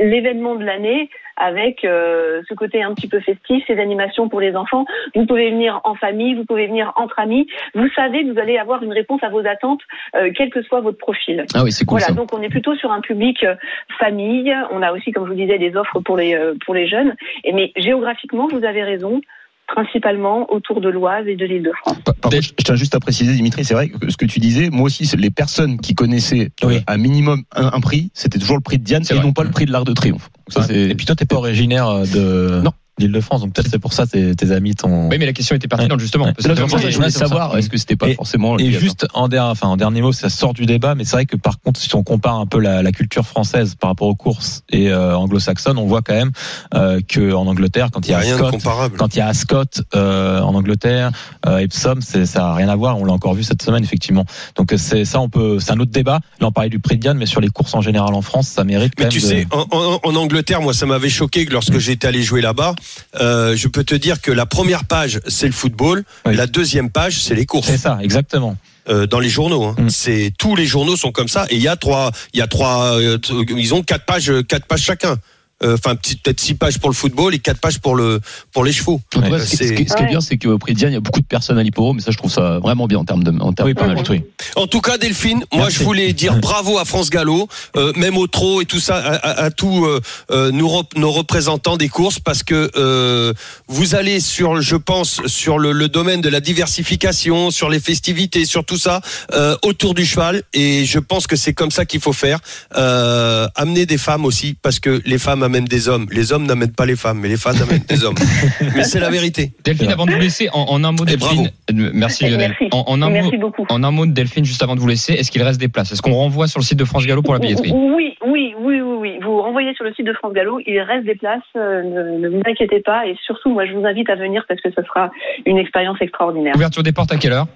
l'événement 0.00 0.56
de 0.56 0.64
l'année 0.64 1.08
avec 1.36 1.84
euh, 1.84 2.42
ce 2.48 2.54
côté 2.54 2.82
un 2.82 2.94
petit 2.94 3.08
peu 3.08 3.20
festif, 3.20 3.64
ces 3.66 3.78
animations 3.78 4.28
pour 4.28 4.40
les 4.40 4.56
enfants. 4.56 4.84
Vous 5.14 5.26
pouvez 5.26 5.50
venir 5.50 5.80
en 5.84 5.94
famille, 5.94 6.34
vous 6.34 6.44
pouvez 6.44 6.66
venir 6.66 6.92
entre 6.96 7.18
amis. 7.18 7.46
Vous 7.74 7.88
savez 7.94 8.24
que 8.24 8.32
vous 8.32 8.38
allez 8.38 8.58
avoir 8.58 8.82
une 8.82 8.92
réponse 8.92 9.22
à 9.22 9.28
vos 9.28 9.46
attentes, 9.46 9.80
euh, 10.14 10.30
quel 10.36 10.50
que 10.50 10.62
soit 10.62 10.80
votre 10.80 10.98
profil. 10.98 11.44
Ah 11.54 11.62
oui, 11.62 11.72
c'est 11.72 11.84
cool 11.84 11.98
Voilà, 11.98 12.06
ça. 12.06 12.14
donc 12.14 12.32
on 12.32 12.42
est 12.42 12.48
plutôt 12.48 12.74
sur 12.76 12.90
un 12.92 13.00
public 13.00 13.42
euh, 13.44 13.54
famille. 13.98 14.54
On 14.70 14.82
a 14.82 14.92
aussi, 14.92 15.12
comme 15.12 15.24
je 15.24 15.30
vous 15.30 15.36
disais, 15.36 15.58
des 15.58 15.76
offres 15.76 16.00
pour 16.00 16.16
les 16.16 16.34
euh, 16.34 16.54
pour 16.64 16.74
les 16.74 16.86
jeunes. 16.86 17.14
Et 17.44 17.52
mais 17.52 17.72
géographiquement, 17.76 18.48
vous 18.48 18.64
avez 18.64 18.82
raison, 18.82 19.20
principalement 19.66 20.52
autour 20.52 20.80
de 20.80 20.88
l'Oise 20.88 21.26
et 21.26 21.36
de 21.36 21.44
l'Île-de-France. 21.44 21.98
Par 22.04 22.14
par 22.14 22.30
contre, 22.30 22.42
je 22.42 22.52
tiens 22.64 22.76
juste 22.76 22.94
à 22.94 23.00
préciser, 23.00 23.32
Dimitri, 23.34 23.64
c'est 23.64 23.74
vrai 23.74 23.88
que 23.88 24.10
ce 24.10 24.16
que 24.16 24.24
tu 24.26 24.38
disais, 24.40 24.70
moi 24.70 24.84
aussi, 24.86 25.06
c'est 25.06 25.16
les 25.16 25.30
personnes 25.30 25.78
qui 25.80 25.94
connaissaient 25.94 26.50
euh, 26.64 26.68
Oui. 26.68 26.78
un 26.86 26.96
minimum 26.96 27.42
un, 27.54 27.66
un 27.72 27.80
prix, 27.80 28.10
c'était 28.14 28.38
toujours 28.38 28.56
le 28.56 28.62
prix 28.62 28.78
de 28.78 28.84
Diane 28.84 29.02
et 29.10 29.14
vrai. 29.14 29.22
non 29.22 29.32
pas 29.32 29.42
le 29.44 29.50
prix 29.50 29.66
de 29.66 29.72
l'Arc 29.72 29.84
de 29.86 29.92
Triomphe. 29.92 30.30
Ça, 30.48 30.60
Ouais. 30.60 30.66
c'est... 30.68 30.80
Et 30.90 30.94
puis 30.94 31.04
toi, 31.06 31.14
t'es 31.16 31.26
pas 31.26 31.36
originaire 31.36 31.88
euh, 31.88 32.04
de 32.04 32.60
Non. 32.62 32.72
d'Île-de-France, 32.98 33.42
donc 33.42 33.52
peut-être 33.52 33.68
c'est 33.70 33.78
pour 33.78 33.92
ça 33.92 34.06
tes, 34.06 34.34
tes 34.34 34.50
amis 34.52 34.74
t'ont. 34.74 35.08
Oui, 35.10 35.16
mais 35.18 35.26
la 35.26 35.32
question 35.34 35.54
était 35.54 35.68
pertinente 35.68 36.00
justement. 36.00 36.24
Ouais. 36.26 36.32
parce 36.32 36.48
que 36.48 36.54
ça, 36.80 36.90
je 36.90 36.96
voulais 36.96 37.10
savoir, 37.10 37.56
est-ce 37.58 37.68
que 37.68 37.76
c'était 37.76 37.96
pas 37.96 38.08
Et- 38.08 38.14
forcément 38.14 38.56
le 38.56 38.62
Et 38.62 38.72
juste 38.72 39.06
en, 39.12 39.28
der- 39.28 39.44
enfin, 39.44 39.68
en 39.68 39.76
dernier 39.76 40.00
mot, 40.00 40.12
ça 40.12 40.30
sort 40.30 40.54
du 40.54 40.64
débat, 40.66 40.94
mais 40.94 41.04
c'est 41.04 41.12
vrai 41.16 41.26
que 41.26 41.36
par 41.36 41.60
contre, 41.60 41.78
si 41.80 41.94
on 41.94 42.02
compare 42.02 42.36
un 42.36 42.46
peu 42.46 42.58
la, 42.58 42.82
la 42.82 42.92
culture 42.92 43.26
française 43.26 43.74
par 43.74 43.90
rapport 43.90 44.08
aux 44.08 44.14
courses 44.14 44.62
et 44.70 44.90
euh, 44.90 45.16
anglo-saxonne, 45.16 45.76
on 45.78 45.86
voit 45.86 46.00
quand 46.02 46.14
même 46.14 46.32
euh, 46.74 47.00
que 47.06 47.32
en 47.34 47.46
Angleterre, 47.46 47.88
quand 47.92 48.00
Il 48.06 48.06
il 48.06 48.08
n'y 48.08 48.12
y 48.12 48.14
a 48.14 48.18
rien 48.20 48.32
de 48.34 48.38
Scott, 48.38 48.50
comparable. 48.52 48.96
quand 48.96 49.14
il 49.14 49.18
y 49.18 49.22
a 49.22 49.26
Ascot 49.28 49.62
euh, 49.94 50.40
en 50.40 50.54
Angleterre, 50.54 51.10
euh, 51.46 51.58
Epsom, 51.58 52.00
c'est, 52.00 52.24
ça 52.24 52.48
a 52.48 52.54
rien 52.54 52.68
à 52.70 52.76
voir. 52.76 52.98
On 52.98 53.04
l'a 53.04 53.12
encore 53.12 53.34
vu 53.34 53.42
cette 53.42 53.62
semaine 53.62 53.84
effectivement. 53.84 54.24
Donc 54.56 54.72
euh, 54.72 54.76
c'est 54.78 55.04
ça, 55.04 55.20
on 55.20 55.28
peut, 55.28 55.58
c'est 55.60 55.72
un 55.72 55.80
autre 55.80 55.90
débat. 55.92 56.20
Là, 56.40 56.46
on 56.46 56.52
parlait 56.52 56.70
du 56.70 56.78
prix 56.78 56.96
de 56.96 57.02
Diane, 57.02 57.18
mais 57.18 57.26
sur 57.26 57.40
les 57.42 57.48
courses 57.48 57.74
en 57.74 57.82
général 57.82 58.14
en 58.14 58.22
France, 58.22 58.48
ça 58.48 58.64
mérite 58.64 58.94
quand 58.96 59.04
Mais 59.04 59.10
même. 59.10 59.12
tu 59.12 59.20
de- 59.20 59.26
sais, 59.26 59.46
en, 59.50 59.66
en- 59.70 60.00
en 60.02 60.14
Angleterre, 60.16 60.62
moi, 60.62 60.72
ça 60.72 60.86
m'avait 60.86 61.10
choqué 61.10 61.44
que 61.44 61.52
lorsque 61.52 61.78
j'étais 61.78 62.06
allé 62.06 62.22
jouer 62.22 62.40
là-bas, 62.40 62.74
euh, 63.20 63.56
je 63.56 63.68
peux 63.68 63.84
te 63.84 63.94
dire 63.94 64.20
que 64.20 64.30
la 64.32 64.46
première 64.46 64.84
page, 64.84 65.20
c'est 65.26 65.46
le 65.46 65.52
football, 65.52 66.04
Oui. 66.24 66.34
la 66.36 66.46
deuxième 66.46 66.90
page, 66.90 67.20
c'est 67.20 67.34
les 67.34 67.40
c'est 67.40 67.46
courses 67.46 67.76
ça, 67.76 67.98
exactement. 68.02 68.56
euh, 68.88 69.06
dans 69.06 69.20
les 69.20 69.28
journaux. 69.28 69.64
Hein. 69.64 69.74
Mm. 69.78 69.90
C'est 69.90 70.32
tous 70.38 70.56
les 70.56 70.66
journaux 70.66 70.96
sont 70.96 71.12
comme 71.12 71.28
ça, 71.28 71.46
et 71.50 71.56
il 71.56 71.62
y 71.62 71.68
a 71.68 71.76
trois, 71.76 72.10
il 72.34 72.38
y 72.38 72.42
a 72.42 72.46
trois, 72.46 72.98
euh, 73.00 73.18
ils 73.50 73.74
ont 73.74 73.82
quatre 73.82 74.04
pages, 74.04 74.32
quatre 74.48 74.66
pages 74.66 74.82
chacun. 74.82 75.16
Euh, 75.64 75.74
Enfin, 75.74 75.96
petit- 75.96 76.16
peut-être 76.16 76.38
six 76.40 76.54
pages 76.54 76.78
pour 76.78 76.90
le 76.90 76.94
football 76.94 77.34
et 77.34 77.38
quatre 77.38 77.60
pages 77.60 77.78
pour 77.78 77.94
le 77.96 78.20
pour 78.52 78.62
les 78.62 78.72
chevaux. 78.72 78.94
En 78.94 79.00
tout 79.10 79.20
cas, 79.22 79.30
Ouais, 79.30 79.38
ce, 79.40 79.50
qui- 79.50 79.56
c'est- 79.56 79.68
ce 79.68 79.72
qui 79.72 79.82
est 79.84 80.00
Ouais. 80.00 80.06
bien, 80.06 80.20
c'est 80.20 80.36
qu'au 80.36 80.58
prix 80.58 80.74
de 80.74 80.78
Diane, 80.78 80.90
il 80.90 80.94
y 80.94 80.98
a 80.98 81.00
beaucoup 81.00 81.20
de 81.20 81.26
personnes 81.26 81.56
à 81.58 81.62
l'hippodrome, 81.62 81.96
mais 81.96 82.02
ça, 82.02 82.10
je 82.10 82.18
trouve 82.18 82.30
ça 82.30 82.58
vraiment 82.58 82.86
bien 82.86 82.98
en 82.98 83.04
termes 83.06 83.24
de, 83.24 83.30
en 83.40 83.52
termes 83.54 83.68
Oui, 83.68 83.74
de 83.74 83.78
pas 83.80 83.86
mal, 83.86 84.02
oui. 84.10 84.22
En 84.56 84.66
tout 84.66 84.82
cas, 84.82 84.98
Delphine, 84.98 85.44
moi 85.52 85.62
Merci. 85.64 85.78
je 85.78 85.84
voulais 85.84 86.12
dire 86.12 86.36
bravo 86.36 86.78
à 86.78 86.84
France 86.84 87.08
Gallo, 87.08 87.48
euh, 87.76 87.92
même 87.96 88.18
au 88.18 88.26
trot 88.26 88.60
et 88.60 88.66
tout 88.66 88.80
ça, 88.80 88.96
à, 88.96 89.14
à- 89.14 89.44
à 89.44 89.50
tous 89.50 89.86
euh, 89.86 90.00
euh, 90.30 90.50
nos, 90.52 90.68
rep- 90.68 90.94
nos 90.96 91.10
représentants 91.10 91.78
des 91.78 91.88
courses, 91.88 92.20
parce 92.20 92.42
que 92.42 92.70
euh, 92.76 93.32
vous 93.66 93.94
allez 93.94 94.20
sur, 94.20 94.60
je 94.60 94.76
pense, 94.76 95.22
sur 95.26 95.58
le, 95.58 95.72
le 95.72 95.88
domaine 95.88 96.20
de 96.20 96.28
la 96.28 96.40
diversification, 96.40 97.50
sur 97.50 97.70
les 97.70 97.80
festivités, 97.80 98.44
sur 98.44 98.64
tout 98.66 98.76
ça, 98.78 99.00
euh, 99.32 99.56
autour 99.62 99.94
du 99.94 100.04
cheval, 100.04 100.42
et 100.52 100.84
je 100.84 100.98
pense 100.98 101.26
que 101.26 101.36
c'est 101.36 101.54
comme 101.54 101.70
ça 101.70 101.86
qu'il 101.86 102.00
faut 102.00 102.12
faire. 102.12 102.40
Euh, 102.76 103.48
amener 103.54 103.86
des 103.86 103.98
femmes 103.98 104.24
aussi, 104.26 104.54
parce 104.60 104.80
que 104.80 105.00
les 105.06 105.18
femmes 105.18 105.42
amènent 105.46 105.64
des 105.64 105.88
hommes, 105.88 106.06
les 106.12 106.32
hommes 106.32 106.44
n'amènent 106.46 106.72
pas 106.74 106.84
les 106.84 106.96
femmes, 106.96 107.18
mais 107.20 107.28
les 107.28 107.36
femmes 107.38 107.56
amènent 107.62 107.84
des 107.88 108.04
hommes. 108.04 108.14
Mais 108.76 108.84
c'est 108.84 109.00
la 109.00 109.08
vérité. 109.10 109.52
Delphine, 109.64 109.90
avant 109.90 110.04
de 110.06 110.12
vous 110.12 110.18
laisser, 110.20 110.48
en, 110.52 110.66
en 110.68 110.84
un 110.84 110.92
mot, 110.92 111.04
Delphine. 111.06 111.46
euh, 111.70 111.90
Merci 111.94 112.28
Lionel. 112.28 112.54
Merci. 112.60 112.68
En, 112.72 112.84
en 112.86 113.00
un 113.02 113.08
mot, 113.08 113.30
beaucoup. 113.40 113.64
en 113.70 113.82
un 113.82 113.90
mot 113.90 114.04
de 114.06 114.12
Delphine, 114.12 114.44
juste 114.44 114.62
avant 114.62 114.74
de 114.74 114.80
vous 114.80 114.86
laisser, 114.88 115.14
est-ce 115.14 115.30
qu'il 115.30 115.42
reste 115.42 115.58
des 115.58 115.68
places? 115.68 115.92
Est-ce 115.92 116.02
qu'on 116.02 116.12
renvoie 116.14 116.46
sur 116.48 116.60
le 116.60 116.64
site 116.64 116.78
de 116.78 116.84
France 116.84 117.06
Gallo 117.06 117.22
pour 117.22 117.32
la 117.32 117.40
billetterie? 117.40 117.72
Oui, 117.74 118.14
oui, 118.26 118.54
oui, 118.60 118.80
oui, 118.80 118.96
oui. 119.00 119.18
Vous 119.22 119.40
renvoyez 119.40 119.72
sur 119.74 119.84
le 119.84 119.94
site 119.94 120.06
de 120.06 120.12
France 120.12 120.32
Gallo, 120.34 120.60
il 120.66 120.78
reste 120.80 121.06
des 121.06 121.14
places, 121.14 121.40
euh, 121.56 121.82
ne, 121.82 122.18
ne 122.18 122.28
vous 122.28 122.42
inquiétez 122.46 122.80
pas. 122.80 123.06
Et 123.06 123.16
surtout, 123.24 123.50
moi, 123.50 123.64
je 123.66 123.72
vous 123.72 123.84
invite 123.86 124.10
à 124.10 124.16
venir 124.16 124.44
parce 124.48 124.60
que 124.60 124.68
ce 124.70 124.82
sera 124.82 125.10
une 125.46 125.58
expérience 125.58 125.96
extraordinaire. 126.00 126.54
Ouverture 126.56 126.82
des 126.82 126.92
portes 126.92 127.12
à 127.12 127.16
quelle 127.16 127.32
heure? 127.32 127.46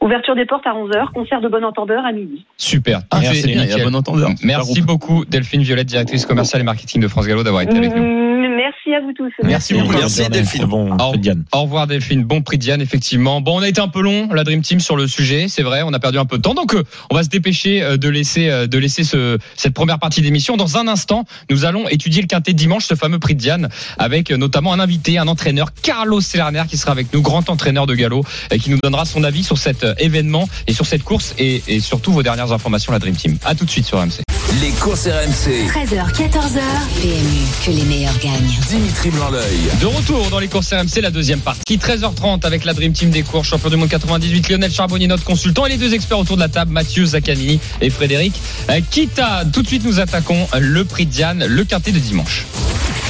Ouverture 0.00 0.34
des 0.34 0.46
portes 0.46 0.66
à 0.66 0.72
11h, 0.72 1.12
concert 1.12 1.40
de 1.40 1.48
bon 1.48 1.64
entendeur 1.64 2.04
à 2.04 2.12
midi. 2.12 2.44
Super. 2.56 3.00
Ah, 3.10 3.20
bien, 3.20 3.32
nickel. 3.32 3.82
bon 3.84 3.94
entendeur. 3.94 4.30
Merci 4.42 4.82
beaucoup 4.82 5.24
Delphine 5.24 5.62
Violette, 5.62 5.86
directrice 5.86 6.26
commerciale 6.26 6.62
et 6.62 6.64
marketing 6.64 7.02
de 7.02 7.08
France 7.08 7.26
Gallo, 7.26 7.42
d'avoir 7.42 7.62
été 7.62 7.76
avec 7.76 7.94
nous. 7.94 8.28
Merci 8.68 8.94
à 8.94 9.00
vous 9.00 9.12
tous. 9.12 9.32
Merci 9.42 9.74
beaucoup. 9.74 9.92
Merci, 9.92 10.28
Delphine. 10.28 10.64
Bon, 10.66 10.92
Au- 10.92 10.96
prix 11.10 11.18
de 11.18 11.22
Diane. 11.22 11.44
Au 11.52 11.62
revoir 11.62 11.86
Delphine, 11.86 12.22
bon 12.24 12.42
prix 12.42 12.58
de 12.58 12.62
Diane 12.62 12.82
effectivement. 12.82 13.40
Bon, 13.40 13.58
on 13.58 13.62
a 13.62 13.68
été 13.68 13.80
un 13.80 13.88
peu 13.88 14.02
long 14.02 14.28
la 14.32 14.44
Dream 14.44 14.60
Team 14.62 14.80
sur 14.80 14.96
le 14.96 15.06
sujet, 15.06 15.46
c'est 15.48 15.62
vrai, 15.62 15.82
on 15.84 15.92
a 15.94 15.98
perdu 15.98 16.18
un 16.18 16.26
peu 16.26 16.36
de 16.36 16.42
temps, 16.42 16.54
donc 16.54 16.74
euh, 16.74 16.84
on 17.10 17.14
va 17.14 17.22
se 17.22 17.28
dépêcher 17.28 17.82
euh, 17.82 17.96
de 17.96 18.08
laisser 18.08 18.50
euh, 18.50 18.66
de 18.66 18.76
laisser 18.78 19.04
ce, 19.04 19.38
cette 19.56 19.72
première 19.72 19.98
partie 19.98 20.20
d'émission. 20.20 20.56
Dans 20.56 20.76
un 20.76 20.86
instant, 20.86 21.24
nous 21.50 21.64
allons 21.64 21.88
étudier 21.88 22.20
le 22.20 22.26
quintet 22.28 22.52
de 22.52 22.58
dimanche, 22.58 22.84
ce 22.84 22.94
fameux 22.94 23.18
prix 23.18 23.34
de 23.34 23.40
Diane, 23.40 23.68
avec 23.98 24.30
notamment 24.30 24.72
un 24.74 24.80
invité, 24.80 25.16
un 25.18 25.28
entraîneur, 25.28 25.68
Carlos 25.82 26.20
Selarner, 26.20 26.64
qui 26.68 26.76
sera 26.76 26.92
avec 26.92 27.12
nous, 27.14 27.22
grand 27.22 27.48
entraîneur 27.48 27.86
de 27.86 27.94
galop, 27.94 28.24
et 28.50 28.58
qui 28.58 28.70
nous 28.70 28.78
donnera 28.82 29.04
son 29.06 29.24
avis 29.24 29.44
sur 29.44 29.56
cet 29.56 29.86
événement 29.98 30.48
et 30.66 30.74
sur 30.74 30.84
cette 30.84 31.04
course 31.04 31.34
et, 31.38 31.62
et 31.68 31.80
surtout 31.80 32.12
vos 32.12 32.22
dernières 32.22 32.52
informations 32.52 32.92
la 32.92 32.98
Dream 32.98 33.16
Team. 33.16 33.38
À 33.44 33.54
tout 33.54 33.64
de 33.64 33.70
suite 33.70 33.86
sur 33.86 33.98
RMC. 33.98 34.27
Les 34.54 34.70
courses 34.70 35.06
RMC. 35.06 35.68
13h, 35.68 36.10
14h. 36.14 36.60
PMU, 37.00 37.44
que 37.64 37.70
les 37.70 37.84
meilleurs 37.84 38.18
gagnent. 38.18 38.58
Dimitri 38.66 39.10
Blanc-L'œil. 39.10 39.68
De 39.78 39.86
retour 39.86 40.30
dans 40.30 40.38
les 40.38 40.48
courses 40.48 40.72
RMC, 40.72 41.02
la 41.02 41.10
deuxième 41.10 41.40
partie, 41.40 41.76
13h30 41.76 42.46
avec 42.46 42.64
la 42.64 42.72
Dream 42.72 42.92
Team 42.92 43.10
des 43.10 43.22
courses, 43.22 43.46
champion 43.46 43.68
du 43.68 43.76
monde 43.76 43.90
98, 43.90 44.48
Lionel 44.48 44.72
Charbonnier, 44.72 45.06
notre 45.06 45.24
consultant, 45.24 45.66
et 45.66 45.68
les 45.68 45.76
deux 45.76 45.92
experts 45.92 46.18
autour 46.18 46.36
de 46.36 46.40
la 46.40 46.48
table, 46.48 46.72
Mathieu 46.72 47.04
Zaccani 47.04 47.60
et 47.82 47.90
Frédéric 47.90 48.32
euh, 48.70 48.80
Kita. 48.90 49.44
Tout 49.52 49.62
de 49.62 49.66
suite, 49.68 49.84
nous 49.84 50.00
attaquons 50.00 50.48
le 50.58 50.84
prix 50.84 51.04
de 51.04 51.10
Diane, 51.10 51.44
le 51.46 51.64
quintet 51.64 51.92
de 51.92 51.98
dimanche. 51.98 52.46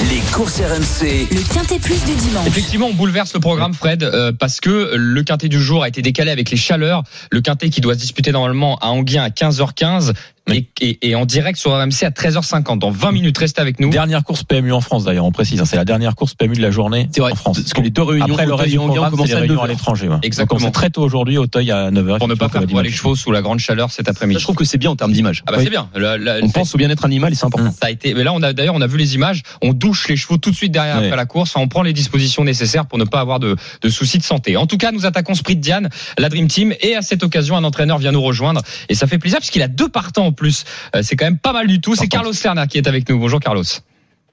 Les 0.00 0.20
courses 0.32 0.60
RMC. 0.60 1.26
Le 1.32 1.52
Quintet 1.52 1.80
Plus 1.80 2.04
du 2.04 2.14
dimanche. 2.14 2.46
Effectivement, 2.46 2.86
on 2.86 2.94
bouleverse 2.94 3.34
le 3.34 3.40
programme, 3.40 3.74
Fred, 3.74 4.04
euh, 4.04 4.30
parce 4.32 4.60
que 4.60 4.92
le 4.94 5.22
quintet 5.24 5.48
du 5.48 5.60
jour 5.60 5.82
a 5.82 5.88
été 5.88 6.02
décalé 6.02 6.30
avec 6.30 6.50
les 6.52 6.56
chaleurs. 6.56 7.02
Le 7.32 7.40
quintet 7.40 7.68
qui 7.68 7.80
doit 7.80 7.94
se 7.94 7.98
disputer 7.98 8.30
normalement 8.30 8.78
à 8.78 8.88
Anguien 8.88 9.24
à 9.24 9.28
15h15 9.30 10.12
et, 10.50 10.66
et- 10.80 11.10
et 11.10 11.14
en 11.14 11.26
direct 11.26 11.58
sur 11.58 11.72
RMC 11.72 12.04
à 12.06 12.10
13h50. 12.10 12.78
Dans 12.78 12.90
20 12.90 13.12
minutes, 13.12 13.36
restez 13.36 13.60
avec 13.60 13.80
nous. 13.80 13.90
Dernière 13.90 14.24
course 14.24 14.44
PMU 14.44 14.72
en 14.72 14.80
France 14.80 15.04
d'ailleurs, 15.04 15.26
on 15.26 15.32
précise. 15.32 15.60
hein, 15.60 15.64
C'est 15.66 15.76
la 15.76 15.84
dernière 15.84 16.14
course 16.14 16.34
PMU 16.34 16.54
de 16.56 16.62
la 16.62 16.70
journée 16.70 17.08
C'est 17.12 17.20
vrai. 17.20 17.32
en 17.32 17.34
France. 17.34 17.58
Parce 17.60 17.74
que 17.74 17.82
les 17.82 17.90
deux 17.90 18.00
réunions 18.02 18.32
Après 18.32 18.46
le 18.46 18.54
reste 18.54 18.70
du 18.70 18.78
Enghien 18.78 18.88
programme, 18.92 19.10
commencent 19.10 19.26
c'est 19.26 19.32
les 19.34 19.36
à 19.36 19.40
réunions 19.40 19.60
à 19.62 19.66
9h. 19.66 19.68
l'étranger. 19.68 20.08
ouais. 20.08 20.16
Exactement. 20.22 20.58
Donc 20.60 20.68
on 20.68 20.72
très 20.72 20.88
tôt 20.88 21.02
aujourd'hui, 21.02 21.36
Auteuil 21.36 21.70
à 21.70 21.90
9h. 21.90 22.16
Pour 22.18 22.28
ne 22.28 22.34
pas 22.34 22.48
faire 22.48 22.66
pour 22.66 22.80
les 22.80 22.90
chevaux 22.90 23.14
sous 23.16 23.30
la 23.30 23.42
grande 23.42 23.58
chaleur 23.58 23.90
cet 23.90 24.08
après-midi. 24.08 24.38
Je 24.38 24.44
trouve 24.44 24.56
que 24.56 24.64
c'est 24.64 24.78
bien 24.78 24.90
en 24.90 24.96
termes 24.96 25.12
d'image. 25.12 25.42
Ah 25.46 25.50
bah 25.52 25.58
Oui. 25.58 25.64
c'est 25.64 25.70
bien. 25.70 25.90
La- 25.94 26.16
la- 26.16 26.38
On 26.42 26.48
pense 26.48 26.74
au 26.74 26.78
bien-être 26.78 27.04
animal 27.04 27.32
et 27.32 27.34
c'est 27.34 27.44
important. 27.44 27.72
Ça 27.72 27.88
a 27.88 27.90
été. 27.90 28.14
Mais 28.14 28.24
là, 28.24 28.32
on 28.32 28.42
a 28.42 28.54
d'ailleurs, 28.54 28.74
on 28.74 28.80
a 28.80 28.86
vu 28.86 28.96
les 28.96 29.16
images. 29.16 29.42
On 29.60 29.74
les 30.08 30.16
chevaux 30.16 30.36
tout 30.36 30.50
de 30.50 30.56
suite 30.56 30.72
derrière 30.72 30.98
Ouais. 30.98 31.04
après 31.06 31.16
la 31.16 31.26
course. 31.26 31.50
Enfin, 31.54 31.64
on 31.64 31.68
prend 31.68 31.82
les 31.82 31.92
dispositions 31.92 32.44
nécessaires 32.44 32.86
pour 32.86 32.98
ne 32.98 33.04
pas 33.04 33.20
avoir 33.20 33.38
de, 33.40 33.56
de 33.82 33.88
soucis 33.88 34.18
de 34.18 34.22
santé. 34.22 34.56
En 34.56 34.66
tout 34.66 34.78
cas, 34.78 34.92
nous 34.92 35.06
attaquons 35.06 35.34
Sprint 35.34 35.60
Diane, 35.60 35.88
la 36.18 36.28
Dream 36.28 36.48
Team, 36.48 36.74
et 36.80 36.96
à 36.96 37.02
cette 37.02 37.22
occasion, 37.22 37.56
un 37.56 37.64
entraîneur 37.64 37.98
vient 37.98 38.12
nous 38.12 38.22
rejoindre 38.22 38.62
et 38.88 38.94
ça 38.94 39.06
fait 39.06 39.18
plaisir 39.18 39.38
puisqu'il 39.38 39.62
a 39.62 39.68
deux 39.68 39.88
partants 39.88 40.26
en 40.26 40.32
plus. 40.32 40.64
Euh, 40.96 41.00
c'est 41.02 41.16
quand 41.16 41.26
même 41.26 41.38
pas 41.38 41.52
mal 41.52 41.66
du 41.66 41.80
tout. 41.80 41.94
C'est 41.94 42.08
Carlos 42.08 42.32
Serna 42.32 42.66
qui 42.66 42.78
est 42.78 42.86
avec 42.88 43.08
nous. 43.08 43.18
Bonjour 43.18 43.40
Carlos. 43.40 43.64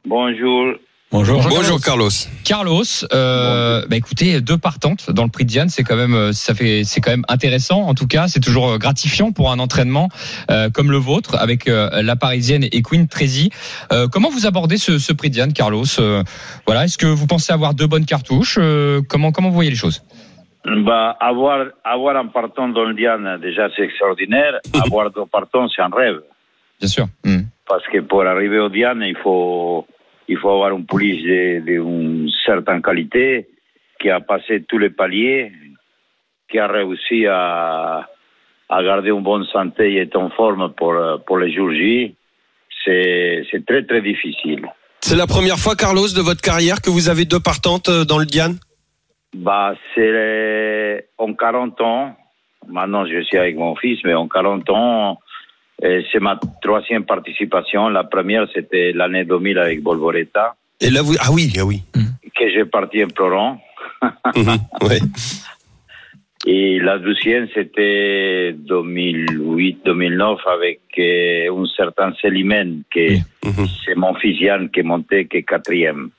Bonjour. 0.08 0.76
Bonjour. 1.12 1.42
Bonjour 1.48 1.80
Carlos. 1.80 2.10
Carlos, 2.44 2.84
euh, 3.14 3.86
bah 3.88 3.96
écoutez, 3.96 4.42
deux 4.42 4.58
partantes 4.58 5.12
dans 5.12 5.24
le 5.24 5.30
prix 5.30 5.46
de 5.46 5.50
Diane, 5.50 5.70
c'est 5.70 5.84
quand 5.84 5.96
même, 5.96 6.16
euh, 6.16 6.32
ça 6.34 6.54
fait, 6.56 6.84
c'est 6.84 7.00
quand 7.00 7.12
même 7.12 7.24
intéressant. 7.30 7.84
En 7.84 7.94
tout 7.94 8.08
cas, 8.08 8.28
c'est 8.28 8.40
toujours 8.40 8.72
euh, 8.72 8.78
gratifiant 8.80 9.32
pour 9.32 9.52
un 9.52 9.60
entraînement 9.60 10.10
euh, 10.50 10.70
comme 10.70 10.92
le 10.92 10.98
vôtre 10.98 11.36
avec 11.40 11.68
euh, 11.70 12.02
la 12.02 12.16
Parisienne 12.16 12.64
et 12.70 12.82
Queen 12.82 13.08
Trézy. 13.08 13.52
Euh, 13.94 14.08
comment 14.08 14.30
vous 14.30 14.48
abordez 14.48 14.78
ce, 14.78 14.98
ce 14.98 15.14
prix 15.14 15.30
de 15.30 15.36
Diane, 15.36 15.54
Carlos 15.54 15.86
Euh, 16.00 16.24
Voilà, 16.66 16.86
est-ce 16.86 16.98
que 16.98 17.06
vous 17.06 17.28
pensez 17.28 17.54
avoir 17.54 17.76
deux 17.76 17.88
bonnes 17.88 18.06
cartouches 18.06 18.58
Euh, 18.60 19.02
Comment 19.08 19.32
comment 19.32 19.50
vous 19.50 19.56
voyez 19.56 19.70
les 19.70 19.76
choses? 19.78 20.04
Bah, 20.66 21.16
avoir, 21.20 21.68
avoir 21.84 22.18
un 22.18 22.26
partant 22.28 22.68
dans 22.70 22.84
le 22.84 22.96
Diane, 22.96 23.40
déjà, 23.42 23.70
c'est 23.76 23.84
extraordinaire. 23.84 24.54
avoir 24.84 25.12
deux 25.12 25.26
partants, 25.32 25.68
c'est 25.74 25.84
un 25.84 25.96
rêve. 25.96 26.22
Bien 26.80 26.90
sûr. 26.90 27.06
Hmm. 27.24 27.44
Parce 27.70 27.84
que 27.94 28.00
pour 28.00 28.26
arriver 28.26 28.58
au 28.60 28.70
Diane, 28.70 29.02
il 29.06 29.16
faut, 29.24 29.86
il 30.28 30.38
faut 30.38 30.50
avoir 30.52 30.72
un 30.74 30.82
pouliche 30.82 31.22
de- 31.24 31.60
d'une 31.60 32.30
certaine 32.46 32.82
qualité, 32.82 33.48
qui 34.00 34.10
a 34.10 34.20
passé 34.20 34.64
tous 34.68 34.78
les 34.78 34.90
paliers, 34.90 35.52
qui 36.50 36.60
a 36.60 36.68
réussi 36.68 37.26
à, 37.28 38.08
à 38.70 38.84
garder 38.84 39.10
une 39.10 39.24
bonne 39.24 39.46
santé 39.46 39.94
et 39.94 40.02
être 40.02 40.18
en 40.18 40.30
forme 40.30 40.74
pour, 40.74 40.96
pour 41.26 41.38
les 41.38 41.54
jours 41.54 41.72
J. 41.72 42.16
C'est, 42.84 43.44
c'est 43.50 43.66
très, 43.66 43.84
très 43.84 44.02
difficile. 44.02 44.68
C'est 45.02 45.16
la 45.16 45.28
première 45.28 45.58
fois, 45.58 45.76
Carlos, 45.76 46.08
de 46.16 46.22
votre 46.22 46.42
carrière 46.42 46.82
que 46.82 46.90
vous 46.90 47.10
avez 47.10 47.26
deux 47.26 47.40
partantes 47.40 47.90
euh, 47.90 48.06
dans 48.06 48.18
le 48.20 48.26
Diane? 48.26 48.58
Bah, 49.36 49.76
c'est 49.94 51.08
en 51.18 51.34
40 51.34 51.82
ans. 51.82 52.16
Maintenant, 52.68 53.06
je 53.06 53.22
suis 53.24 53.38
avec 53.38 53.56
mon 53.56 53.76
fils, 53.76 54.00
mais 54.04 54.14
en 54.14 54.28
40 54.28 54.70
ans, 54.70 55.20
c'est 55.82 56.20
ma 56.22 56.40
troisième 56.62 57.06
participation. 57.06 57.90
La 57.90 58.04
première, 58.04 58.48
c'était 58.54 58.92
l'année 58.94 59.26
2000 59.26 59.58
avec 59.58 59.82
Volvoreta, 59.82 60.56
Et 60.82 60.90
là, 60.90 61.02
vous. 61.02 61.16
Ah 61.20 61.32
oui, 61.32 61.52
ah 61.60 61.66
oui. 61.66 61.82
que 61.94 62.50
j'ai 62.50 62.66
parti 62.66 63.04
en 63.04 63.08
pleurant. 63.08 63.60
Mhm, 64.36 64.58
ouais. 64.84 65.00
Et 66.48 66.80
la 66.80 67.00
deuxième, 67.00 67.48
c'était 67.56 68.54
2008-2009 68.68 70.38
avec 70.54 70.80
euh, 71.00 71.50
un 71.64 71.66
certain 71.76 72.14
Célimène, 72.22 72.84
que 72.94 73.18
Mhm. 73.46 73.68
c'est 73.86 73.96
mon 73.96 74.14
fils 74.16 74.40
Yann 74.42 74.70
qui 74.70 74.82
est 74.82 74.84
monté, 74.84 75.28
qui 75.28 75.38
est 75.38 75.44
quatrième. 75.44 76.10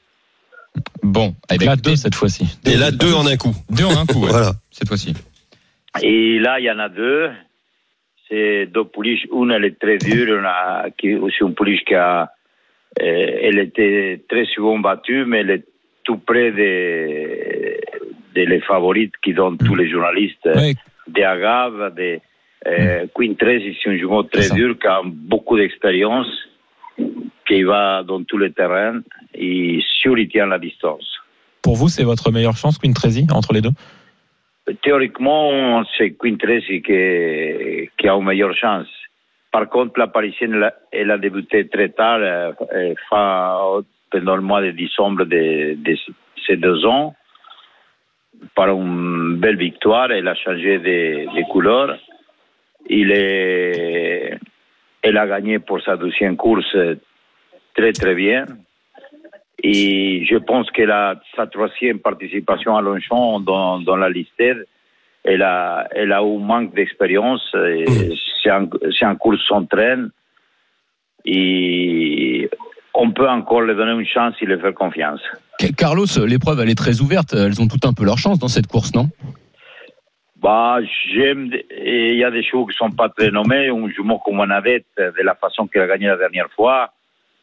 Bon, 1.02 1.34
eh 1.50 1.54
Et 1.54 1.58
ben, 1.58 1.66
là, 1.66 1.76
deux 1.76 1.96
cette 1.96 2.14
fois-ci. 2.14 2.58
Et 2.66 2.76
là, 2.76 2.90
deux 2.90 3.12
en 3.14 3.26
un 3.26 3.36
coup. 3.36 3.54
deux 3.70 3.84
en 3.84 3.96
un 4.00 4.06
coup, 4.06 4.20
ouais, 4.24 4.30
Voilà. 4.30 4.52
cette 4.70 4.88
fois-ci. 4.88 5.14
Et 6.02 6.38
là, 6.38 6.58
il 6.60 6.64
y 6.64 6.70
en 6.70 6.78
a 6.78 6.88
deux. 6.88 7.30
C'est 8.28 8.66
deux 8.66 8.84
pouliches. 8.84 9.26
Une, 9.32 9.52
elle 9.52 9.64
est 9.64 9.78
très 9.78 9.98
dure. 9.98 10.38
Une, 10.38 10.44
a- 10.44 10.86
qui, 10.98 11.16
c'est 11.38 11.44
une 11.44 11.54
pouliche 11.54 11.84
qui 11.84 11.94
a, 11.94 12.22
euh, 13.00 13.38
elle 13.42 13.58
était 13.58 14.20
très 14.28 14.44
souvent 14.46 14.78
battue, 14.78 15.24
mais 15.26 15.40
elle 15.40 15.50
est 15.50 15.64
tout 16.04 16.18
près 16.18 16.50
des, 16.52 17.80
des 18.34 18.46
les 18.46 18.60
favorites 18.60 19.14
qui 19.22 19.32
donnent 19.34 19.58
tous 19.58 19.74
les 19.74 19.88
journalistes. 19.90 20.44
Ouais. 20.46 20.74
Des 21.08 21.22
Agave, 21.22 21.94
des 21.94 22.20
euh, 22.66 23.06
Queen 23.14 23.36
13, 23.36 23.62
c'est 23.82 23.90
un 23.90 23.96
jumeau 23.96 24.22
très 24.24 24.50
dur 24.50 24.76
qui 24.78 24.86
a 24.88 25.00
beaucoup 25.04 25.56
d'expérience, 25.56 26.26
qui 27.46 27.62
va 27.62 28.02
dans 28.02 28.22
tous 28.24 28.38
les 28.38 28.50
terrains 28.52 29.00
et 29.34 29.80
sûr, 30.00 30.18
il 30.18 30.28
tient 30.28 30.46
la 30.46 30.58
distance. 30.58 31.06
Pour 31.62 31.76
vous, 31.76 31.88
c'est 31.88 32.04
votre 32.04 32.30
meilleure 32.32 32.56
chance, 32.56 32.78
Queen 32.78 32.94
Tracy, 32.94 33.26
entre 33.32 33.52
les 33.52 33.60
deux? 33.60 33.70
Théoriquement, 34.82 35.84
c'est 35.96 36.16
Queen 36.18 36.38
Tracy 36.38 36.82
qui, 36.82 38.08
a 38.08 38.14
une 38.14 38.24
meilleure 38.24 38.54
chance. 38.54 38.88
Par 39.52 39.68
contre, 39.68 39.98
la 39.98 40.08
Parisienne, 40.08 40.62
a, 40.62 40.72
elle 40.90 41.10
a 41.10 41.18
débuté 41.18 41.68
très 41.68 41.90
tard, 41.90 42.18
euh, 42.20 42.94
fin, 43.08 43.82
pendant 44.10 44.36
le 44.36 44.42
mois 44.42 44.62
de 44.62 44.72
décembre 44.72 45.24
de, 45.24 45.74
de 45.74 45.96
ces 46.46 46.56
deux 46.56 46.84
ans, 46.84 47.14
par 48.54 48.70
une 48.70 49.36
belle 49.36 49.56
victoire. 49.56 50.10
Elle 50.10 50.26
a 50.26 50.34
changé 50.34 50.78
de, 50.78 51.50
couleur. 51.50 51.96
Il 52.88 53.12
elle 53.12 54.38
a 55.18 55.26
gagné 55.26 55.60
pour 55.60 55.80
sa 55.82 55.96
deuxième 55.96 56.36
course 56.36 56.76
très 57.74 57.92
très 57.92 58.14
bien. 58.14 58.46
Et 59.68 60.24
je 60.24 60.36
pense 60.36 60.70
que 60.70 60.82
la, 60.82 61.20
sa 61.34 61.48
troisième 61.48 61.98
participation 61.98 62.76
à 62.76 62.80
Longchamp 62.80 63.40
dans, 63.40 63.80
dans 63.80 63.96
la 63.96 64.08
liste, 64.08 64.40
elle 65.24 65.42
a, 65.42 65.88
elle 65.90 66.12
a 66.12 66.20
un 66.20 66.38
manque 66.38 66.72
d'expérience. 66.72 67.44
et 67.54 67.84
C'est 68.40 68.50
un, 68.50 68.68
un 69.00 69.14
cours 69.16 69.34
sans 69.48 69.64
train. 69.64 70.06
Et 71.24 72.48
on 72.94 73.10
peut 73.10 73.28
encore 73.28 73.62
lui 73.62 73.74
donner 73.74 73.90
une 74.00 74.06
chance 74.06 74.34
et 74.40 74.46
lui 74.46 74.56
faire 74.60 74.72
confiance. 74.72 75.20
Carlos, 75.76 76.06
l'épreuve 76.24 76.60
elle 76.60 76.70
est 76.70 76.78
très 76.78 77.00
ouverte. 77.00 77.32
Elles 77.32 77.60
ont 77.60 77.66
tout 77.66 77.84
un 77.88 77.92
peu 77.92 78.04
leur 78.04 78.18
chance 78.18 78.38
dans 78.38 78.46
cette 78.46 78.68
course, 78.68 78.94
non? 78.94 79.08
Bah, 80.36 80.78
j'aime, 81.12 81.50
il 81.76 82.18
y 82.18 82.22
a 82.22 82.30
des 82.30 82.44
chevaux 82.44 82.66
qui 82.66 82.76
sont 82.76 82.92
pas 82.92 83.08
très 83.08 83.32
nommés. 83.32 83.68
Un 83.68 83.88
jumeau 83.88 84.18
comme 84.18 84.36
Manavette, 84.36 84.86
de 84.96 85.22
la 85.24 85.34
façon 85.34 85.66
qu'elle 85.66 85.82
a 85.82 85.88
gagné 85.88 86.06
la 86.06 86.18
dernière 86.18 86.50
fois, 86.54 86.92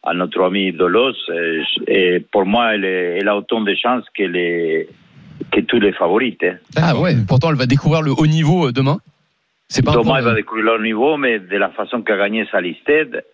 à 0.04 0.14
notre 0.14 0.42
ami 0.42 0.72
Dolos. 0.72 1.14
Et, 1.32 1.62
et 1.86 2.20
pour 2.20 2.44
moi, 2.46 2.74
elle, 2.74 2.84
est- 2.84 3.18
elle 3.18 3.28
a 3.28 3.36
autant 3.36 3.60
de 3.62 3.74
chances 3.74 4.04
que, 4.16 4.22
les, 4.24 4.88
que 5.50 5.60
tous 5.60 5.80
les 5.80 5.92
favorites. 5.92 6.44
hein. 6.44 6.56
Ah 6.76 6.96
ouais. 6.98 7.14
Pourtant, 7.26 7.50
elle 7.50 7.56
va 7.56 7.66
découvrir 7.66 8.02
le 8.02 8.12
haut 8.12 8.26
niveau 8.26 8.68
euh, 8.68 8.72
demain. 8.72 8.98
C'est 9.68 9.82
pas 9.84 9.92
un 9.92 9.94
Thomas 9.94 10.04
problème. 10.14 10.24
va 10.26 10.34
découvrir 10.34 10.64
leur 10.66 10.80
niveau, 10.80 11.16
mais 11.16 11.38
de 11.38 11.56
la 11.56 11.70
façon 11.70 12.02
qu'a 12.02 12.16
gagné 12.18 12.46
sa 12.52 12.60
listed, 12.60 13.24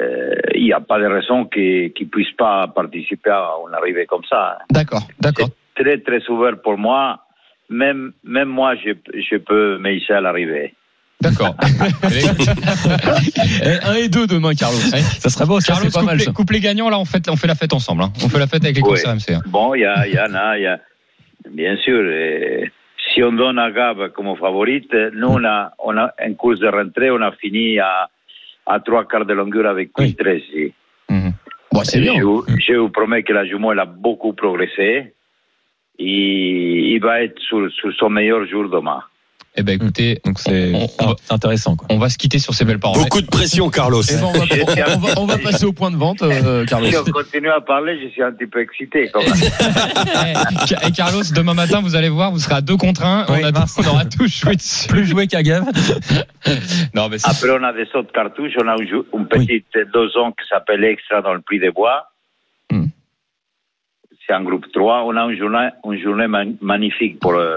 euh, 0.00 0.34
il 0.54 0.64
n'y 0.64 0.72
a 0.72 0.80
pas 0.80 0.98
de 0.98 1.06
raison 1.06 1.44
qu'il 1.46 1.92
ne 1.98 2.06
puisse 2.06 2.32
pas 2.32 2.66
participer 2.66 3.30
à 3.30 3.50
une 3.68 3.74
arrivée 3.74 4.06
comme 4.06 4.24
ça. 4.28 4.58
D'accord, 4.70 5.06
d'accord. 5.20 5.48
C'est 5.76 5.82
très, 5.84 5.98
très 5.98 6.28
ouvert 6.28 6.60
pour 6.60 6.76
moi. 6.76 7.20
Même, 7.70 8.12
même 8.24 8.48
moi, 8.48 8.74
je, 8.76 8.90
je 9.14 9.36
peux 9.36 9.78
me 9.78 9.92
hisser 9.92 10.12
à 10.12 10.20
l'arrivée. 10.20 10.74
D'accord. 11.20 11.56
Un 13.84 13.94
et 13.94 14.08
deux 14.08 14.26
demain, 14.26 14.54
Carlos. 14.54 14.76
Ça 14.78 15.30
serait 15.30 15.46
beau, 15.46 15.60
ça 15.60 15.74
Carlos, 15.74 15.90
pas 15.92 16.02
mal. 16.02 16.20
ça. 16.20 16.32
coupe 16.32 16.50
les 16.50 16.60
gagnants, 16.60 16.88
là, 16.90 16.98
on 16.98 17.04
fait, 17.04 17.28
on 17.28 17.36
fait 17.36 17.46
la 17.46 17.54
fête 17.54 17.72
ensemble. 17.72 18.02
hein. 18.02 18.12
On 18.24 18.28
fait 18.28 18.38
la 18.38 18.46
fête 18.46 18.64
avec 18.64 18.76
les 18.76 18.82
Oui. 18.82 18.88
courses 18.88 19.04
RMC. 19.04 19.34
hein. 19.34 19.40
Bon, 19.46 19.74
il 19.74 19.80
y, 19.80 19.84
a- 19.84 20.06
il 20.06 20.14
y 20.14 20.18
en 20.20 20.34
a, 20.34 20.58
il 20.58 20.62
y 20.62 20.66
a, 20.66 20.78
bien 21.50 21.76
sûr. 21.78 22.00
euh, 22.02 22.64
si 23.12 23.22
on 23.22 23.32
donne 23.32 23.58
à 23.58 23.70
Gab 23.70 24.08
comme 24.12 24.34
favorite, 24.36 24.92
nous, 25.14 25.28
on 25.28 25.44
a, 25.44 25.72
on 25.82 25.96
a 25.96 26.12
une 26.26 26.36
course 26.36 26.58
de 26.60 26.68
rentrée, 26.68 27.10
on 27.10 27.20
a 27.22 27.32
fini 27.32 27.78
à, 27.78 28.08
à 28.66 28.80
trois 28.80 29.06
quarts 29.06 29.26
de 29.26 29.34
longueur 29.34 29.66
avec 29.70 29.92
Queen 29.92 30.14
Tracy. 30.14 30.72
Mhm. 31.08 31.32
Bon, 31.72 31.84
c'est 31.84 32.00
bien. 32.00 32.14
Je, 32.16 32.22
vous- 32.22 32.44
je 32.58 32.72
vous 32.74 32.88
promets 32.90 33.22
que 33.22 33.32
la 33.32 33.44
jument 33.46 33.72
elle 33.72 33.80
a 33.80 33.84
beaucoup 33.86 34.32
progressé. 34.32 35.14
Et 35.98 36.92
il 36.94 36.98
va 37.00 37.22
être 37.22 37.38
sur, 37.40 37.70
sur 37.70 37.92
son 37.94 38.10
meilleur 38.10 38.44
jour 38.46 38.68
demain. 38.68 39.00
Eh 39.56 39.62
ben 39.62 39.76
écoutez, 39.76 40.20
Donc 40.24 40.40
c'est 40.40 40.72
intéressant. 41.30 41.76
Quoi. 41.76 41.86
on 41.90 41.98
va 41.98 42.08
se 42.08 42.18
quitter 42.18 42.40
sur 42.40 42.52
ces 42.54 42.64
belles 42.64 42.80
paroles. 42.80 43.02
Beaucoup 43.04 43.20
de 43.20 43.26
pression, 43.26 43.70
Carlos. 43.70 44.02
Eh 44.02 44.14
ben, 44.14 44.22
on, 44.24 44.32
va, 44.32 44.44
on 44.96 44.98
va- 44.98 45.12
on 45.18 45.26
va 45.26 45.38
passer 45.38 45.64
au 45.64 45.72
point 45.72 45.92
de 45.92 45.96
vente, 45.96 46.22
euh, 46.22 46.66
Carlos. 46.66 46.88
Si 46.90 46.96
on 46.96 47.04
continue 47.04 47.50
à 47.50 47.60
parler, 47.60 48.00
je 48.02 48.08
suis 48.08 48.22
un 48.22 48.32
petit 48.32 48.48
peu 48.48 48.60
excité. 48.60 49.10
quand 49.12 49.20
même. 49.20 49.30
Eh, 49.32 50.88
Et 50.88 50.90
Carlos, 50.90 51.22
demain 51.32 51.54
matin, 51.54 51.80
vous 51.82 51.94
allez 51.94 52.08
voir, 52.08 52.32
vous 52.32 52.40
serez 52.40 52.56
à 52.56 52.60
deux 52.62 52.76
contre 52.76 53.04
un. 53.04 53.26
Oui, 53.28 53.38
on, 53.42 53.44
a- 53.46 53.52
mince. 53.52 53.78
on 53.78 53.86
aura 53.88 54.04
tout 54.04 54.26
joué 54.26 54.56
dessus. 54.56 54.88
Plus 54.88 55.06
joué 55.06 55.28
qu'Agave. 55.28 55.66
Non, 56.94 57.08
mais 57.08 57.18
c'est- 57.18 57.28
Après, 57.30 57.50
on 57.50 57.62
a 57.62 57.72
des 57.72 57.86
autres 57.94 58.10
cartouches. 58.12 58.52
On 58.60 58.66
a 58.66 58.72
un, 58.72 58.86
jou- 58.86 59.06
un 59.16 59.22
petit 59.24 59.64
dosant 59.92 60.32
qui 60.32 60.48
s'appelle 60.48 60.82
Extra 60.84 61.22
dans 61.22 61.32
le 61.32 61.40
prix 61.42 61.60
des 61.60 61.70
bois. 61.70 62.08
Hmm. 62.72 62.86
C'est 64.26 64.32
un 64.34 64.42
groupe 64.42 64.64
3. 64.72 65.04
On 65.06 65.16
a 65.16 65.22
une 65.30 65.38
journée, 65.38 65.68
une 65.84 66.02
journée 66.02 66.26
man- 66.26 66.56
magnifique 66.60 67.20
pour 67.20 67.34
euh, 67.34 67.54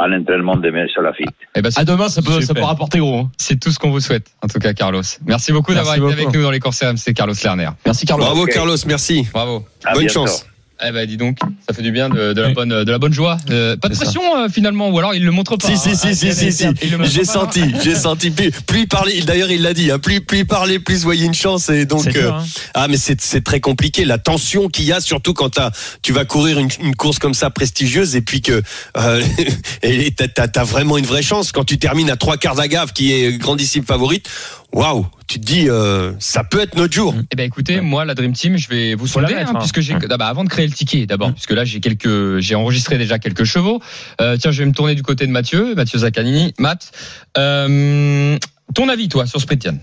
un 0.00 0.12
entraînement 0.20 0.56
de 0.56 0.70
mes 0.70 0.86
Lafitte. 1.02 1.28
eh 1.54 1.62
ben, 1.62 1.70
c'est- 1.70 1.80
À 1.80 1.84
demain, 1.84 2.08
ça 2.08 2.22
peut, 2.22 2.40
ça 2.40 2.54
peut 2.54 2.62
rapporter 2.62 2.98
gros. 2.98 3.18
hein. 3.20 3.30
c'est 3.36 3.58
tout 3.60 3.70
ce 3.70 3.78
qu'on 3.78 3.90
vous 3.90 4.00
souhaite, 4.00 4.26
en 4.42 4.46
tout 4.48 4.58
cas, 4.58 4.72
Carlos. 4.72 5.02
Merci 5.26 5.52
beaucoup 5.52 5.74
d'avoir 5.74 5.96
été 5.96 6.04
avec 6.12 6.32
nous 6.32 6.42
dans 6.42 6.50
les 6.50 6.60
courses 6.60 6.82
RMC, 6.82 7.12
Carlos 7.14 7.34
Lerner. 7.44 7.68
Merci, 7.84 8.06
Carlos. 8.06 8.24
Bravo. 8.24 8.46
Carlos, 8.46 8.76
merci. 8.86 9.26
Bravo. 9.32 9.64
À 9.84 9.92
Bonne 9.92 10.04
bientôt. 10.04 10.26
chance. 10.26 10.46
Eh 10.84 10.90
ben, 10.90 11.06
dis 11.06 11.16
donc, 11.16 11.38
ça 11.68 11.74
fait 11.74 11.82
du 11.82 11.92
bien 11.92 12.08
de, 12.08 12.32
de 12.32 12.40
la 12.40 12.48
Oui. 12.48 12.54
bonne, 12.54 12.84
de 12.84 12.90
la 12.90 12.98
bonne 12.98 13.12
joie. 13.12 13.36
Euh, 13.50 13.76
pas 13.76 13.88
de 13.88 13.94
pression 13.94 14.22
euh, 14.36 14.48
finalement, 14.48 14.88
ou 14.90 14.98
alors 14.98 15.14
il 15.14 15.24
le 15.24 15.30
montre 15.30 15.56
pas. 15.56 15.68
Si, 15.68 15.76
si, 15.78 15.90
hein. 15.90 15.94
si, 15.94 16.08
Ah, 16.08 16.14
si, 16.14 16.34
si, 16.34 16.52
si. 16.52 16.66
J'ai 17.04 17.24
senti, 17.24 17.62
j'ai 17.84 17.94
senti. 17.94 18.30
Plus, 18.30 18.50
plus 18.50 18.80
il 18.80 18.88
parlait, 18.88 19.20
d'ailleurs, 19.22 19.50
il 19.50 19.62
l'a 19.62 19.74
dit, 19.74 19.90
hein, 19.90 19.98
plus, 19.98 20.20
plus 20.20 20.38
il 20.38 20.46
parlait, 20.46 20.78
plus 20.78 20.96
vous 20.96 21.02
voyez 21.02 21.24
une 21.24 21.34
chance. 21.34 21.68
Et 21.68 21.84
donc, 21.84 22.06
euh, 22.08 22.10
dur, 22.12 22.34
hein. 22.34 22.44
ah, 22.74 22.88
mais 22.88 22.96
c'est, 22.96 23.20
c'est 23.20 23.44
très 23.44 23.60
compliqué. 23.60 24.04
La 24.04 24.18
tension 24.18 24.68
qu'il 24.68 24.84
y 24.84 24.92
a, 24.92 25.00
surtout 25.00 25.34
quand 25.34 25.50
t'as, 25.50 25.70
tu 26.02 26.12
vas 26.12 26.24
courir 26.24 26.58
une, 26.58 26.68
une 26.80 26.96
course 26.96 27.18
comme 27.18 27.34
ça 27.34 27.50
prestigieuse 27.50 28.16
et 28.16 28.22
puis 28.22 28.40
que, 28.40 28.60
euh, 28.96 29.22
et 29.82 30.10
t'as, 30.12 30.28
t'as, 30.28 30.48
t'as 30.48 30.64
vraiment 30.64 30.98
une 30.98 31.06
vraie 31.06 31.22
chance 31.22 31.52
quand 31.52 31.64
tu 31.64 31.78
termines 31.78 32.10
à 32.10 32.16
trois 32.16 32.36
quarts 32.38 32.56
d'agave 32.56 32.92
qui 32.92 33.12
est 33.12 33.38
grandissime 33.38 33.84
favorite. 33.84 34.28
Waouh, 34.72 35.06
tu 35.28 35.38
te 35.38 35.44
dis, 35.44 35.68
euh, 35.68 36.12
ça 36.18 36.44
peut 36.44 36.60
être 36.60 36.76
notre 36.76 36.94
jour. 36.94 37.14
Eh 37.30 37.36
ben 37.36 37.44
écoutez, 37.44 37.82
moi 37.82 38.06
la 38.06 38.14
Dream 38.14 38.32
Team, 38.32 38.56
je 38.56 38.68
vais 38.68 38.94
vous 38.94 39.06
sonder, 39.06 39.34
mettre, 39.34 39.50
hein, 39.50 39.52
hein. 39.56 39.58
puisque 39.58 39.80
j'ai 39.80 39.94
ah 40.10 40.16
bah, 40.16 40.26
avant 40.28 40.44
de 40.44 40.48
créer 40.48 40.66
le 40.66 40.72
ticket 40.72 41.04
d'abord, 41.04 41.28
Mm. 41.28 41.34
puisque 41.34 41.50
là 41.50 41.64
j'ai 41.64 41.80
quelques, 41.80 42.38
j'ai 42.38 42.54
enregistré 42.54 42.96
déjà 42.96 43.18
quelques 43.18 43.44
chevaux. 43.44 43.80
Euh, 44.22 44.36
tiens, 44.38 44.50
je 44.50 44.60
vais 44.62 44.66
me 44.66 44.72
tourner 44.72 44.94
du 44.94 45.02
côté 45.02 45.26
de 45.26 45.30
Mathieu, 45.32 45.74
Mathieu 45.74 45.98
Zaccanini, 45.98 46.54
Matt. 46.58 46.90
Euh, 47.36 48.38
ton 48.74 48.88
avis 48.88 49.08
toi 49.10 49.26
sur 49.26 49.40
Spritian 49.40 49.74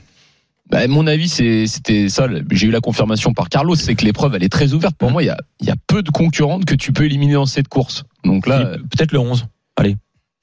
Bah, 0.71 0.88
mon 0.88 1.06
avis, 1.08 1.30
c'est- 1.30 1.67
c'était 1.67 2.10
ça. 2.10 2.28
J'ai 2.52 2.67
eu 2.67 2.71
la 2.71 2.80
confirmation 2.82 3.34
par 3.34 3.49
Carlos, 3.49 3.75
c'est 3.75 3.93
que 3.95 4.06
l'épreuve, 4.06 4.34
elle 4.36 4.43
est 4.43 4.49
très 4.52 4.73
ouverte. 4.73 4.95
Pour 4.97 5.12
moi, 5.12 5.21
il 5.23 5.28
y 5.28 5.30
a, 5.32 5.38
il 5.62 5.67
y 5.67 5.71
a 5.71 5.75
peu 5.88 6.02
de 6.04 6.10
concurrentes 6.12 6.65
que 6.65 6.75
tu 6.75 6.93
peux 6.93 7.06
éliminer 7.06 7.34
dans 7.34 7.45
cette 7.47 7.67
course. 7.67 8.04
Donc 8.25 8.47
là, 8.47 8.75
Peut-être 8.89 9.12
le 9.12 9.19
11. 9.19 9.45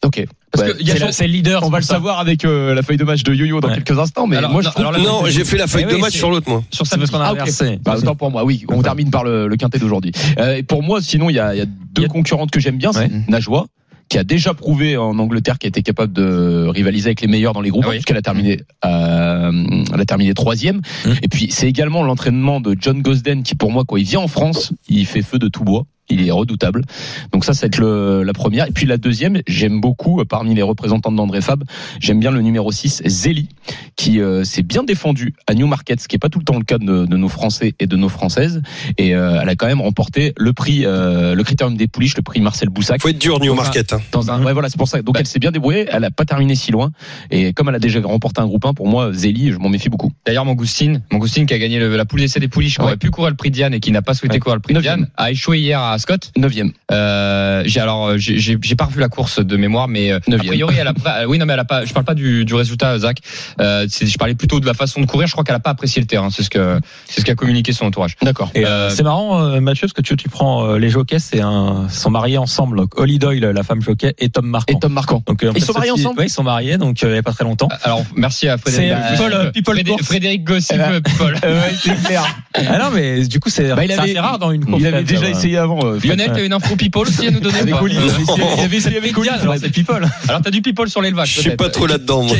ok. 0.04 0.24
Parce 0.56 0.72
que 0.72 0.76
il 0.80 0.86
y 0.88 0.90
a 0.90 1.12
C'est 1.12 1.26
le- 1.26 1.32
leader. 1.32 1.62
On 1.64 1.68
va 1.70 1.78
le 1.78 1.84
ça. 1.84 1.94
savoir 1.94 2.18
avec 2.18 2.44
euh, 2.44 2.74
la 2.74 2.82
feuille 2.82 2.96
de 2.96 3.04
match 3.04 3.22
de 3.22 3.34
Yo-Yo 3.34 3.60
dans 3.60 3.68
Ouais. 3.68 3.74
quelques 3.74 3.98
instants. 3.98 4.26
Mais 4.26 4.36
Alors, 4.36 4.50
moi, 4.50 4.62
je 4.62 4.66
non, 4.66 4.72
trouve 4.72 4.86
alors, 4.86 5.22
Non, 5.22 5.28
j'ai 5.28 5.44
fait 5.44 5.56
la 5.58 5.66
feuille 5.66 5.84
Eh 5.86 5.90
de 5.90 5.94
oui, 5.96 6.00
match 6.00 6.16
sur 6.16 6.30
l'autre, 6.30 6.48
moi. 6.48 6.62
sur 6.70 6.86
C'est 6.86 6.98
parce 6.98 7.10
qu'on 7.10 7.18
a 7.20 7.34
Ah. 7.38 7.76
Bah, 7.84 7.94
autant 7.98 8.14
pour 8.16 8.30
moi, 8.30 8.44
oui. 8.44 8.64
On 8.68 8.82
termine 8.82 9.10
par 9.10 9.24
le, 9.24 9.48
le 9.48 9.56
quintet 9.56 9.78
d'aujourd'hui. 9.78 10.12
Euh, 10.38 10.62
pour 10.66 10.82
moi, 10.82 11.00
sinon, 11.02 11.30
il 11.30 11.34
y 11.34 11.38
a, 11.38 11.54
il 11.54 11.58
y 11.58 11.62
a 11.62 11.66
deux 11.66 11.72
Il 11.98 12.02
y 12.02 12.04
a- 12.06 12.08
concurrentes 12.08 12.50
que 12.50 12.60
j'aime 12.60 12.76
bien. 12.78 12.92
C'est 12.92 13.00
Ouais. 13.00 13.10
Najwa, 13.28 13.66
qui 14.08 14.18
a 14.18 14.24
déjà 14.24 14.54
prouvé 14.54 14.96
en 14.96 15.18
Angleterre 15.18 15.58
qu'elle 15.58 15.70
était 15.70 15.82
capable 15.82 16.12
de 16.12 16.66
rivaliser 16.68 17.08
avec 17.08 17.20
les 17.22 17.26
meilleurs 17.26 17.52
dans 17.54 17.60
les 17.60 17.70
groupes, 17.70 17.84
Ah 17.86 17.90
oui. 17.90 17.96
puisqu'elle 17.96 18.16
a 18.16 18.22
terminé, 18.22 18.60
euh, 18.84 19.52
elle 19.92 20.00
a 20.00 20.04
terminé 20.04 20.32
troisième. 20.34 20.76
Mmh. 21.04 21.10
Et 21.22 21.28
puis, 21.28 21.48
c'est 21.50 21.68
également 21.68 22.02
l'entraînement 22.02 22.60
de 22.60 22.76
John 22.78 23.02
Gosden, 23.02 23.42
qui 23.42 23.54
pour 23.54 23.70
moi, 23.72 23.84
quand 23.86 23.96
il 23.96 24.04
vient 24.04 24.20
en 24.20 24.28
France, 24.28 24.72
il 24.88 25.06
fait 25.06 25.22
feu 25.22 25.38
de 25.38 25.48
tout 25.48 25.64
bois. 25.64 25.84
Il 26.08 26.26
est 26.26 26.30
redoutable. 26.30 26.82
Donc 27.32 27.44
ça, 27.44 27.52
c'est 27.54 27.76
le, 27.78 28.22
la 28.22 28.32
première. 28.32 28.66
Et 28.68 28.70
puis 28.72 28.86
la 28.86 28.96
deuxième, 28.96 29.40
j'aime 29.46 29.80
beaucoup, 29.80 30.20
euh, 30.20 30.24
parmi 30.24 30.54
les 30.54 30.62
représentants 30.62 31.10
d'André 31.12 31.40
Fab, 31.40 31.64
j'aime 32.00 32.20
bien 32.20 32.30
le 32.30 32.40
numéro 32.42 32.70
6, 32.70 33.02
Zélie, 33.06 33.48
qui 33.96 34.20
euh, 34.20 34.44
s'est 34.44 34.62
bien 34.62 34.84
défendu 34.84 35.34
à 35.46 35.54
Newmarket, 35.54 36.00
ce 36.00 36.08
qui 36.08 36.16
est 36.16 36.18
pas 36.20 36.28
tout 36.28 36.38
le 36.38 36.44
temps 36.44 36.56
le 36.58 36.64
cas 36.64 36.78
de, 36.78 37.06
de 37.06 37.16
nos 37.16 37.28
Français 37.28 37.74
et 37.80 37.86
de 37.86 37.96
nos 37.96 38.08
Françaises. 38.08 38.62
Et 38.98 39.14
euh, 39.16 39.40
elle 39.42 39.48
a 39.48 39.56
quand 39.56 39.66
même 39.66 39.80
remporté 39.80 40.32
le 40.36 40.52
prix, 40.52 40.82
euh, 40.86 41.34
le 41.34 41.42
critérium 41.44 41.76
des 41.76 41.88
pouliches, 41.88 42.16
le 42.16 42.22
prix 42.22 42.40
Marcel 42.40 42.68
Boussac. 42.68 43.00
Faut 43.02 43.08
être 43.08 43.18
dur, 43.18 43.40
New 43.40 43.54
Market. 43.54 43.92
hein. 43.92 44.00
Dans 44.12 44.30
un, 44.30 44.42
ouais, 44.44 44.52
voilà, 44.52 44.68
c'est 44.68 44.78
pour 44.78 44.88
ça. 44.88 45.02
Donc 45.02 45.14
Bah. 45.14 45.20
elle 45.20 45.26
s'est 45.26 45.38
bien 45.40 45.50
débrouillée. 45.50 45.86
Elle 45.90 46.04
a 46.04 46.10
pas 46.10 46.24
terminé 46.24 46.54
si 46.54 46.70
loin. 46.72 46.92
Et 47.30 47.52
comme 47.52 47.68
elle 47.68 47.74
a 47.74 47.78
déjà 47.80 48.00
remporté 48.00 48.40
un 48.40 48.46
groupe 48.46 48.64
1, 48.64 48.74
pour 48.74 48.86
moi, 48.86 49.12
Zélie, 49.12 49.50
je 49.52 49.56
m'en 49.58 49.68
méfie 49.68 49.88
beaucoup. 49.88 50.12
D'ailleurs, 50.24 50.44
Mangoustine, 50.44 51.02
Mangoustine 51.10 51.46
qui 51.46 51.54
a 51.54 51.58
gagné 51.58 51.78
le- 51.78 51.96
la 51.96 52.04
poule 52.04 52.20
d'essai 52.20 52.38
des 52.40 52.48
pouliches, 52.48 52.74
qui 52.74 52.80
Ouais. 52.80 52.86
aurait 52.86 52.96
pu 52.96 53.10
courir 53.10 53.30
le 53.30 53.36
prix 53.36 53.50
de 53.50 53.54
Diane 53.54 53.74
et 53.74 53.80
qui 53.80 53.90
n'a 53.92 54.02
pas 54.02 54.14
souhaité 54.14 54.34
Ouais. 54.34 54.40
courir 54.40 54.56
le 54.56 54.60
prix. 54.62 54.74
Diane, 54.74 55.08
a 55.16 55.30
échoué 55.30 55.58
hier 55.58 55.80
à 55.80 55.95
Scott. 55.98 56.32
Neuvième. 56.36 56.72
Euh, 56.92 57.62
j'ai 57.66 57.80
alors 57.80 58.08
euh, 58.08 58.14
j'ai 58.18 58.56
pas 58.76 58.84
revu 58.84 59.00
la 59.00 59.08
course 59.08 59.40
de 59.40 59.56
mémoire, 59.56 59.88
mais 59.88 60.12
euh, 60.12 60.18
a 60.32 60.38
priori 60.38 60.76
elle 60.78 60.88
a 60.88 60.94
pas. 60.94 61.26
Oui, 61.26 61.38
non, 61.38 61.46
mais 61.46 61.52
elle 61.54 61.60
a 61.60 61.64
pas. 61.64 61.84
Je 61.84 61.92
parle 61.92 62.04
pas 62.06 62.14
du, 62.14 62.44
du 62.44 62.54
résultat, 62.54 62.98
Zach. 62.98 63.18
Euh, 63.60 63.86
je 63.88 64.16
parlais 64.18 64.34
plutôt 64.34 64.60
de 64.60 64.66
la 64.66 64.74
façon 64.74 65.00
de 65.00 65.06
courir. 65.06 65.26
Je 65.26 65.32
crois 65.32 65.44
qu'elle 65.44 65.54
a 65.56 65.60
pas 65.60 65.70
apprécié 65.70 66.00
le 66.00 66.06
terrain. 66.06 66.30
C'est 66.30 66.42
ce 66.42 66.50
que 66.50 66.80
c'est 67.06 67.20
ce 67.20 67.24
qu'a 67.26 67.34
communiqué 67.34 67.72
son 67.72 67.86
entourage. 67.86 68.16
D'accord. 68.22 68.50
Euh, 68.56 68.90
c'est 68.90 69.02
marrant, 69.02 69.60
Mathieu, 69.60 69.86
parce 69.86 69.92
que 69.92 70.02
tu, 70.02 70.16
tu 70.16 70.28
prends 70.28 70.74
les 70.76 70.90
jockeys, 70.90 71.18
c'est 71.18 71.40
un, 71.40 71.88
sont 71.88 72.10
mariés 72.10 72.38
ensemble. 72.38 72.76
Donc, 72.76 72.98
Holly 72.98 73.18
Doyle, 73.18 73.44
la 73.44 73.62
femme 73.62 73.82
jockey, 73.82 74.14
et 74.18 74.28
Tom 74.28 74.46
Marquand. 74.46 74.76
Et 74.76 74.80
Tom 74.80 74.92
Marquand. 74.92 75.22
Donc, 75.26 75.40
Ils 75.42 75.52
fait, 75.52 75.60
sont 75.60 75.72
mariés 75.72 75.90
ensemble 75.90 76.20
Oui, 76.20 76.26
ils 76.26 76.30
sont 76.30 76.42
mariés, 76.42 76.78
donc 76.78 77.02
euh, 77.02 77.08
il 77.08 77.12
n'y 77.12 77.18
a 77.18 77.22
pas 77.22 77.32
très 77.32 77.44
longtemps. 77.44 77.68
Alors 77.82 78.04
merci 78.14 78.48
à 78.48 78.58
Frédéric. 78.58 78.94
C'est 79.10 79.16
People, 79.16 79.50
People 79.52 79.74
Frédé- 79.74 79.90
Course. 79.90 80.02
Frédéric 80.04 80.44
Gossip, 80.44 80.76
People. 81.04 81.34
ouais, 81.42 81.74
c'est 81.80 82.02
clair. 82.04 82.24
ah 82.54 82.78
non, 82.78 82.90
mais 82.94 83.26
du 83.26 83.40
coup, 83.40 83.50
c'est 83.50 83.68
Bah, 83.74 83.82
rare 84.20 84.38
dans 84.38 84.50
une 84.50 84.64
course. 84.64 84.80
Il 84.80 84.86
avait 84.86 85.04
déjà 85.04 85.28
essayé 85.28 85.58
avant. 85.58 85.78
Euh. 85.86 86.00
Lionel, 86.02 86.32
t'as 86.34 86.44
une 86.44 86.52
info 86.52 86.76
People 86.76 87.02
aussi 87.02 87.26
à 87.26 87.30
nous 87.30 87.40
donner 87.40 87.58
ou 87.58 87.62
Avec 87.62 87.74
pas 87.74 87.82
Oli. 87.82 87.96
Il 87.96 88.44
il 88.58 88.60
avait 88.60 88.76
essayé 88.76 88.96
avec. 88.98 89.14
Alors, 89.16 89.54
c'est 89.60 89.70
People. 89.70 90.08
Alors 90.28 90.42
t'as 90.42 90.50
du 90.50 90.62
People 90.62 90.88
sur 90.88 91.02
l'élevage. 91.02 91.34
Je 91.34 91.40
suis 91.40 91.56
pas 91.56 91.68
trop 91.68 91.86
là-dedans, 91.86 92.22
moi. 92.22 92.36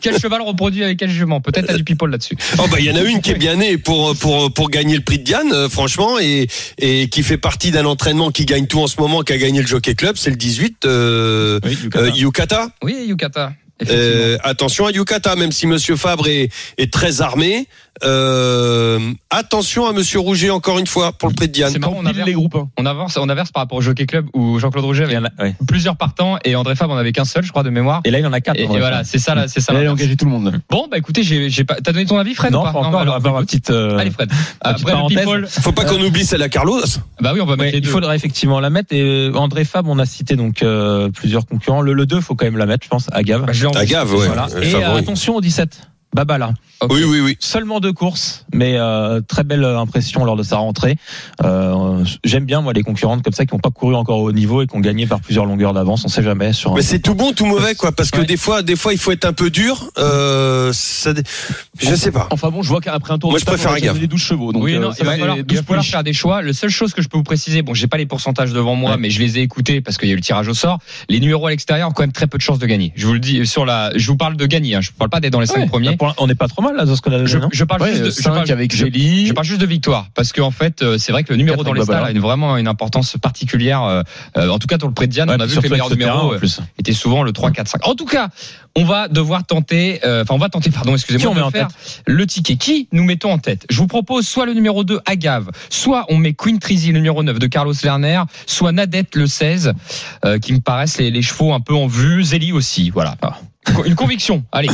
Quel, 0.00 0.18
cheval 0.18 0.42
reproduit 0.42 0.84
avec 0.84 0.98
quel 0.98 1.10
jument 1.10 1.40
Peut-être 1.40 1.66
t'as 1.66 1.76
du 1.76 1.84
People 1.84 2.10
là-dessus. 2.10 2.36
Oh 2.58 2.64
bah 2.70 2.78
il 2.80 2.86
y 2.86 2.90
en 2.90 2.96
a 2.96 3.02
une 3.02 3.20
qui 3.20 3.30
est 3.30 3.38
bien 3.38 3.56
née 3.56 3.78
pour 3.78 4.16
pour 4.16 4.52
pour 4.52 4.70
gagner 4.70 4.96
le 4.96 5.02
prix 5.02 5.18
de 5.18 5.24
Diane 5.24 5.52
euh, 5.52 5.68
franchement 5.68 6.18
et 6.18 6.48
et 6.78 7.08
qui 7.08 7.22
fait 7.22 7.38
partie 7.38 7.70
d'un 7.70 7.84
entraînement 7.84 8.30
qui 8.30 8.46
gagne 8.46 8.66
tout 8.66 8.80
en 8.80 8.86
ce 8.86 9.00
moment 9.00 9.22
qui 9.22 9.32
a 9.32 9.38
gagné 9.38 9.60
le 9.60 9.66
Jockey 9.66 9.94
Club 9.94 10.16
c'est 10.16 10.30
le 10.30 10.36
18 10.36 10.84
euh, 10.84 11.60
Oui, 11.64 11.78
Yucatan. 11.82 12.04
euh, 12.04 12.10
Yukata 12.14 12.68
Oui, 12.82 13.04
Yukata. 13.06 13.52
Euh, 13.88 14.38
attention 14.42 14.86
à 14.86 14.90
Yukata 14.90 15.36
même 15.36 15.52
si 15.52 15.66
Monsieur 15.66 15.94
Fabre 15.96 16.26
est 16.26 16.50
est 16.78 16.92
très 16.92 17.20
armé 17.20 17.68
euh, 18.04 18.98
attention 19.30 19.86
à 19.86 19.92
Monsieur 19.92 20.18
Rouget 20.20 20.50
encore 20.50 20.78
une 20.78 20.86
fois 20.86 21.12
pour 21.12 21.28
le 21.28 21.34
prix 21.34 21.48
de 21.48 21.52
Diane 21.52 21.70
C'est 21.72 21.78
marrant, 21.78 21.96
on 21.98 22.02
les 22.24 22.32
groupes. 22.32 22.54
hein. 22.56 22.68
on 22.78 22.86
avance, 22.86 23.16
on 23.16 23.28
inverse 23.28 23.50
par 23.52 23.62
rapport 23.62 23.78
au 23.78 23.80
Jockey 23.80 24.06
Club 24.06 24.26
où 24.34 24.58
Jean-Claude 24.58 24.84
Rouget 24.84 25.04
Il 25.06 25.12
y 25.12 25.16
avait 25.16 25.26
en 25.26 25.30
a- 25.38 25.42
ouais. 25.44 25.54
plusieurs 25.66 25.96
partants 25.96 26.38
et 26.44 26.56
André 26.56 26.74
Fabre 26.74 26.94
en 26.94 26.96
avait 26.96 27.12
qu'un 27.12 27.24
seul, 27.24 27.44
je 27.44 27.50
crois, 27.50 27.62
de 27.62 27.70
mémoire. 27.70 28.00
Et 28.04 28.10
là, 28.10 28.18
il 28.18 28.26
en 28.26 28.32
a 28.32 28.40
quatre. 28.40 28.58
Et, 28.58 28.66
voilà, 28.66 29.04
c'est 29.04 29.18
ça, 29.18 29.34
c'est 29.48 29.60
ça. 29.60 29.72
Elle 29.74 29.86
a 29.86 29.92
engagé 29.92 30.16
tout 30.16 30.24
le 30.24 30.30
monde. 30.30 30.60
Bon, 30.70 30.86
bah 30.90 30.98
écoutez, 30.98 31.22
j'ai, 31.22 31.64
pas, 31.64 31.76
t'as 31.82 31.92
donné 31.92 32.06
ton 32.06 32.18
avis, 32.18 32.34
Fred 32.34 32.52
Non, 32.52 32.60
ou 32.60 32.64
pas 32.64 32.72
pas 32.72 32.78
encore. 32.78 32.90
on 32.90 32.94
va 32.96 33.00
alors, 33.00 33.22
faire 33.22 33.38
une 33.38 33.44
petite. 33.46 33.70
euh, 33.70 33.98
Allez, 33.98 34.10
Fred. 34.10 34.28
petite 34.28 34.42
Après 34.60 34.92
parenthèse. 34.92 35.18
people, 35.18 35.46
faut 35.48 35.72
pas 35.72 35.84
qu'on 35.84 36.00
oublie 36.00 36.24
celle 36.24 36.42
à 36.42 36.48
Carlos 36.48 36.80
bah 37.20 37.32
oui, 37.34 37.40
on 37.40 37.46
va 37.46 37.56
mettre 37.56 37.74
il 37.74 37.80
deux. 37.80 37.90
faudrait 37.90 38.14
effectivement 38.16 38.60
la 38.60 38.70
mettre. 38.70 38.92
Et 38.94 39.00
euh, 39.02 39.32
André 39.34 39.64
Fab, 39.64 39.86
on 39.88 39.98
a 39.98 40.06
cité 40.06 40.36
donc 40.36 40.62
euh, 40.62 41.08
plusieurs 41.10 41.46
concurrents. 41.46 41.80
Le, 41.80 41.92
le 41.92 42.06
2, 42.06 42.20
faut 42.20 42.34
quand 42.34 42.44
même 42.44 42.56
la 42.58 42.66
mettre, 42.66 42.84
je 42.84 42.88
pense, 42.88 43.06
à 43.12 43.22
Gave. 43.22 43.44
Bah, 43.46 43.52
ouais 43.52 44.26
Voilà. 44.26 44.46
euh, 44.54 44.62
Et 44.62 44.74
euh, 44.74 44.96
attention 44.96 45.36
au 45.36 45.40
17. 45.40 45.80
Babala. 46.14 46.54
Oui 46.90 47.02
oui 47.04 47.20
oui 47.20 47.36
Seulement 47.40 47.80
deux 47.80 47.92
courses, 47.92 48.44
mais 48.52 48.74
euh, 48.78 49.20
très 49.20 49.42
belle 49.42 49.64
impression 49.64 50.24
lors 50.24 50.36
de 50.36 50.42
sa 50.44 50.56
rentrée. 50.58 50.96
Euh, 51.44 52.04
J'aime 52.24 52.44
bien 52.44 52.60
moi 52.60 52.72
les 52.72 52.82
concurrentes 52.82 53.22
comme 53.22 53.32
ça 53.32 53.44
qui 53.46 53.54
n'ont 53.54 53.60
pas 53.60 53.70
couru 53.70 53.94
encore 53.96 54.20
au 54.20 54.30
niveau 54.32 54.62
et 54.62 54.66
qui 54.66 54.76
ont 54.76 54.80
gagné 54.80 55.06
par 55.06 55.20
plusieurs 55.20 55.44
longueurs 55.44 55.72
d'avance. 55.74 56.04
On 56.04 56.08
sait 56.08 56.22
jamais 56.22 56.52
sur. 56.52 56.74
mais 56.74 56.82
c'est 56.82 57.00
tout 57.00 57.14
bon 57.14 57.32
tout 57.32 57.46
mauvais 57.46 57.74
quoi 57.74 57.90
parce 57.92 58.10
que 58.10 58.18
Ouais. 58.20 58.26
des 58.26 58.36
fois 58.36 58.62
des 58.62 58.76
fois 58.76 58.92
il 58.92 58.98
faut 58.98 59.10
être 59.12 59.24
un 59.24 59.32
peu 59.32 59.50
dur 59.50 59.90
euh, 59.98 60.70
ça 60.72 61.12
je 61.80 61.94
sais 61.94 62.10
pas 62.12 62.26
Enfin 62.30 62.50
bon, 62.50 62.62
je 62.62 62.68
vois 62.68 62.80
qu'après 62.80 63.12
un 63.12 63.18
tour 63.18 63.30
Moi, 63.30 63.38
de 63.38 63.40
je 63.40 63.46
préfère 63.46 63.72
un 63.72 63.78
gaffe. 63.78 63.98
des 63.98 64.06
12 64.06 64.20
chevaux. 64.20 64.52
Donc, 64.52 64.62
oui, 64.64 64.74
euh, 64.74 64.80
non, 64.80 64.90
ça 64.92 64.98
il 65.00 65.06
va 65.06 65.12
fait 65.12 65.18
falloir, 65.20 65.36
il 65.36 65.44
12 65.44 65.58
va 65.58 65.64
falloir 65.64 65.84
faire 65.84 66.04
des 66.04 66.12
choix. 66.12 66.42
La 66.42 66.52
seule 66.52 66.70
chose 66.70 66.92
que 66.94 67.02
je 67.02 67.08
peux 67.08 67.16
vous 67.16 67.22
préciser, 67.24 67.62
bon, 67.62 67.74
j'ai 67.74 67.86
pas 67.86 67.96
les 67.98 68.06
pourcentages 68.06 68.52
devant 68.52 68.74
moi, 68.74 68.92
Ouais. 68.92 68.96
mais 68.98 69.10
je 69.10 69.20
les 69.20 69.38
ai 69.38 69.42
écoutés 69.42 69.80
parce 69.80 69.96
qu'il 69.98 70.08
y 70.08 70.10
a 70.10 70.14
eu 70.14 70.16
le 70.16 70.22
tirage 70.22 70.48
au 70.48 70.54
sort. 70.54 70.78
Les 71.08 71.20
numéros 71.20 71.46
à 71.46 71.50
l'extérieur 71.50 71.88
ont 71.88 71.92
quand 71.92 72.02
même 72.02 72.12
très 72.12 72.26
peu 72.26 72.38
de 72.38 72.42
chances 72.42 72.58
de 72.58 72.66
gagner. 72.66 72.92
Je 72.96 73.06
vous 73.06 73.12
le 73.12 73.18
dis 73.20 73.46
sur 73.46 73.64
la, 73.66 73.92
je 73.96 74.06
vous 74.08 74.16
parle 74.16 74.36
de 74.36 74.46
gagner. 74.46 74.74
Hein. 74.76 74.80
Je 74.80 74.90
parle 74.92 75.10
pas 75.10 75.20
d'être 75.20 75.32
dans 75.32 75.40
les 75.40 75.46
cinq 75.46 75.58
Ouais, 75.60 75.66
premiers. 75.66 75.96
On 76.18 76.26
n'est 76.26 76.34
pas 76.34 76.48
trop 76.48 76.62
mal 76.62 76.76
là 76.76 76.84
dans 76.84 76.96
ce 76.96 77.02
qu'on 77.02 77.10
a 77.12 77.16
donné, 77.18 77.26
Je, 77.28 77.38
je 77.52 77.64
parle 77.64 77.82
Ouais, 77.82 77.90
juste 77.90 78.02
de, 78.04 78.10
je 78.10 78.14
5 78.22 78.32
parle- 78.34 78.50
avec 78.50 78.72
je- 78.72 78.78
Gély. 78.78 79.26
Je 79.26 79.32
parle 79.32 79.46
juste 79.46 79.60
de 79.60 79.66
victoire 79.66 80.08
parce 80.14 80.32
qu'en 80.32 80.50
fait 80.50 80.82
euh, 80.82 80.98
c'est 80.98 81.12
vrai 81.12 81.24
que 81.24 81.30
le 81.32 81.36
numéro 81.36 81.62
dans 81.64 81.72
les 81.72 81.80
Babala. 81.80 82.06
a 82.06 82.10
une, 82.10 82.18
vraiment 82.20 82.56
une 82.56 82.68
importance 82.68 83.16
particulière. 83.20 83.82
euh, 83.82 84.02
euh, 84.36 84.48
en 84.48 84.58
tout 84.58 84.66
cas 84.66 84.78
dans 84.78 84.86
le 84.88 84.94
prix 84.94 85.06
de 85.08 85.12
Diane, 85.12 85.28
Ouais, 85.30 85.36
on 85.38 85.40
a 85.40 85.46
vu 85.46 85.56
que 85.56 85.62
les 85.62 85.68
meilleurs 85.68 85.90
numéros 85.90 86.34
en 86.34 86.38
plus. 86.38 86.60
étaient 86.78 86.92
souvent 86.92 87.22
le 87.22 87.32
3, 87.32 87.50
4, 87.50 87.68
5. 87.68 87.86
En 87.88 87.94
tout 87.94 88.04
cas, 88.06 88.28
on 88.76 88.84
va 88.84 89.08
devoir 89.08 89.44
tenter, 89.44 90.00
euh, 90.04 90.22
enfin 90.22 90.34
on 90.34 90.38
va 90.38 90.48
tenter, 90.48 90.70
pardon, 90.70 90.90
Qui 90.90 90.94
excusez-moi, 90.96 91.30
on 91.30 91.34
de 91.34 91.40
met 91.40 91.44
en 91.46 91.50
faire 91.50 91.68
le 92.06 92.26
ticket. 92.26 92.56
Qui 92.56 92.88
nous 92.92 93.04
mettons 93.04 93.32
en 93.32 93.38
tête? 93.38 93.66
Je 93.70 93.76
vous 93.78 93.86
propose 93.86 94.26
soit 94.26 94.46
le 94.46 94.54
numéro 94.54 94.84
2 94.84 95.00
Agave, 95.06 95.50
soit 95.70 96.06
on 96.08 96.16
met 96.16 96.34
Queen 96.34 96.58
Trizy 96.58 96.88
le 96.92 96.98
numéro 96.98 97.22
9 97.22 97.38
de 97.38 97.46
Carlos 97.46 97.74
Lerner, 97.82 98.22
soit 98.46 98.72
Nadette 98.72 99.14
le 99.16 99.26
16, 99.26 99.72
euh, 100.24 100.38
qui 100.38 100.52
me 100.52 100.60
paraissent 100.60 100.98
les, 100.98 101.10
les 101.10 101.22
chevaux 101.22 101.52
un 101.52 101.60
peu 101.60 101.74
en 101.74 101.86
vue, 101.86 102.22
Zélie 102.24 102.52
aussi, 102.52 102.90
voilà. 102.90 103.16
Une 103.84 103.94
conviction, 103.94 104.44
allez. 104.52 104.68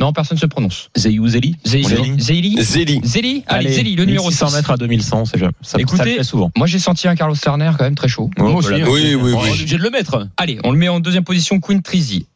Non, 0.00 0.12
personne 0.12 0.36
ne 0.36 0.40
se 0.40 0.46
prononce. 0.46 0.88
Zeyou 0.96 1.28
Zeli. 1.28 1.56
Zélie 1.64 1.84
Zélie 2.18 3.00
Zélie 3.04 3.44
Allez, 3.46 3.72
Zélie, 3.72 3.96
le 3.96 4.04
numéro 4.06 4.30
600 4.30 4.48
6. 4.48 4.56
mètres 4.56 4.70
à 4.70 4.76
2100, 4.78 5.24
c'est 5.26 5.38
ça, 5.38 5.50
ça 5.60 5.78
Écoutez, 5.78 6.04
le 6.04 6.16
fait 6.18 6.24
souvent. 6.24 6.50
Moi, 6.56 6.66
j'ai 6.66 6.78
senti 6.78 7.06
un 7.06 7.14
Carlos 7.14 7.34
Lerner 7.44 7.70
quand 7.78 7.84
même 7.84 7.94
très 7.94 8.08
chaud. 8.08 8.30
Moi 8.38 8.50
aussi. 8.54 8.68
voilà. 8.68 8.84
hein. 8.86 8.88
oui 8.90 9.14
oui 9.14 9.32
On 9.34 9.40
est 9.40 9.42
oui 9.44 9.50
obligé 9.50 9.76
de 9.76 9.82
le 9.82 9.90
mettre. 9.90 10.26
Allez, 10.38 10.58
on 10.64 10.72
le 10.72 10.78
met 10.78 10.88
en 10.88 11.00
deuxième 11.00 11.24
position, 11.24 11.60
Queen 11.60 11.82
Trizy. 11.82 12.26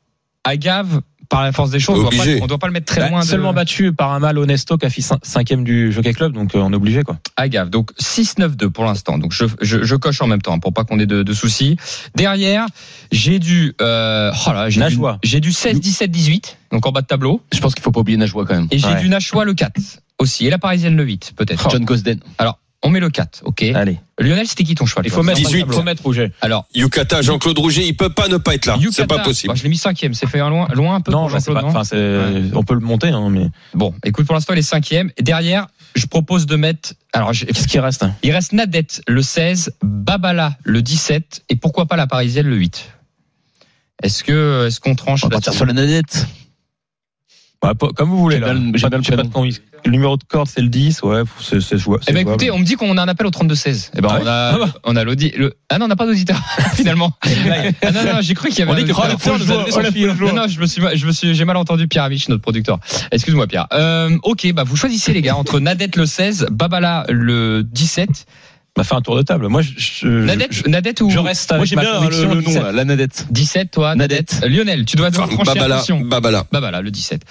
Agave, 0.44 1.00
par 1.34 1.42
la 1.44 1.52
force 1.52 1.70
des 1.70 1.80
choses, 1.80 1.98
on 1.98 2.02
doit, 2.02 2.10
pas, 2.10 2.30
on 2.42 2.46
doit 2.46 2.58
pas 2.58 2.66
le 2.68 2.72
mettre 2.72 2.86
très 2.86 3.00
Bah, 3.02 3.08
loin. 3.10 3.20
de- 3.20 3.24
Seulement 3.26 3.52
battu 3.52 3.92
par 3.92 4.12
un 4.12 4.18
mal 4.20 4.38
Honesto 4.38 4.78
qui 4.78 4.86
a 4.86 4.90
fait 4.90 5.00
cin- 5.02 5.18
cinquième 5.22 5.64
du 5.64 5.90
Jockey 5.92 6.12
Club, 6.12 6.32
donc 6.32 6.54
euh, 6.54 6.58
on 6.60 6.72
est 6.72 6.76
obligé 6.76 7.02
quoi. 7.02 7.18
Agave. 7.36 7.70
Donc 7.70 7.90
6-9-2 8.00 8.68
pour 8.70 8.84
l'instant. 8.84 9.18
Donc 9.18 9.32
je, 9.32 9.44
je, 9.60 9.82
je 9.82 9.96
coche 9.96 10.20
en 10.22 10.26
même 10.26 10.40
temps 10.42 10.54
hein, 10.54 10.58
pour 10.60 10.72
pas 10.72 10.84
qu'on 10.84 10.98
ait 10.98 11.06
de, 11.06 11.22
de 11.22 11.32
soucis. 11.34 11.76
Derrière, 12.14 12.66
j'ai 13.12 13.38
du 13.38 13.74
euh, 13.80 14.32
oh 14.46 14.52
là, 14.52 14.70
j'ai 14.70 14.80
du, 14.88 14.98
j'ai 15.22 15.40
du 15.40 15.50
16-17-18, 15.50 16.56
donc 16.72 16.86
en 16.86 16.92
bas 16.92 17.00
de 17.02 17.06
tableau. 17.06 17.40
Je 17.52 17.60
pense 17.60 17.74
qu'il 17.74 17.82
faut 17.82 17.92
pas 17.92 18.00
oublier 18.00 18.16
Najwa 18.18 18.44
quand 18.46 18.54
même. 18.54 18.68
Et 18.70 18.78
j'ai 18.78 18.86
Ouais. 18.86 19.00
du 19.00 19.08
Nachois 19.08 19.44
le 19.44 19.54
4 19.54 19.72
aussi. 20.18 20.46
Et 20.46 20.50
la 20.50 20.58
parisienne 20.58 20.96
le 20.96 21.04
8, 21.04 21.32
peut-être. 21.36 21.68
John 21.70 21.84
Cosden. 21.84 22.20
Alors, 22.38 22.58
on 22.84 22.90
met 22.90 23.00
le 23.00 23.10
4, 23.10 23.42
ok. 23.44 23.62
Allez, 23.74 23.98
Lionel, 24.20 24.46
c'était 24.46 24.62
qui 24.62 24.74
ton 24.76 24.86
cheval 24.86 25.04
il 25.06 25.10
faut 25.10 25.22
mettre, 25.22 25.38
18. 25.38 25.64
il 25.66 25.72
faut 25.72 25.82
mettre 25.82 26.02
Rouget. 26.04 26.30
Alors, 26.40 26.66
Yukata, 26.74 27.22
Jean-Claude 27.22 27.58
Rouget, 27.58 27.86
il 27.86 27.96
peut 27.96 28.10
pas 28.10 28.28
ne 28.28 28.36
pas 28.36 28.54
être 28.54 28.66
là. 28.66 28.76
C'est 28.92 29.06
pas 29.06 29.18
possible. 29.20 29.52
bah, 29.52 29.56
je 29.58 29.62
l'ai 29.64 29.68
mis 29.70 29.76
cinquième, 29.78 30.14
c'est 30.14 30.28
fait 30.28 30.38
loin, 30.38 30.68
loin 30.74 30.94
un 30.96 31.00
peu 31.00 31.10
Non, 31.10 31.20
pour 31.20 31.30
Jean-Claude, 31.30 31.56
pas- 31.56 31.62
non 31.62 31.68
enfin, 31.68 31.82
c'est- 31.84 32.54
on 32.54 32.62
peut 32.62 32.74
le 32.74 32.80
monter, 32.80 33.08
hein, 33.08 33.28
mais 33.30 33.48
Bon, 33.74 33.94
écoute, 34.04 34.26
pour 34.26 34.34
l'instant, 34.34 34.52
il 34.52 34.58
est 34.58 34.62
cinquième. 34.62 35.10
Et 35.16 35.22
derrière, 35.22 35.66
je 35.96 36.06
propose 36.06 36.46
de 36.46 36.56
mettre. 36.56 36.92
Alors, 37.12 37.32
qu'est-ce 37.32 37.66
qui 37.66 37.78
reste 37.80 38.02
hein 38.02 38.14
il 38.22 38.30
reste 38.32 38.52
Nadette 38.52 39.02
le 39.08 39.22
16, 39.22 39.72
Babala 39.82 40.56
le 40.62 40.82
17, 40.82 41.42
et 41.48 41.56
pourquoi 41.56 41.86
pas 41.86 41.96
la 41.96 42.06
parisienne 42.06 42.46
le 42.46 42.56
8. 42.56 42.90
Est-ce 44.02 44.24
que 44.24 44.66
est-ce 44.66 44.80
qu'on 44.80 44.94
tranche 44.94 45.24
On 45.24 45.28
va 45.28 45.32
partir 45.36 45.54
sur 45.54 45.64
la 45.64 45.72
nadette. 45.72 46.26
Bah, 47.64 47.74
pas- 47.74 47.88
Comme 47.94 48.10
vous 48.10 48.18
voulez 48.18 48.38
là. 48.38 48.52
Le- 48.52 48.72
Pas- 48.78 48.90
pas 48.90 49.22
de 49.22 49.28
conviction. 49.32 49.62
Numéro 49.86 50.16
de 50.16 50.24
corde 50.24 50.48
c'est 50.48 50.62
le 50.62 50.68
10, 50.68 51.02
ouais, 51.02 51.22
c'est 51.40 51.60
c'est 51.60 51.76
jouable. 51.76 52.02
Eh 52.08 52.12
ben 52.12 52.20
écoutez, 52.20 52.50
on 52.50 52.58
me 52.58 52.64
dit 52.64 52.74
qu'on 52.74 52.96
a 52.96 53.02
un 53.02 53.08
appel 53.08 53.26
au 53.26 53.30
32-16. 53.30 53.90
Eh 53.96 54.00
ben 54.00 54.08
Ah 54.10 54.56
on 54.58 54.62
a 54.64 54.68
on 54.84 54.96
a 54.96 55.04
l'audi 55.04 55.30
le 55.36 55.54
ah 55.68 55.78
non 55.78 55.84
on 55.86 55.88
n'a 55.88 55.96
pas 55.96 56.06
d'auditeur 56.06 56.38
finalement. 56.74 57.12
ah 57.22 57.90
non 57.90 58.02
non 58.04 58.20
j'ai 58.20 58.34
cru 58.34 58.48
qu'il 58.48 58.60
y 58.60 58.62
avait 58.62 58.70
On 58.70 58.74
un 58.74 58.78
dit 58.78 58.84
que 58.84 58.92
a 58.92 59.92
fil. 59.92 60.06
Non 60.20 60.32
non 60.34 60.46
je 60.48 60.58
me 60.60 60.66
suis 60.66 60.82
je 60.94 61.06
me 61.06 61.12
suis 61.12 61.34
j'ai 61.34 61.44
mal 61.44 61.56
entendu 61.58 61.86
Pierre 61.88 62.04
Amiche 62.04 62.28
notre 62.30 62.42
producteur. 62.42 62.78
Excuse-moi 63.12 63.46
Pierre. 63.46 63.66
Euh, 63.72 64.16
ok 64.22 64.52
bah 64.54 64.64
vous 64.64 64.76
choisissez 64.76 65.12
les 65.12 65.20
gars 65.22 65.36
entre 65.36 65.60
Nadette 65.60 65.96
le 65.96 66.06
16, 66.06 66.46
Babala 66.50 67.04
le 67.10 67.62
17. 67.62 68.26
On 68.76 68.80
a 68.80 68.84
fait 68.84 68.94
un 68.96 69.00
tour 69.02 69.16
de 69.16 69.22
table. 69.22 69.46
Moi, 69.48 69.62
je, 69.62 69.70
je- 69.76 70.08
Nadette 70.08 70.48
je- 70.52 70.68
Nadette 70.68 71.00
ou 71.00 71.08
je 71.08 71.18
reste 71.20 71.50
Moi 71.50 71.58
avec 71.58 71.68
j'aime 71.68 71.76
ma 71.78 71.82
bien 71.84 71.94
conviction, 72.00 72.22
le, 72.28 72.34
le 72.34 72.40
nom 72.40 72.46
17. 72.48 72.62
là, 72.64 72.72
la 72.72 72.84
nadette. 72.84 73.26
17 73.30 73.70
toi 73.70 73.94
Nadette. 73.94 74.32
Nadette. 74.40 74.50
Lionel 74.52 74.84
tu 74.84 74.96
dois 74.96 75.10
devoir 75.10 75.28
trancher 75.28 75.54
Babala. 75.60 75.82
Babala. 76.04 76.46
Babala 76.50 76.82
le 76.82 76.90
17. 76.90 77.22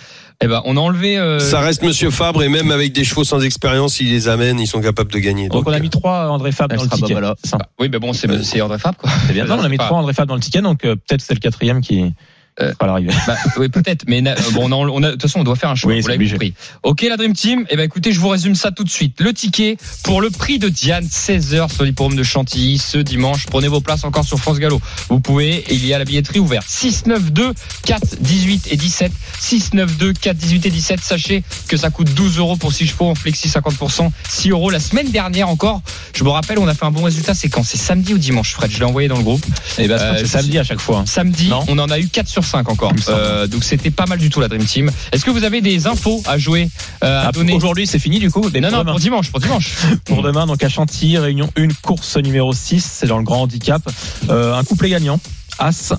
Eh 0.41 0.47
ben 0.47 0.61
on 0.63 0.77
a 0.77 0.79
enlevé 0.79 1.17
euh, 1.17 1.39
Ça 1.39 1.59
reste 1.59 1.83
Monsieur 1.83 2.11
Fabre 2.11 2.43
et 2.43 2.49
même 2.49 2.71
avec 2.71 2.93
des 2.93 3.03
chevaux 3.03 3.25
sans 3.25 3.41
expérience, 3.41 3.99
il 3.99 4.09
les 4.09 4.29
amène, 4.29 4.57
ils 4.59 4.67
sont 4.67 4.79
capables 4.81 5.11
de 5.11 5.19
gagner. 5.19 5.49
Donc, 5.49 5.67
on 5.67 5.73
a 5.73 5.79
mis 5.79 5.89
trois 5.89 6.29
André 6.29 6.53
Fab 6.53 6.71
Elle 6.71 6.77
dans 6.77 6.83
le 6.85 6.89
ticket. 6.89 7.13
Babala. 7.13 7.35
Oui 7.77 7.89
mais 7.91 7.99
bon 7.99 8.13
c'est 8.13 8.43
c'est 8.43 8.61
André 8.61 8.79
Fab 8.79 8.95
quoi. 8.95 9.09
C'est 9.27 9.33
bien. 9.33 9.43
Non, 9.45 9.57
on 9.59 9.63
a 9.63 9.69
mis 9.69 9.77
trois 9.77 9.97
André 9.97 10.13
Fab 10.13 10.27
dans 10.29 10.35
le 10.35 10.41
ticket, 10.41 10.61
donc 10.61 10.85
euh, 10.85 10.95
peut-être 10.95 11.21
c'est 11.21 11.33
le 11.33 11.39
quatrième 11.41 11.81
qui 11.81 12.13
Euh, 12.61 12.71
fera 12.73 12.85
l'arrivée. 12.87 13.11
Bah, 13.25 13.35
oui, 13.57 13.67
peut-être, 13.69 14.03
mais 14.07 14.21
na- 14.21 14.33
euh, 14.33 14.51
bon, 14.53 14.71
on 14.71 14.71
a, 14.71 14.75
on 14.91 15.01
a- 15.03 15.07
de 15.07 15.11
toute 15.13 15.23
façon, 15.23 15.39
on 15.39 15.43
doit 15.43 15.55
faire 15.55 15.69
un 15.71 15.75
choix. 15.75 15.91
Oui, 15.91 16.01
vous 16.01 16.07
l'avez 16.07 16.29
compris. 16.29 16.53
Ok, 16.83 17.01
la 17.01 17.17
Dream 17.17 17.33
Team. 17.33 17.65
Eh 17.69 17.75
ben, 17.75 17.83
écoutez, 17.83 18.11
je 18.11 18.19
vous 18.19 18.27
résume 18.29 18.53
ça 18.53 18.69
tout 18.71 18.83
de 18.83 18.89
suite. 18.91 19.19
Le 19.21 19.33
ticket 19.33 19.77
pour 20.03 20.21
le 20.21 20.29
prix 20.29 20.59
de 20.59 20.69
Diane, 20.69 21.05
16h 21.05 21.73
sur 21.73 21.83
l'hippodrome 21.83 22.15
de 22.15 22.21
Chantilly 22.23 22.77
ce 22.77 22.99
dimanche. 22.99 23.47
Prenez 23.47 23.67
vos 23.69 23.81
places 23.81 24.03
encore 24.03 24.23
sur 24.23 24.37
France 24.37 24.59
Gallo. 24.59 24.79
Vous 25.09 25.19
pouvez. 25.19 25.63
Il 25.71 25.83
y 25.85 25.93
a 25.95 25.97
la 25.99 26.05
billetterie 26.05 26.37
ouverte. 26.39 26.65
6, 26.69 27.07
9, 27.07 27.31
2, 27.31 27.53
4, 27.85 28.17
18 28.21 28.67
et 28.71 28.77
17. 28.77 29.11
6, 29.39 29.73
9, 29.73 29.97
2, 29.97 30.13
4, 30.13 30.37
18 30.37 30.65
et 30.67 30.69
17. 30.69 30.99
Sachez 31.01 31.43
que 31.67 31.75
ça 31.77 31.89
coûte 31.89 32.13
12 32.13 32.37
euros 32.37 32.55
pour 32.57 32.71
6 32.71 32.85
chevaux 32.87 33.09
en 33.09 33.15
flexi 33.15 33.47
50%. 33.49 34.11
6 34.29 34.49
euros. 34.51 34.69
La 34.69 34.79
semaine 34.79 35.09
dernière 35.09 35.49
encore, 35.49 35.81
je 36.13 36.23
me 36.23 36.29
rappelle, 36.29 36.59
on 36.59 36.67
a 36.67 36.75
fait 36.75 36.85
un 36.85 36.91
bon 36.91 37.01
résultat. 37.03 37.33
C'est 37.33 37.49
quand? 37.49 37.63
C'est 37.63 37.77
samedi 37.77 38.13
ou 38.13 38.17
dimanche, 38.19 38.51
Fred? 38.53 38.69
Je 38.71 38.77
l'ai 38.77 38.85
envoyé 38.85 39.07
dans 39.07 39.17
le 39.17 39.23
groupe. 39.23 39.43
Et 39.79 39.87
ben, 39.87 39.97
Euh, 39.99 40.15
c'est 40.19 40.27
samedi 40.27 40.59
à 40.59 40.63
chaque 40.63 40.79
fois. 40.79 40.99
hein. 40.99 41.05
Samedi, 41.07 41.47
Non. 41.47 41.63
on 41.67 41.79
en 41.79 41.89
a 41.89 41.97
eu 41.99 42.07
4 42.07 42.27
sur 42.27 42.42
5 42.43 42.69
encore. 42.69 42.93
Euh, 43.09 43.47
donc 43.47 43.63
c'était 43.63 43.91
pas 43.91 44.05
mal 44.05 44.19
du 44.19 44.29
tout 44.29 44.39
la 44.39 44.47
Dream 44.47 44.63
Team. 44.65 44.91
Est-ce 45.11 45.25
que 45.25 45.31
vous 45.31 45.43
avez 45.43 45.61
des 45.61 45.87
infos 45.87 46.21
à 46.25 46.37
jouer 46.37 46.69
euh, 47.03 47.23
à 47.23 47.27
Ah, 47.27 47.31
donner 47.31 47.53
Aujourd'hui, 47.53 47.87
c'est 47.87 47.99
fini 47.99 48.19
du 48.19 48.29
coup. 48.31 48.41
Non, 48.41 48.61
non, 48.61 48.79
demain. 48.79 48.91
pour 48.91 48.99
dimanche, 48.99 49.31
pour 49.31 49.39
dimanche. 49.39 49.73
Pour 50.05 50.21
demain, 50.21 50.45
donc 50.45 50.63
à 50.63 50.69
Chantilly, 50.69 51.17
réunion 51.17 51.49
1, 51.57 51.67
course 51.81 52.17
numéro 52.17 52.53
6, 52.53 52.83
c'est 52.83 53.07
dans 53.07 53.17
le 53.17 53.23
grand 53.23 53.43
handicap. 53.43 53.81
Euh, 54.29 54.55
un 54.55 54.63
couplet 54.63 54.89
gagnant, 54.89 55.19
As, 55.59 55.93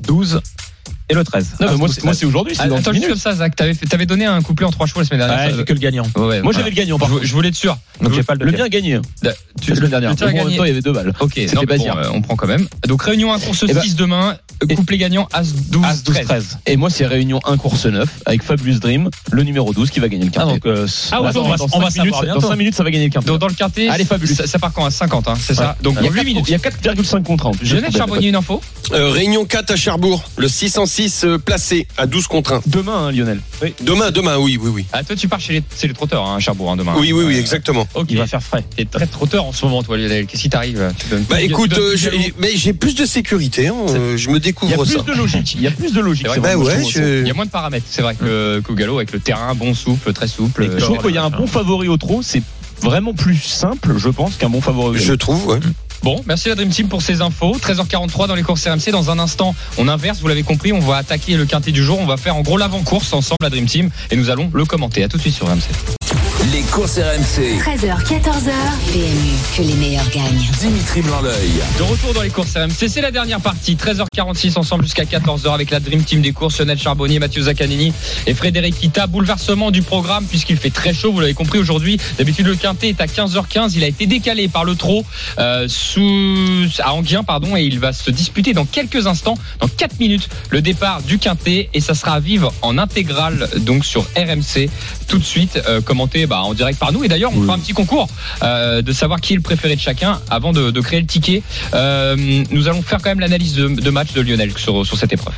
12 0.00 0.40
et 1.08 1.14
le 1.14 1.22
13. 1.24 1.46
Non, 1.60 1.66
mais 1.68 1.72
As, 1.72 1.76
moi 1.76 1.86
12, 1.88 1.94
c'est 1.96 2.04
moi, 2.04 2.12
13. 2.12 2.18
c'est 2.20 2.26
aujourd'hui, 2.26 2.54
c'est 2.56 2.62
Ah, 2.62 2.76
Attends, 2.76 2.90
10 2.90 2.96
juste 2.96 3.08
comme 3.08 3.16
ça, 3.18 3.34
Zach, 3.34 3.54
t'avais, 3.56 4.06
donné 4.06 4.24
un 4.26 4.40
couplet 4.42 4.66
en 4.66 4.70
3 4.70 4.86
chevaux 4.86 5.00
la 5.00 5.06
semaine 5.06 5.20
dernière. 5.26 5.50
Ouais, 5.50 5.56
Ça, 5.56 5.62
que 5.64 5.72
le 5.72 5.78
gagnant. 5.78 6.02
ouais, 6.04 6.10
Moi 6.14 6.40
voilà. 6.42 6.58
j'avais 6.58 6.70
le 6.70 6.76
gagnant 6.76 6.98
par 6.98 7.08
je, 7.08 7.14
contre. 7.14 7.26
je 7.26 7.32
voulais 7.32 7.48
être 7.48 7.54
sûr. 7.54 7.76
Donc 8.00 8.12
j'ai 8.14 8.22
pas 8.22 8.34
le 8.34 8.44
Le 8.44 8.52
bien 8.52 8.68
gagné. 8.68 9.00
Tu, 9.62 9.70
La 9.70 9.76
semaine 9.76 9.90
dernière. 9.90 10.10
le 10.10 10.22
a 10.22 10.26
Mais 10.26 10.32
bon, 10.32 10.40
en 10.40 10.44
même 10.48 10.56
temps, 10.56 10.64
il 10.64 10.68
y 10.68 10.70
avait 10.72 10.82
deux 10.82 10.92
balles. 10.92 11.12
Ok, 11.20 11.40
non, 11.54 11.62
pas 11.62 11.76
bon, 11.76 11.82
dire. 11.82 11.96
euh, 11.96 12.10
on 12.12 12.20
prend 12.22 12.36
quand 12.36 12.46
même. 12.46 12.66
Donc 12.88 13.02
réunion 13.02 13.32
1 13.32 13.38
course 13.38 13.64
Eh 13.68 13.72
ben, 13.72 13.80
6 13.82 13.96
demain, 13.96 14.36
couplet 14.76 14.98
gagnant 14.98 15.28
As 15.32 15.52
12, 15.70 15.84
As, 15.84 16.02
12, 16.02 16.14
13. 16.14 16.26
13. 16.26 16.58
Et 16.66 16.76
moi 16.76 16.90
c'est 16.90 17.06
réunion 17.06 17.40
1 17.44 17.56
course 17.56 17.86
9 17.86 18.08
avec 18.26 18.42
Fabulous 18.42 18.78
Dream, 18.80 19.08
le 19.30 19.42
numéro 19.44 19.72
12 19.72 19.90
qui 19.90 20.00
va 20.00 20.08
gagner 20.08 20.24
le 20.24 20.30
Ah, 20.34 20.40
quintet. 20.40 20.52
donc, 20.54 20.66
euh, 20.66 20.86
Ah, 21.12 21.20
on 21.20 21.24
va, 21.24 21.32
dans 21.32 21.44
on 21.44 21.48
va 21.48 21.56
5 21.56 21.66
minutes, 22.02 22.14
savoir 22.14 22.20
dans 22.22 22.22
bientôt. 22.40 22.48
5 22.48 22.56
minutes 22.56 22.74
ça 22.74 22.84
va 22.84 22.90
gagner 22.90 23.08
le. 23.08 23.20
Donc 23.22 23.38
dans 23.38 23.48
le 23.48 23.54
quartier, 23.54 23.88
Allez, 23.88 24.04
fabuleux. 24.04 24.34
Ça, 24.34 24.58
part 24.58 24.72
quand 24.72 24.84
à 24.84 24.90
50, 24.90 25.28
hein, 25.28 25.34
c'est 25.40 25.54
ça 25.54 25.68
Ouais. 25.78 25.82
Donc 25.82 25.94
Il 26.00 26.04
y 26.04 26.08
dans 26.08 26.14
a 26.14 26.16
8 26.20 26.24
minutes. 26.24 26.44
Il 26.48 26.52
y 26.52 26.54
a 26.54 26.58
4,5 26.58 27.22
contrats 27.22 27.48
en 27.50 27.52
plus. 27.52 27.72
Lionel 27.72 27.92
Charbonnier, 27.92 28.28
une 28.28 28.36
info 28.36 28.60
Euh, 28.92 29.10
réunion 29.10 29.44
4 29.46 29.70
à 29.72 29.76
Cherbourg, 29.76 30.24
le 30.36 30.48
606 30.48 30.95
euh, 31.24 31.38
placé 31.38 31.86
à 31.98 32.06
12 32.06 32.26
contre 32.26 32.54
1. 32.54 32.60
Demain, 32.66 33.06
hein, 33.06 33.12
Lionel. 33.12 33.40
Demain, 33.82 34.10
demain, 34.10 34.36
oui, 34.38 34.58
oui, 34.60 34.70
oui. 34.72 34.84
Ah, 34.92 35.02
toi, 35.04 35.14
tu 35.16 35.28
pars 35.28 35.40
chez 35.40 35.54
les, 35.54 35.62
c'est 35.74 35.86
les 35.88 35.94
trotteurs, 35.94 36.24
hein, 36.26 36.36
à 36.36 36.40
Cherbourg, 36.40 36.70
hein, 36.70 36.76
demain. 36.76 36.94
Oui, 36.98 37.12
oui, 37.12 37.24
oui, 37.26 37.36
exactement. 37.36 37.86
Ok. 37.94 38.06
Il 38.10 38.18
va 38.18 38.26
faire 38.26 38.42
frais. 38.42 38.64
T'es 38.76 38.84
très 38.84 39.06
trotteur 39.06 39.44
en 39.44 39.52
ce 39.52 39.64
moment, 39.64 39.82
toi, 39.82 39.96
Lionel. 39.96 40.26
Qu'est-ce 40.26 40.42
qui 40.42 40.48
t'arrive 40.50 40.92
Tu 40.98 41.08
donnes- 41.08 41.24
Bah 41.28 41.36
tu 41.38 41.44
écoute, 41.44 41.70
donnes 41.70 41.80
euh, 41.94 41.96
galop. 41.96 42.18
mais 42.40 42.50
j'ai 42.56 42.72
plus 42.72 42.94
de 42.94 43.04
sécurité, 43.06 43.68
hein, 43.68 43.74
euh, 43.90 44.16
je 44.16 44.28
me 44.30 44.34
Il 44.34 44.36
y 44.36 44.36
a 44.36 44.40
découvre 44.40 44.84
plus 44.84 44.92
ça. 44.96 45.02
de 45.02 45.12
logique. 45.12 45.54
Il 45.54 45.62
y 45.62 45.66
a 45.66 45.70
plus 45.70 45.92
de 45.92 46.00
logique. 46.00 46.26
C'est 46.32 46.38
vrai. 46.40 46.50
c'est 46.52 46.56
Bah 46.58 46.62
ouais, 46.64 46.74
je 46.84 46.98
trouve. 46.98 47.02
Il 47.22 47.26
y 47.28 47.30
a 47.30 47.34
moins 47.34 47.46
de 47.46 47.50
paramètres, 47.50 47.86
c'est 47.88 48.02
vrai, 48.02 48.14
que- 48.14 48.60
qu'au 48.60 48.74
galop, 48.74 48.96
avec 48.96 49.12
le 49.12 49.20
terrain 49.20 49.54
bon, 49.54 49.74
souple, 49.74 50.12
très 50.12 50.28
souple. 50.28 50.68
Je 50.78 50.84
trouve 50.84 50.98
qu'il 51.02 51.14
y 51.14 51.18
a 51.18 51.24
un 51.24 51.30
bon 51.30 51.46
favori 51.46 51.88
au 51.88 51.96
trot, 51.96 52.20
c'est 52.22 52.42
vraiment 52.80 53.14
plus 53.14 53.36
simple, 53.42 53.94
je 53.96 54.08
pense, 54.10 54.36
qu'un 54.36 54.50
bon 54.50 54.60
favori 54.60 54.88
au 54.88 54.92
galop. 54.92 55.04
je 55.04 55.12
trouve, 55.14 55.46
ouais. 55.48 55.60
Bon, 56.02 56.22
merci 56.26 56.48
la 56.48 56.54
Dream 56.54 56.70
Team 56.70 56.88
pour 56.88 57.02
ces 57.02 57.20
infos. 57.20 57.56
13h43 57.58 58.28
dans 58.28 58.34
les 58.34 58.42
courses 58.42 58.66
RMC. 58.66 58.90
Dans 58.92 59.10
un 59.10 59.18
instant, 59.18 59.54
on 59.78 59.88
inverse, 59.88 60.20
vous 60.20 60.28
l'avez 60.28 60.42
compris, 60.42 60.72
on 60.72 60.80
va 60.80 60.96
attaquer 60.96 61.36
le 61.36 61.46
quintet 61.46 61.72
du 61.72 61.82
jour. 61.82 61.98
On 61.98 62.06
va 62.06 62.16
faire 62.16 62.36
en 62.36 62.42
gros 62.42 62.56
l'avant-course 62.56 63.12
ensemble, 63.12 63.38
la 63.42 63.50
Dream 63.50 63.66
Team, 63.66 63.90
et 64.10 64.16
nous 64.16 64.30
allons 64.30 64.50
le 64.52 64.64
commenter. 64.64 65.02
À 65.02 65.08
tout 65.08 65.16
de 65.16 65.22
suite 65.22 65.34
sur 65.34 65.46
RMC. 65.46 66.25
Les 66.56 66.62
courses 66.62 66.96
RMC. 66.96 67.60
13h, 67.60 68.02
14h. 68.06 68.50
PMU, 68.90 69.34
que 69.54 69.62
les 69.62 69.74
meilleurs 69.74 70.08
gagnent. 70.08 70.50
Dimitri 70.58 71.02
Blanc-L'œil. 71.02 71.52
De 71.76 71.82
retour 71.82 72.14
dans 72.14 72.22
les 72.22 72.30
courses 72.30 72.56
RMC, 72.56 72.88
c'est 72.88 73.02
la 73.02 73.10
dernière 73.10 73.42
partie. 73.42 73.74
13h46 73.74 74.58
ensemble 74.58 74.84
jusqu'à 74.84 75.04
14h 75.04 75.52
avec 75.52 75.70
la 75.70 75.80
Dream 75.80 76.02
Team 76.02 76.22
des 76.22 76.32
courses, 76.32 76.58
Lionel 76.58 76.78
Charbonnier, 76.78 77.18
Mathieu 77.18 77.42
Zaccanini 77.42 77.92
et 78.26 78.32
Frédéric 78.32 78.74
Kita. 78.80 79.06
Bouleversement 79.06 79.70
du 79.70 79.82
programme 79.82 80.24
puisqu'il 80.24 80.56
fait 80.56 80.70
très 80.70 80.94
chaud, 80.94 81.12
vous 81.12 81.20
l'avez 81.20 81.34
compris 81.34 81.58
aujourd'hui. 81.58 81.98
D'habitude, 82.16 82.46
le 82.46 82.56
quintet 82.56 82.88
est 82.88 83.02
à 83.02 83.06
15h15. 83.06 83.72
Il 83.74 83.84
a 83.84 83.88
été 83.88 84.06
décalé 84.06 84.48
par 84.48 84.64
le 84.64 84.76
trot 84.76 85.04
euh, 85.38 85.68
sous, 85.68 86.68
à 86.78 86.94
Anguien, 86.94 87.22
pardon, 87.22 87.54
et 87.54 87.64
il 87.64 87.78
va 87.80 87.92
se 87.92 88.10
disputer 88.10 88.54
dans 88.54 88.64
quelques 88.64 89.06
instants, 89.06 89.36
dans 89.60 89.68
4 89.68 90.00
minutes, 90.00 90.30
le 90.48 90.62
départ 90.62 91.02
du 91.02 91.18
quintet 91.18 91.68
et 91.74 91.82
ça 91.82 91.94
sera 91.94 92.12
à 92.12 92.20
vivre 92.20 92.54
en 92.62 92.78
intégrale 92.78 93.46
donc 93.58 93.84
sur 93.84 94.06
RMC 94.16 94.70
tout 95.06 95.18
de 95.18 95.24
suite, 95.24 95.60
euh, 95.68 95.80
commenté 95.80 96.26
bah, 96.26 96.45
en 96.46 96.54
direct 96.54 96.78
par 96.78 96.92
nous. 96.92 97.04
Et 97.04 97.08
d'ailleurs, 97.08 97.32
on 97.34 97.42
fera 97.42 97.54
un 97.54 97.58
petit 97.58 97.72
concours 97.72 98.08
euh, 98.42 98.82
de 98.82 98.92
savoir 98.92 99.20
qui 99.20 99.32
est 99.32 99.36
le 99.36 99.42
préféré 99.42 99.76
de 99.76 99.80
chacun 99.80 100.20
avant 100.30 100.52
de, 100.52 100.70
de 100.70 100.80
créer 100.80 101.00
le 101.00 101.06
ticket. 101.06 101.42
Euh, 101.74 102.16
nous 102.50 102.68
allons 102.68 102.82
faire 102.82 102.98
quand 103.02 103.10
même 103.10 103.20
l'analyse 103.20 103.54
de, 103.54 103.68
de 103.68 103.90
match 103.90 104.12
de 104.12 104.20
Lionel 104.20 104.52
sur, 104.56 104.84
sur 104.86 104.96
cette 104.96 105.12
épreuve. 105.12 105.34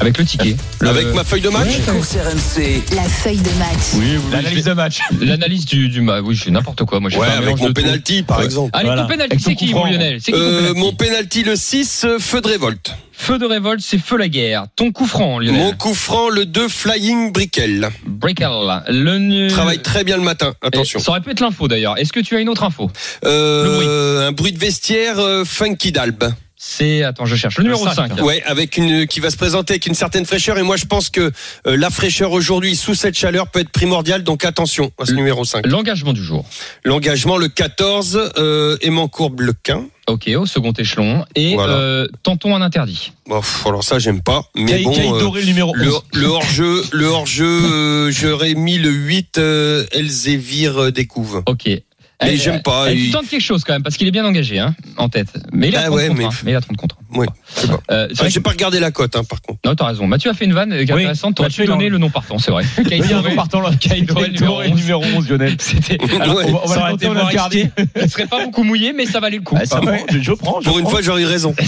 Avec 0.00 0.16
le 0.16 0.24
ticket. 0.24 0.56
Le- 0.80 0.88
Avec 0.88 1.12
ma 1.12 1.24
feuille 1.24 1.40
de 1.40 1.48
match 1.48 1.68
RMC. 1.88 2.82
La 2.94 3.02
feuille 3.02 3.38
de 3.38 3.50
match. 3.58 3.94
Oui, 3.94 4.12
oui, 4.16 4.20
L'analyse 4.30 4.64
je 4.64 4.70
de 4.70 4.74
match. 4.74 5.00
L'analyse 5.20 5.64
du, 5.66 5.88
du 5.88 6.00
match. 6.02 6.22
Oui, 6.24 6.36
je 6.36 6.44
fais 6.44 6.50
n'importe 6.52 6.84
quoi. 6.84 7.00
Moi, 7.00 7.10
j'ai 7.10 7.18
Ouais, 7.18 7.26
fait 7.26 7.32
un 7.32 7.38
avec 7.38 7.58
mon 7.58 7.72
penalty, 7.72 8.22
par 8.22 8.38
Ouais. 8.38 8.44
exemple. 8.44 8.70
Allez, 8.74 8.86
Voilà. 8.86 9.02
ton 9.02 9.08
penalty, 9.08 9.36
c'est 9.42 9.54
qui, 9.56 9.74
mon. 9.74 9.84
Lionel 9.86 10.18
C'est 10.22 10.30
qui 10.32 10.38
Euh, 10.38 10.60
penalty 10.60 10.78
mon 10.80 10.92
penalty 10.92 11.42
le 11.42 11.56
6, 11.56 12.04
euh, 12.04 12.18
feu 12.20 12.40
de 12.40 12.46
révolte. 12.48 12.94
Feu 13.12 13.38
de 13.38 13.44
révolte, 13.46 13.80
c'est 13.82 13.98
feu 13.98 14.16
la 14.16 14.28
guerre. 14.28 14.66
Ton 14.76 14.92
coup 14.92 15.06
franc, 15.06 15.40
Lionel. 15.40 15.54
Mon 15.60 15.72
coup 15.72 15.94
franc, 15.94 16.28
le 16.28 16.46
2, 16.46 16.68
Flying 16.68 17.32
Brickel. 17.32 17.88
Breakel. 18.06 18.48
Le 18.88 19.48
Travaille 19.48 19.82
très 19.82 20.04
bien 20.04 20.16
le 20.16 20.22
matin, 20.22 20.52
attention. 20.62 21.00
Et 21.00 21.02
Ça 21.02 21.10
aurait 21.10 21.20
pu 21.20 21.30
être 21.32 21.40
l'info 21.40 21.66
d'ailleurs. 21.66 21.98
Est-ce 21.98 22.12
que 22.12 22.20
tu 22.20 22.36
as 22.36 22.40
une 22.40 22.48
autre 22.48 22.62
info 22.62 22.88
Euh, 23.24 24.28
un 24.28 24.32
bruit 24.32 24.52
de 24.52 24.58
vestiaire, 24.60 25.18
euh, 25.18 25.44
Funky 25.44 25.90
Dalb. 25.90 26.22
C'est 26.60 27.04
attends, 27.04 27.24
je 27.24 27.36
cherche 27.36 27.56
le 27.58 27.62
numéro 27.64 27.84
cinq, 27.86 28.08
5. 28.16 28.20
Ouais, 28.24 28.42
avec 28.44 28.76
une 28.76 29.06
qui 29.06 29.20
va 29.20 29.30
se 29.30 29.36
présenter 29.36 29.74
avec 29.74 29.86
une 29.86 29.94
certaine 29.94 30.26
fraîcheur 30.26 30.58
et 30.58 30.62
moi 30.64 30.76
je 30.76 30.86
pense 30.86 31.08
que 31.08 31.30
euh, 31.68 31.76
la 31.76 31.88
fraîcheur 31.88 32.32
aujourd'hui 32.32 32.74
sous 32.74 32.96
cette 32.96 33.16
chaleur 33.16 33.46
peut 33.46 33.60
être 33.60 33.70
primordiale 33.70 34.24
donc 34.24 34.44
attention 34.44 34.90
à 34.98 35.04
ce 35.06 35.12
Le- 35.12 35.18
numéro 35.18 35.44
5. 35.44 35.64
L'engagement 35.68 36.12
du 36.12 36.22
jour. 36.22 36.44
L'engagement 36.84 37.36
le 37.36 37.46
14 37.46 38.32
euh, 38.38 38.76
Aimant 38.82 39.06
Courbe 39.06 39.40
le 39.42 39.52
quin. 39.52 39.84
Ok, 40.08 40.28
au 40.36 40.46
second 40.46 40.72
échelon. 40.72 41.24
Et 41.36 41.54
Voilà. 41.54 41.74
euh, 41.74 42.06
tentons 42.24 42.56
un 42.56 42.62
interdit. 42.62 43.12
Bon, 43.28 43.40
pff, 43.40 43.64
alors 43.66 43.84
ça 43.84 44.00
j'aime 44.00 44.20
pas 44.22 44.42
mais 44.56 44.82
bon 44.82 44.92
Caille 44.92 45.12
euh, 45.12 45.20
Doré, 45.20 45.40
le 45.42 45.46
numéro 45.46 45.72
le, 45.76 45.94
11. 45.94 46.02
le 46.14 46.26
hors-jeu, 46.26 46.82
le 46.90 47.06
hors-jeu, 47.06 47.46
euh, 47.46 48.10
j'aurais 48.10 48.54
mis 48.54 48.78
le 48.78 48.90
8 48.90 49.38
euh, 49.38 49.84
Elzevir 49.92 50.76
euh, 50.84 50.90
Découve. 50.90 51.42
Ok. 51.46 51.68
Mais 52.20 52.32
Eh, 52.34 52.36
j'aime 52.36 52.62
pas, 52.62 52.90
eh, 52.90 52.96
il- 52.96 53.04
Tu 53.06 53.10
tentes 53.12 53.28
quelque 53.28 53.40
chose 53.40 53.62
quand 53.64 53.72
même 53.74 53.84
parce 53.84 53.96
qu'il 53.96 54.08
est 54.08 54.10
bien 54.10 54.24
engagé 54.24 54.58
hein, 54.58 54.74
en 54.96 55.08
tête. 55.08 55.28
Mais 55.52 55.68
il 55.68 55.76
a 55.76 55.80
Ah 55.80 55.82
30 55.84 55.94
ouais, 55.94 56.08
contre, 56.08 56.18
mais- 56.18 56.24
hein. 56.24 56.30
mais 56.44 56.50
il 56.50 56.54
a 56.56 56.60
30 56.60 56.76
contre. 56.76 56.96
Oui, 57.14 57.26
je 57.56 57.60
sais 57.62 57.68
pas. 57.68 57.78
Euh, 57.92 58.08
c'est 58.12 58.28
j'ai 58.28 58.34
que- 58.40 58.44
pas 58.44 58.50
regardé 58.50 58.80
la 58.80 58.90
cote, 58.90 59.14
hein, 59.16 59.22
par 59.24 59.40
contre. 59.40 59.60
Non, 59.64 59.74
t'as 59.76 59.86
raison. 59.86 60.06
Mathieu 60.08 60.28
a 60.30 60.34
fait 60.34 60.44
une 60.44 60.52
vanne 60.52 60.72
euh, 60.72 60.78
Oui, 60.84 60.92
intéressante. 60.92 61.36
T'aurais 61.36 61.48
pu 61.48 61.64
donner 61.64 61.88
le 61.88 61.96
nom 61.98 62.10
partant, 62.10 62.38
c'est 62.38 62.50
vrai. 62.50 62.64
Il 62.78 62.88
y 62.88 62.94
a 62.94 62.96
un 62.96 63.00
Kaïdoré- 63.22 63.30
nom 63.30 63.36
partant 63.36 63.62
Kaïdoré, 63.80 64.30
numéro 64.30 64.60
11. 64.60 64.74
numéro 64.74 65.02
11, 65.16 65.28
Lionel. 65.30 65.56
C'était. 65.60 65.96
Alors, 66.20 66.36
on 66.64 66.66
va, 66.66 66.82
on 66.84 66.88
le 66.88 66.94
été 66.94 67.06
tenter, 67.06 67.06
on 67.06 67.14
va 67.14 67.20
moins 67.22 67.30
le 67.30 67.34
garder. 67.34 67.70
risqué. 67.76 67.92
Il 68.02 68.10
serait 68.10 68.26
pas 68.26 68.44
beaucoup 68.44 68.64
mouillé, 68.64 68.92
mais 68.92 69.06
ça 69.06 69.20
valait 69.20 69.36
le 69.38 69.42
coup. 69.44 69.56
Ah, 69.58 69.64
ça 69.64 69.80
je, 70.10 70.18
je 70.20 70.32
prends. 70.32 70.60
je 70.60 70.68
Pour 70.68 70.78
une 70.80 70.86
fois, 70.88 71.00
j'aurais 71.02 71.22
eu 71.22 71.26
raison. 71.26 71.54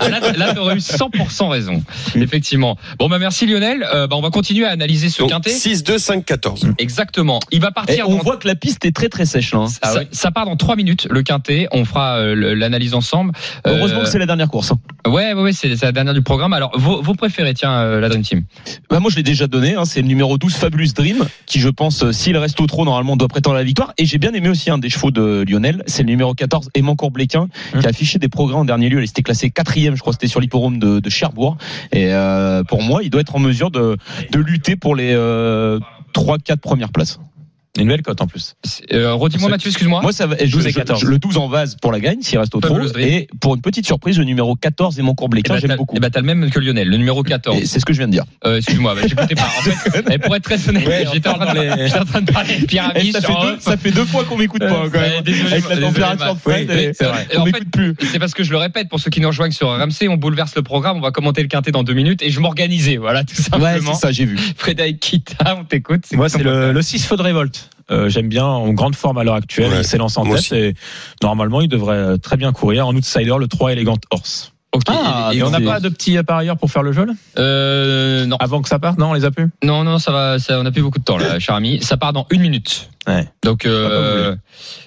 Ah, 0.00 0.08
là, 0.08 0.20
là 0.36 0.54
t'aurais 0.54 0.76
eu 0.76 0.78
100% 0.80 1.48
raison. 1.50 1.82
Effectivement. 2.14 2.76
Bon, 2.98 3.08
bah, 3.08 3.18
merci 3.18 3.44
Lionel. 3.46 3.84
Euh, 3.92 4.06
bah, 4.06 4.16
on 4.16 4.22
va 4.22 4.30
continuer 4.30 4.64
à 4.66 4.70
analyser 4.70 5.08
ce 5.10 5.18
Donc, 5.18 5.30
quintet. 5.30 5.50
6, 5.50 5.82
2, 5.82 5.98
5, 5.98 6.24
14. 6.24 6.68
Exactement. 6.78 7.40
Il 7.50 7.60
va 7.60 7.68
Et 7.68 7.72
partir 7.72 8.08
on 8.08 8.16
dans- 8.16 8.22
voit 8.22 8.36
que 8.36 8.46
la 8.48 8.54
piste 8.54 8.84
est 8.84 8.92
très 8.94 9.08
très 9.08 9.26
sèche 9.26 9.52
là. 9.52 9.66
Hein. 9.82 9.88
ça, 9.92 10.00
ça 10.10 10.30
part 10.30 10.44
dans 10.46 10.56
3 10.56 10.76
minutes, 10.76 11.06
le 11.10 11.22
quintet. 11.22 11.68
On 11.72 11.84
fera 11.84 12.16
euh, 12.18 12.54
l'analyse 12.54 12.94
ensemble. 12.94 13.32
Euh, 13.66 13.76
Heureusement 13.78 14.00
que 14.00 14.06
c'est 14.06 14.18
la 14.18 14.26
dernière 14.26 14.48
course. 14.48 14.72
hein. 14.72 14.78
Ouais, 15.10 15.32
ouais, 15.32 15.42
ouais, 15.42 15.52
c'est 15.52 15.80
la 15.82 15.92
dernière 15.92 16.14
du 16.14 16.22
programme. 16.22 16.52
Alors, 16.52 16.72
vos, 16.78 17.02
vos 17.02 17.14
préférés, 17.14 17.54
tiens, 17.54 17.72
euh, 17.72 18.00
la 18.00 18.08
Dream 18.08 18.22
Team. 18.22 18.42
Bah 18.90 19.00
moi 19.00 19.10
je 19.10 19.16
l'ai 19.16 19.22
déjà 19.22 19.46
donné, 19.46 19.74
hein, 19.74 19.84
c'est 19.84 20.02
le 20.02 20.08
numéro 20.08 20.36
12 20.38 20.54
Fabulous 20.54 20.92
Dream 20.94 21.24
qui 21.46 21.60
je 21.60 21.68
pense 21.68 22.02
euh, 22.02 22.12
s'il 22.12 22.36
reste 22.36 22.60
au 22.60 22.66
trot 22.66 22.84
normalement 22.84 23.16
doit 23.16 23.28
prétendre 23.28 23.56
à 23.56 23.58
la 23.60 23.64
victoire 23.64 23.92
et 23.98 24.04
j'ai 24.04 24.18
bien 24.18 24.32
aimé 24.32 24.48
aussi 24.48 24.70
un 24.70 24.78
des 24.78 24.90
chevaux 24.90 25.10
de 25.10 25.44
Lionel, 25.48 25.82
c'est 25.86 26.02
le 26.02 26.08
numéro 26.08 26.34
14 26.34 26.68
Aimant 26.74 26.96
Courbléquin 26.96 27.48
qui 27.78 27.86
a 27.86 27.88
affiché 27.88 28.18
des 28.18 28.28
progrès 28.28 28.56
en 28.56 28.64
dernier 28.64 28.88
lieu, 28.88 29.00
il 29.00 29.04
était 29.08 29.22
classé 29.22 29.50
quatrième 29.50 29.94
je 29.96 30.00
crois 30.00 30.12
c'était 30.12 30.26
sur 30.26 30.40
l'hipporome 30.40 30.78
de, 30.78 31.00
de 31.00 31.10
Cherbourg 31.10 31.56
et 31.92 32.12
euh, 32.12 32.62
pour 32.64 32.82
moi 32.82 33.02
il 33.02 33.10
doit 33.10 33.20
être 33.22 33.34
en 33.36 33.40
mesure 33.40 33.70
de, 33.70 33.96
de 34.30 34.38
lutter 34.38 34.76
pour 34.76 34.94
les 34.94 35.12
euh, 35.14 35.78
3-4 36.14 36.56
premières 36.58 36.90
places. 36.90 37.20
Une 37.78 37.86
belle 37.86 38.02
cote 38.02 38.20
en 38.20 38.26
plus. 38.26 38.56
Euh, 38.92 39.14
Redis-moi, 39.14 39.46
C'est- 39.46 39.50
Mathieu, 39.50 39.68
excuse-moi. 39.70 40.02
Moi 40.02 40.12
ça 40.12 40.26
va, 40.26 40.34
je- 40.40 40.50
12 40.50 40.66
et 40.66 40.70
je- 40.70 40.74
14. 40.74 41.00
je- 41.02 41.06
le 41.06 41.18
12 41.20 41.36
en 41.36 41.46
vase 41.48 41.76
pour 41.80 41.92
la 41.92 42.00
gagne 42.00 42.20
s'il 42.20 42.36
reste 42.38 42.52
au 42.56 42.60
Dream. 42.60 42.90
et 42.98 43.28
pour 43.40 43.54
une 43.54 43.60
petite 43.60 43.86
surprise 43.86 44.18
le 44.18 44.24
numéro 44.24 44.56
14 44.56 44.98
Aimant 44.98 45.12
Eh 45.12 45.16
Courbléquin 45.16 45.54
ben, 45.54 45.60
j'aime 45.60 45.70
t'as- 45.70 45.76
beaucoup. 45.76 45.94
eh 45.96 46.00
ben, 46.00 46.10
t'as 46.10 46.18
le 46.20 46.26
même 46.26 46.50
que 46.50 46.58
Lionel, 46.58 46.88
le 46.88 46.96
numéro 46.96 47.22
14. 47.22 47.58
Et 47.62 47.66
c'est 47.66 47.78
ce 47.78 47.84
que 47.84 47.92
je 47.92 47.98
viens 47.98 48.08
de 48.08 48.12
dire. 48.12 48.24
Euh, 48.44 48.56
excuse-moi, 48.56 48.96
bah, 48.96 49.02
j'écoutais 49.06 49.36
pas. 49.36 49.44
En 49.44 49.62
fait, 49.62 50.04
eh, 50.10 50.18
pour 50.18 50.34
être 50.34 50.42
très 50.42 50.68
honnête, 50.68 50.86
Ouais, 50.86 51.04
on 51.08 51.12
j'étais 51.12 51.28
en, 51.28 51.34
train 51.34 51.52
de- 51.54 51.58
dans 51.58 51.76
les- 51.76 51.86
j'étais 51.86 51.98
en 52.00 52.04
train 52.04 52.20
de 52.22 52.32
parler 52.32 52.58
de 52.58 52.74
Et 52.74 52.78
Amiche 52.80 53.12
ça, 53.12 53.20
fait 53.20 53.28
deux, 53.28 53.48
off. 53.52 53.60
ça 53.60 53.76
fait 53.76 53.90
deux 53.92 54.04
fois 54.04 54.24
qu'on 54.24 54.36
m'écoute 54.36 54.60
pas 54.60 54.68
quand 54.68 54.98
Ouais, 54.98 55.10
même. 55.10 55.22
désolé, 55.22 55.52
Avec 55.52 55.68
la 55.68 55.76
désolé, 55.76 55.86
température 55.92 56.34
de 56.34 56.40
Fred, 56.40 56.68
Oui, 56.70 56.76
et- 56.76 56.92
c'est 56.92 57.04
vrai. 57.04 57.28
Et 57.32 57.38
on 57.38 57.44
m'écoute 57.44 57.70
plus. 57.72 57.94
C'est 58.10 58.18
parce 58.18 58.34
que 58.34 58.42
je 58.42 58.50
le 58.50 58.56
répète 58.58 58.88
pour 58.88 58.98
ceux 58.98 59.10
qui 59.10 59.20
nous 59.20 59.28
rejoignent 59.28 59.52
sur 59.52 59.68
RMC, 59.68 60.08
on 60.08 60.16
bouleverse 60.16 60.56
le 60.56 60.62
programme, 60.62 60.96
on 60.96 61.00
va 61.00 61.12
commenter 61.12 61.40
le 61.42 61.48
quintet 61.48 61.70
dans 61.70 61.84
deux 61.84 61.94
minutes 61.94 62.20
et 62.22 62.30
je 62.30 62.40
m'organisais, 62.40 62.96
voilà, 62.96 63.22
tout 63.22 63.36
Ouais, 63.36 63.42
simplement. 63.44 63.94
c'est 63.94 64.00
ça, 64.00 64.10
j'ai 64.12 64.24
vu. 64.24 64.36
Frédéric 64.56 64.98
Kita, 64.98 65.56
on 65.60 65.64
t'écoute. 65.64 66.04
Moi, 66.14 66.28
c'est 66.28 66.42
le 66.42 66.82
6 66.82 67.06
Feu 67.06 67.16
de 67.16 67.22
révolte. 67.22 67.59
Euh, 67.90 68.08
J'aime 68.08 68.28
bien, 68.28 68.44
en 68.44 68.72
grande 68.72 68.94
forme 68.94 69.18
à 69.18 69.24
l'heure 69.24 69.34
actuelle. 69.34 69.70
Ouais, 69.70 69.80
il 69.80 69.84
s'élance 69.84 70.16
en 70.16 70.24
tête 70.24 70.52
et 70.52 70.74
normalement, 71.22 71.60
il 71.60 71.68
devrait 71.68 71.96
euh, 71.96 72.16
très 72.16 72.36
bien 72.36 72.52
courir. 72.52 72.86
En 72.86 72.94
outsider, 72.94 73.34
le 73.38 73.48
3 73.48 73.72
Elegant 73.72 73.98
Horse. 74.10 74.52
Ah, 74.86 75.30
et, 75.32 75.38
Et 75.38 75.42
on 75.42 75.50
n'a 75.50 75.60
pas 75.60 75.80
de 75.80 75.88
petits 75.88 76.16
euh, 76.16 76.22
parieurs 76.22 76.56
pour 76.56 76.70
faire 76.70 76.84
le 76.84 76.92
jeu 76.92 77.04
là 77.04 77.12
euh, 77.38 78.24
non. 78.26 78.36
Avant 78.38 78.62
que 78.62 78.68
ça 78.68 78.78
parte 78.78 78.98
Non, 78.98 79.10
on 79.10 79.14
les 79.14 79.24
a 79.24 79.32
plus? 79.32 79.50
Non, 79.64 79.82
non, 79.82 79.98
ça 79.98 80.12
va, 80.12 80.38
ça, 80.38 80.60
on 80.60 80.62
n'a 80.62 80.70
plus 80.70 80.82
beaucoup 80.82 81.00
de 81.00 81.04
temps 81.04 81.18
là, 81.18 81.40
cher 81.40 81.56
ami. 81.56 81.80
Ça 81.82 81.96
part 81.96 82.12
dans 82.12 82.26
une 82.30 82.40
minute. 82.40 82.88
Ouais. 83.10 83.26
Donc, 83.42 83.66
euh, 83.66 84.36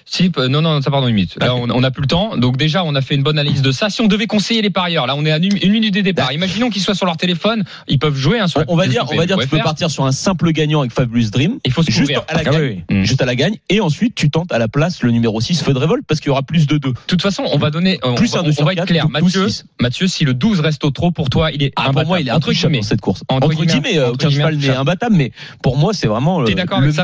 si, 0.04 0.30
non, 0.36 0.62
non, 0.62 0.80
ça 0.80 0.90
part 0.90 1.00
dans 1.00 1.08
une 1.08 1.14
minute. 1.14 1.36
Là, 1.40 1.54
on 1.54 1.68
on 1.70 1.80
n'a 1.80 1.90
plus 1.90 2.02
le 2.02 2.06
temps. 2.06 2.36
Donc 2.36 2.56
déjà, 2.56 2.84
on 2.84 2.94
a 2.94 3.00
fait 3.00 3.14
une 3.14 3.22
bonne 3.22 3.38
analyse 3.38 3.62
de 3.62 3.72
ça. 3.72 3.90
Si 3.90 4.00
on 4.00 4.06
devait 4.06 4.26
conseiller 4.26 4.62
les 4.62 4.70
parieurs, 4.70 5.06
là, 5.06 5.16
on 5.16 5.24
est 5.24 5.32
à 5.32 5.38
une, 5.38 5.72
minute 5.72 5.92
des 5.92 6.02
départs. 6.02 6.32
Imaginons 6.32 6.70
qu'ils 6.70 6.82
soient 6.82 6.94
sur 6.94 7.06
leur 7.06 7.16
téléphone, 7.16 7.64
ils 7.88 7.98
peuvent 7.98 8.16
jouer. 8.16 8.38
Hein, 8.38 8.46
sur 8.46 8.62
On, 8.68 8.76
va 8.76 8.86
dire, 8.86 9.06
on 9.10 9.16
va 9.16 9.26
dire, 9.26 9.38
tu 9.38 9.48
peux 9.48 9.58
partir 9.58 9.90
sur 9.90 10.04
un 10.04 10.12
simple 10.12 10.52
gagnant 10.52 10.80
avec 10.80 10.92
Fabulous 10.92 11.30
Dream. 11.30 11.58
Il 11.64 11.72
faut 11.72 11.82
se 11.82 11.90
Juste 11.90 12.12
à 12.28 12.34
la 12.34 12.40
Ah 12.40 12.44
gagne, 12.44 12.84
juste 13.04 13.22
à 13.22 13.24
la 13.24 13.34
gagne, 13.34 13.56
et 13.68 13.80
ensuite 13.80 14.14
tu 14.14 14.30
tentes 14.30 14.52
à 14.52 14.58
la 14.58 14.68
place 14.68 15.02
le 15.02 15.10
numéro 15.10 15.40
6 15.40 15.62
Feu 15.62 15.72
de 15.72 15.78
révolte 15.78 16.04
parce 16.06 16.20
qu'il 16.20 16.28
y 16.28 16.30
aura 16.30 16.42
plus 16.42 16.66
de 16.66 16.76
2 16.76 16.90
De 16.90 16.94
toute 17.06 17.22
façon, 17.22 17.44
on 17.52 17.58
va 17.58 17.70
donner. 17.70 17.98
on 18.02 18.14
Plus 18.14 18.32
va, 18.32 18.40
un 18.40 18.44
on 18.44 18.52
sur 18.52 18.64
va 18.64 18.72
être 18.72 18.84
clair. 18.84 19.08
Mathieu, 19.08 19.46
12-6. 19.46 19.64
Mathieu, 19.80 20.06
si 20.06 20.24
le 20.24 20.34
12 20.34 20.60
reste 20.60 20.84
au 20.84 20.90
trop 20.90 21.10
pour 21.10 21.30
toi, 21.30 21.50
il 21.52 21.62
est 21.62 21.72
Ah, 21.76 21.90
pour 21.92 22.06
moi, 22.06 22.20
il 22.20 22.28
est 22.28 22.32
entre 22.32 22.52
guillemets. 22.52 22.82
cette 22.82 23.00
course. 23.00 23.22
Entre 23.28 23.46
Entre, 23.46 23.64
guillemets, 23.64 23.90
guillemets, 23.90 23.98
euh, 23.98 24.10
aucun 24.10 24.28
guillemets, 24.28 24.44
cheval 24.44 24.56
n'est 24.56 24.68
imbattable, 24.70 25.16
mais 25.16 25.32
pour 25.62 25.76
moi, 25.76 25.92
c'est 25.92 26.06
vraiment 26.06 26.40
le, 26.40 26.54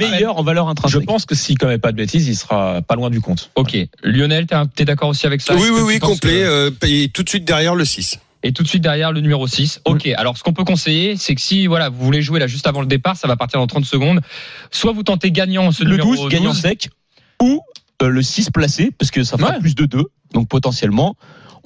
meilleur 0.00 0.38
en 0.38 0.42
valeur 0.42 0.68
intrinsèque. 0.68 1.09
Pense 1.10 1.26
que 1.26 1.34
s'il 1.34 1.58
commet 1.58 1.78
pas 1.78 1.92
de 1.92 1.96
bêtises, 1.96 2.26
il 2.28 2.36
sera 2.36 2.82
pas 2.82 2.94
loin 2.94 3.10
du 3.10 3.20
compte. 3.20 3.50
Ok. 3.56 3.76
Lionel, 4.02 4.46
t'es 4.74 4.84
d'accord 4.84 5.08
aussi 5.10 5.26
avec 5.26 5.40
ça? 5.40 5.54
Oui, 5.54 5.68
oui, 5.72 5.80
oui, 5.84 5.98
complet. 5.98 6.30
que- 6.30 6.36
euh, 6.46 6.70
et 6.86 7.08
tout 7.08 7.22
de 7.22 7.28
suite 7.28 7.44
derrière 7.44 7.74
le 7.74 7.84
6. 7.84 8.18
Et 8.42 8.52
tout 8.52 8.62
de 8.62 8.68
suite 8.68 8.82
derrière 8.82 9.12
le 9.12 9.20
numéro 9.20 9.46
6. 9.46 9.80
Ok, 9.84 10.06
alors 10.16 10.38
ce 10.38 10.42
qu'on 10.42 10.54
peut 10.54 10.64
conseiller, 10.64 11.16
c'est 11.16 11.34
que 11.34 11.40
si 11.42 11.66
voilà, 11.66 11.90
vous 11.90 12.02
voulez 12.04 12.22
jouer 12.22 12.40
là 12.40 12.46
juste 12.46 12.66
avant 12.66 12.80
le 12.80 12.86
départ, 12.86 13.16
ça 13.16 13.28
va 13.28 13.36
partir 13.36 13.60
dans 13.60 13.66
30 13.66 13.84
secondes. 13.84 14.20
Soit 14.70 14.92
vous 14.92 15.02
tentez 15.02 15.30
gagnant 15.30 15.70
ce 15.72 15.84
Le 15.84 15.90
numéro 15.90 16.14
12 16.16 16.28
gagnant 16.30 16.54
sec 16.54 16.88
ou 17.42 17.60
euh, 18.02 18.08
le 18.08 18.22
6 18.22 18.48
placé 18.50 18.92
parce 18.98 19.10
que 19.10 19.24
ça 19.24 19.36
fera 19.36 19.50
Ouais. 19.52 19.58
plus 19.60 19.74
de 19.74 19.84
2. 19.84 20.04
Donc 20.32 20.48
potentiellement, 20.48 21.16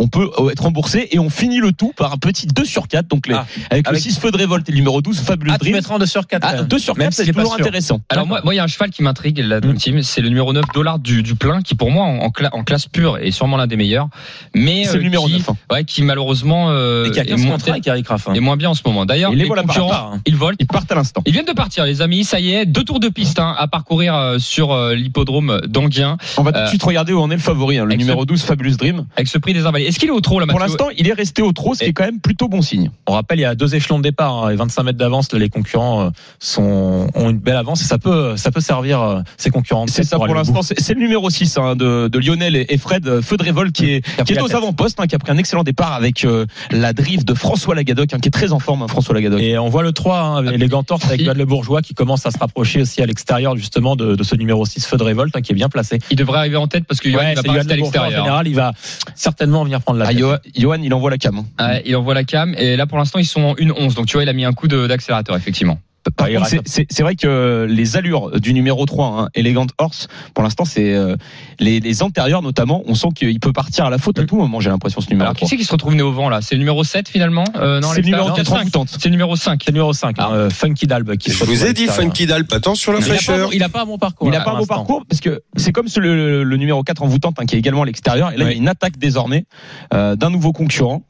on 0.04 0.08
peut 0.08 0.30
euh, 0.38 0.50
être 0.50 0.62
remboursé 0.62 1.08
et 1.12 1.18
on 1.18 1.30
finit 1.30 1.58
le 1.60 1.72
tout 1.72 1.92
par 1.96 2.12
un 2.12 2.16
petit 2.18 2.46
2 2.46 2.64
sur 2.64 2.88
4. 2.88 3.08
Donc 3.08 3.26
les, 3.26 3.34
Ah, 3.34 3.46
avec, 3.70 3.88
avec- 3.88 4.04
le 4.04 4.10
6 4.10 4.18
Feu 4.18 4.30
de 4.30 4.36
révolte 4.36 4.68
et 4.68 4.72
le 4.72 4.76
numéro 4.78 5.00
12 5.00 5.20
Fabulous 5.20 5.52
Ah, 5.54 5.58
tu 5.58 5.64
Dream. 5.64 5.76
mettras 5.76 5.94
en 5.94 5.98
2 5.98 6.06
sur 6.06 6.26
4. 6.26 6.42
Ah, 6.46 6.62
2 6.62 6.78
sur 6.78 6.96
Même 6.96 7.06
4, 7.06 7.14
si 7.14 7.24
c'est 7.24 7.32
toujours 7.32 7.54
intéressant. 7.54 8.00
Alors 8.10 8.26
moi, 8.26 8.40
moi, 8.44 8.54
il 8.54 8.58
y 8.58 8.60
a 8.60 8.64
un 8.64 8.68
cheval 8.68 8.90
qui 8.90 9.02
m'intrigue, 9.02 9.38
la 9.38 9.60
Dream 9.60 9.76
Team, 9.76 10.02
c'est 10.02 10.20
le 10.20 10.28
numéro 10.28 10.52
9 10.52 10.64
dollars 10.74 10.98
du, 10.98 11.22
du 11.22 11.34
plein, 11.34 11.62
qui 11.62 11.74
pour 11.74 11.90
moi 11.90 12.04
en, 12.04 12.18
en 12.18 12.28
cla- 12.28 12.50
en 12.52 12.62
classe 12.64 12.86
pure 12.86 13.18
est 13.18 13.30
sûrement 13.30 13.56
l'un 13.56 13.66
des 13.66 13.76
meilleurs, 13.76 14.08
mais 14.54 14.84
C'est 14.84 14.94
le 14.94 15.00
euh, 15.00 15.02
numéro 15.02 15.26
qui, 15.26 15.32
9, 15.34 15.48
hein. 15.50 15.56
ouais, 15.72 15.84
qui 15.84 16.02
malheureusement 16.02 16.70
euh, 16.70 17.06
Et 17.06 17.10
qui 17.10 17.20
a 17.20 17.22
est 17.22 17.26
15 17.26 17.44
moins, 17.46 17.56
avec 17.66 17.86
Eric 17.86 18.06
Raffin. 18.08 18.34
est 18.34 18.40
moins 18.40 18.56
bien 18.56 18.70
en 18.70 18.74
ce 18.74 18.82
moment. 18.84 19.06
D'ailleurs, 19.06 19.32
les 19.32 19.46
concurrents, 19.48 19.88
rapport, 19.88 20.12
hein. 20.14 20.20
ils 20.26 20.36
volent. 20.36 20.56
Ils 20.60 20.66
partent 20.66 20.90
à 20.92 20.94
l'instant. 20.94 21.22
Ils 21.26 21.32
viennent 21.32 21.44
de 21.46 21.52
partir, 21.52 21.84
les 21.86 22.02
amis. 22.02 22.24
Ça 22.24 22.40
y 22.40 22.52
est, 22.52 22.66
deux 22.66 22.84
tours 22.84 23.00
de 23.00 23.08
piste 23.08 23.38
hein, 23.38 23.54
à 23.58 23.66
parcourir 23.68 24.14
euh, 24.14 24.38
sur 24.38 24.72
euh, 24.72 24.94
l'hippodrome 24.94 25.60
d'Anguien 25.66 26.16
On 26.36 26.42
va 26.42 26.52
tout 26.52 26.60
de 26.60 26.66
suite 26.68 26.82
regarder 26.82 27.12
où 27.12 27.20
en 27.20 27.30
est 27.30 27.34
le 27.34 27.40
favori, 27.40 27.78
hein, 27.78 27.84
le 27.84 27.94
numéro 27.94 28.24
12 28.24 28.42
Fabulous 28.42 28.76
Dream. 28.76 29.04
avec 29.16 29.28
ce 29.28 29.38
prix 29.38 29.52
des 29.54 29.66
invalides. 29.66 29.88
Est-ce 29.94 30.00
qu'il 30.00 30.08
est 30.08 30.12
au 30.12 30.20
trot 30.20 30.40
là, 30.40 30.48
Pour 30.48 30.58
l'instant, 30.58 30.88
il 30.98 31.06
est 31.06 31.12
resté 31.12 31.40
au 31.40 31.52
trot, 31.52 31.74
ce 31.74 31.84
qui 31.84 31.90
est 31.90 31.92
quand 31.92 32.04
même 32.04 32.18
plutôt 32.18 32.48
bon 32.48 32.62
signe. 32.62 32.90
On 33.06 33.12
rappelle, 33.12 33.38
il 33.38 33.42
y 33.42 33.44
a 33.44 33.54
deux 33.54 33.76
échelons 33.76 33.98
de 33.98 34.02
départ 34.02 34.46
hein, 34.46 34.50
et 34.50 34.56
25 34.56 34.82
mètres 34.82 34.98
d'avance. 34.98 35.32
Les 35.32 35.48
concurrents 35.48 36.06
euh, 36.06 36.10
sont, 36.40 37.06
ont 37.14 37.30
une 37.30 37.38
belle 37.38 37.54
avance 37.54 37.80
et 37.80 37.84
ça 37.84 37.98
peut, 37.98 38.36
ça 38.36 38.50
peut 38.50 38.60
servir 38.60 39.00
euh, 39.00 39.20
ses 39.36 39.50
concurrents. 39.50 39.84
de 39.84 39.90
C'est 39.90 40.02
ça 40.02 40.16
pour 40.16 40.34
l'instant. 40.34 40.62
C'est 40.62 40.94
le 40.94 40.98
numéro 40.98 41.30
6 41.30 41.58
hein, 41.58 41.76
de, 41.76 42.08
de 42.08 42.18
Lionel 42.18 42.56
et, 42.56 42.76
Fred 42.76 43.06
euh, 43.06 43.22
Feu 43.22 43.36
de 43.36 43.44
révolte 43.44 43.70
qui 43.70 43.92
est, 43.92 44.24
Qui 44.24 44.32
est 44.32 44.42
aux 44.42 44.52
avant-postes, 44.56 44.98
hein, 44.98 45.06
qui 45.06 45.14
a 45.14 45.20
pris 45.20 45.30
un 45.30 45.36
excellent 45.36 45.62
départ 45.62 45.92
avec 45.92 46.24
euh, 46.24 46.44
la 46.72 46.92
drive 46.92 47.24
de 47.24 47.34
François 47.34 47.76
Lagadoc, 47.76 48.14
hein, 48.14 48.18
qui 48.18 48.26
est 48.26 48.32
très 48.32 48.50
en 48.52 48.58
forme, 48.58 48.82
hein, 48.82 48.88
François 48.88 49.14
Lagadoc. 49.14 49.40
Et 49.40 49.56
on 49.58 49.68
voit 49.68 49.84
le 49.84 49.92
3, 49.92 50.18
hein, 50.18 50.36
avec 50.38 50.58
les 50.58 50.66
gants 50.66 50.82
torses 50.82 51.06
avec 51.06 51.22
Johan 51.22 51.34
Le 51.36 51.44
Bourgeois 51.44 51.82
qui 51.82 51.94
commence 51.94 52.26
à 52.26 52.32
se 52.32 52.38
rapprocher 52.38 52.80
aussi 52.80 53.00
à 53.00 53.06
l'extérieur 53.06 53.56
justement 53.56 53.94
de, 53.94 54.16
de 54.16 54.22
ce 54.24 54.34
numéro 54.34 54.66
6 54.66 54.86
Feu 54.86 54.96
de 54.96 55.04
révolte 55.04 55.36
hein, 55.36 55.40
qui 55.40 55.52
est 55.52 55.54
bien 55.54 55.68
placé. 55.68 56.00
Il 56.10 56.16
devrait 56.16 56.38
arriver 56.38 56.56
en 56.56 56.66
tête 56.66 56.84
parce 56.84 56.98
que 56.98 57.04
Ouais, 57.10 57.32
il 57.32 57.36
va 57.36 57.42
pas 57.42 57.52
à 57.52 57.62
En 57.62 57.76
l'extérieur. 57.76 58.10
général, 58.10 58.48
il 58.48 58.54
va 58.54 58.72
certainement 59.14 59.62
venir 59.62 59.73
prendre 59.80 59.98
la 59.98 60.06
Ah. 60.08 60.12
Johan, 60.12 60.36
Johan, 60.56 60.80
il 60.82 60.92
envoie 60.94 61.10
la 61.10 61.18
cam. 61.18 61.38
hein. 61.38 61.66
Ouais, 61.68 61.82
il 61.86 61.94
envoie 61.96 62.14
la 62.14 62.24
cam 62.24 62.54
et 62.58 62.76
là 62.76 62.86
pour 62.86 62.98
l'instant 62.98 63.18
ils 63.18 63.24
sont 63.26 63.42
en 63.42 63.54
1-11 63.54 63.94
donc 63.94 64.06
tu 64.06 64.14
vois 64.16 64.22
il 64.22 64.28
a 64.28 64.32
mis 64.32 64.44
un 64.44 64.52
coup 64.52 64.68
d'accélérateur 64.68 65.36
effectivement. 65.36 65.78
Par 66.16 66.28
contre, 66.28 66.46
c'est- 66.46 66.60
c'est 66.66 66.86
c'est 66.90 67.02
vrai 67.02 67.14
que 67.16 67.66
les 67.68 67.96
allures 67.96 68.38
du 68.40 68.52
numéro 68.52 68.84
3, 68.86 69.06
hein, 69.06 69.28
Elegant 69.34 69.66
Horse, 69.78 70.08
pour 70.34 70.44
l'instant, 70.44 70.64
c'est 70.64 70.92
euh, 70.94 71.16
les, 71.60 71.80
les 71.80 72.02
antérieurs 72.02 72.42
notamment. 72.42 72.82
On 72.86 72.94
sent 72.94 73.08
qu'il 73.14 73.40
peut 73.40 73.52
partir 73.52 73.84
à 73.86 73.90
la 73.90 73.98
faute 73.98 74.18
à 74.18 74.24
tout 74.24 74.36
moment. 74.36 74.60
J'ai 74.60 74.70
l'impression 74.70 75.00
ce 75.00 75.08
numéro 75.10 75.24
Alors 75.24 75.34
qui 75.34 75.40
3. 75.40 75.48
c'est 75.48 75.56
qui 75.56 75.64
se 75.64 75.72
retrouve 75.72 75.94
né 75.94 76.02
au 76.02 76.12
vent 76.12 76.28
là? 76.28 76.40
C'est 76.42 76.54
le 76.54 76.58
numéro 76.60 76.84
7 76.84 77.08
finalement? 77.08 77.44
Euh, 77.56 77.80
non, 77.80 77.88
C'est 77.90 78.00
le 78.00 78.06
numéro 78.06 78.28
l'extérieur 78.28 78.36
4 78.36 78.50
Non, 78.50 78.56
en 78.56 78.60
envoûtante. 78.60 78.88
C'est 78.98 79.04
le 79.06 79.10
numéro 79.12 79.36
5. 79.36 79.62
C'est 79.64 79.70
le 79.70 79.74
numéro 79.74 79.92
5, 79.92 80.16
Ah. 80.18 80.26
hein, 80.30 80.34
euh, 80.34 80.50
Funky 80.50 80.86
Dalb 80.86 81.16
qui 81.16 81.30
Je 81.32 81.44
vous 81.44 81.64
ai 81.64 81.72
dit. 81.72 81.86
Funky 81.86 82.26
Dalp, 82.26 82.52
attention 82.52 82.92
la 82.92 83.00
fraîcheur. 83.00 83.50
Il 83.52 83.62
a 83.62 83.68
pas 83.68 83.82
un 83.82 83.86
bon 83.86 83.98
parcours. 83.98 84.28
Il 84.28 84.30
n'a 84.32 84.40
pas 84.40 84.50
un 84.50 84.58
l'instant. 84.58 84.74
parcours 84.74 85.04
parce 85.08 85.20
que 85.20 85.42
c'est 85.56 85.72
comme 85.72 85.88
ce- 85.88 86.00
le, 86.00 86.44
le 86.44 86.56
numéro 86.56 86.82
4 86.82 87.02
envoûtante 87.02 87.36
hein, 87.40 87.46
qui 87.46 87.56
est 87.56 87.58
également 87.58 87.82
à 87.82 87.86
l'extérieur. 87.86 88.32
Et 88.32 88.36
là, 88.36 88.44
Oui. 88.44 88.50
il 88.52 88.54
y 88.54 88.58
a 88.58 88.62
une 88.62 88.68
attaque 88.68 88.98
désormais 88.98 89.46
euh, 89.94 90.16
d'un 90.16 90.30
nouveau 90.30 90.52
concurrent. 90.52 91.02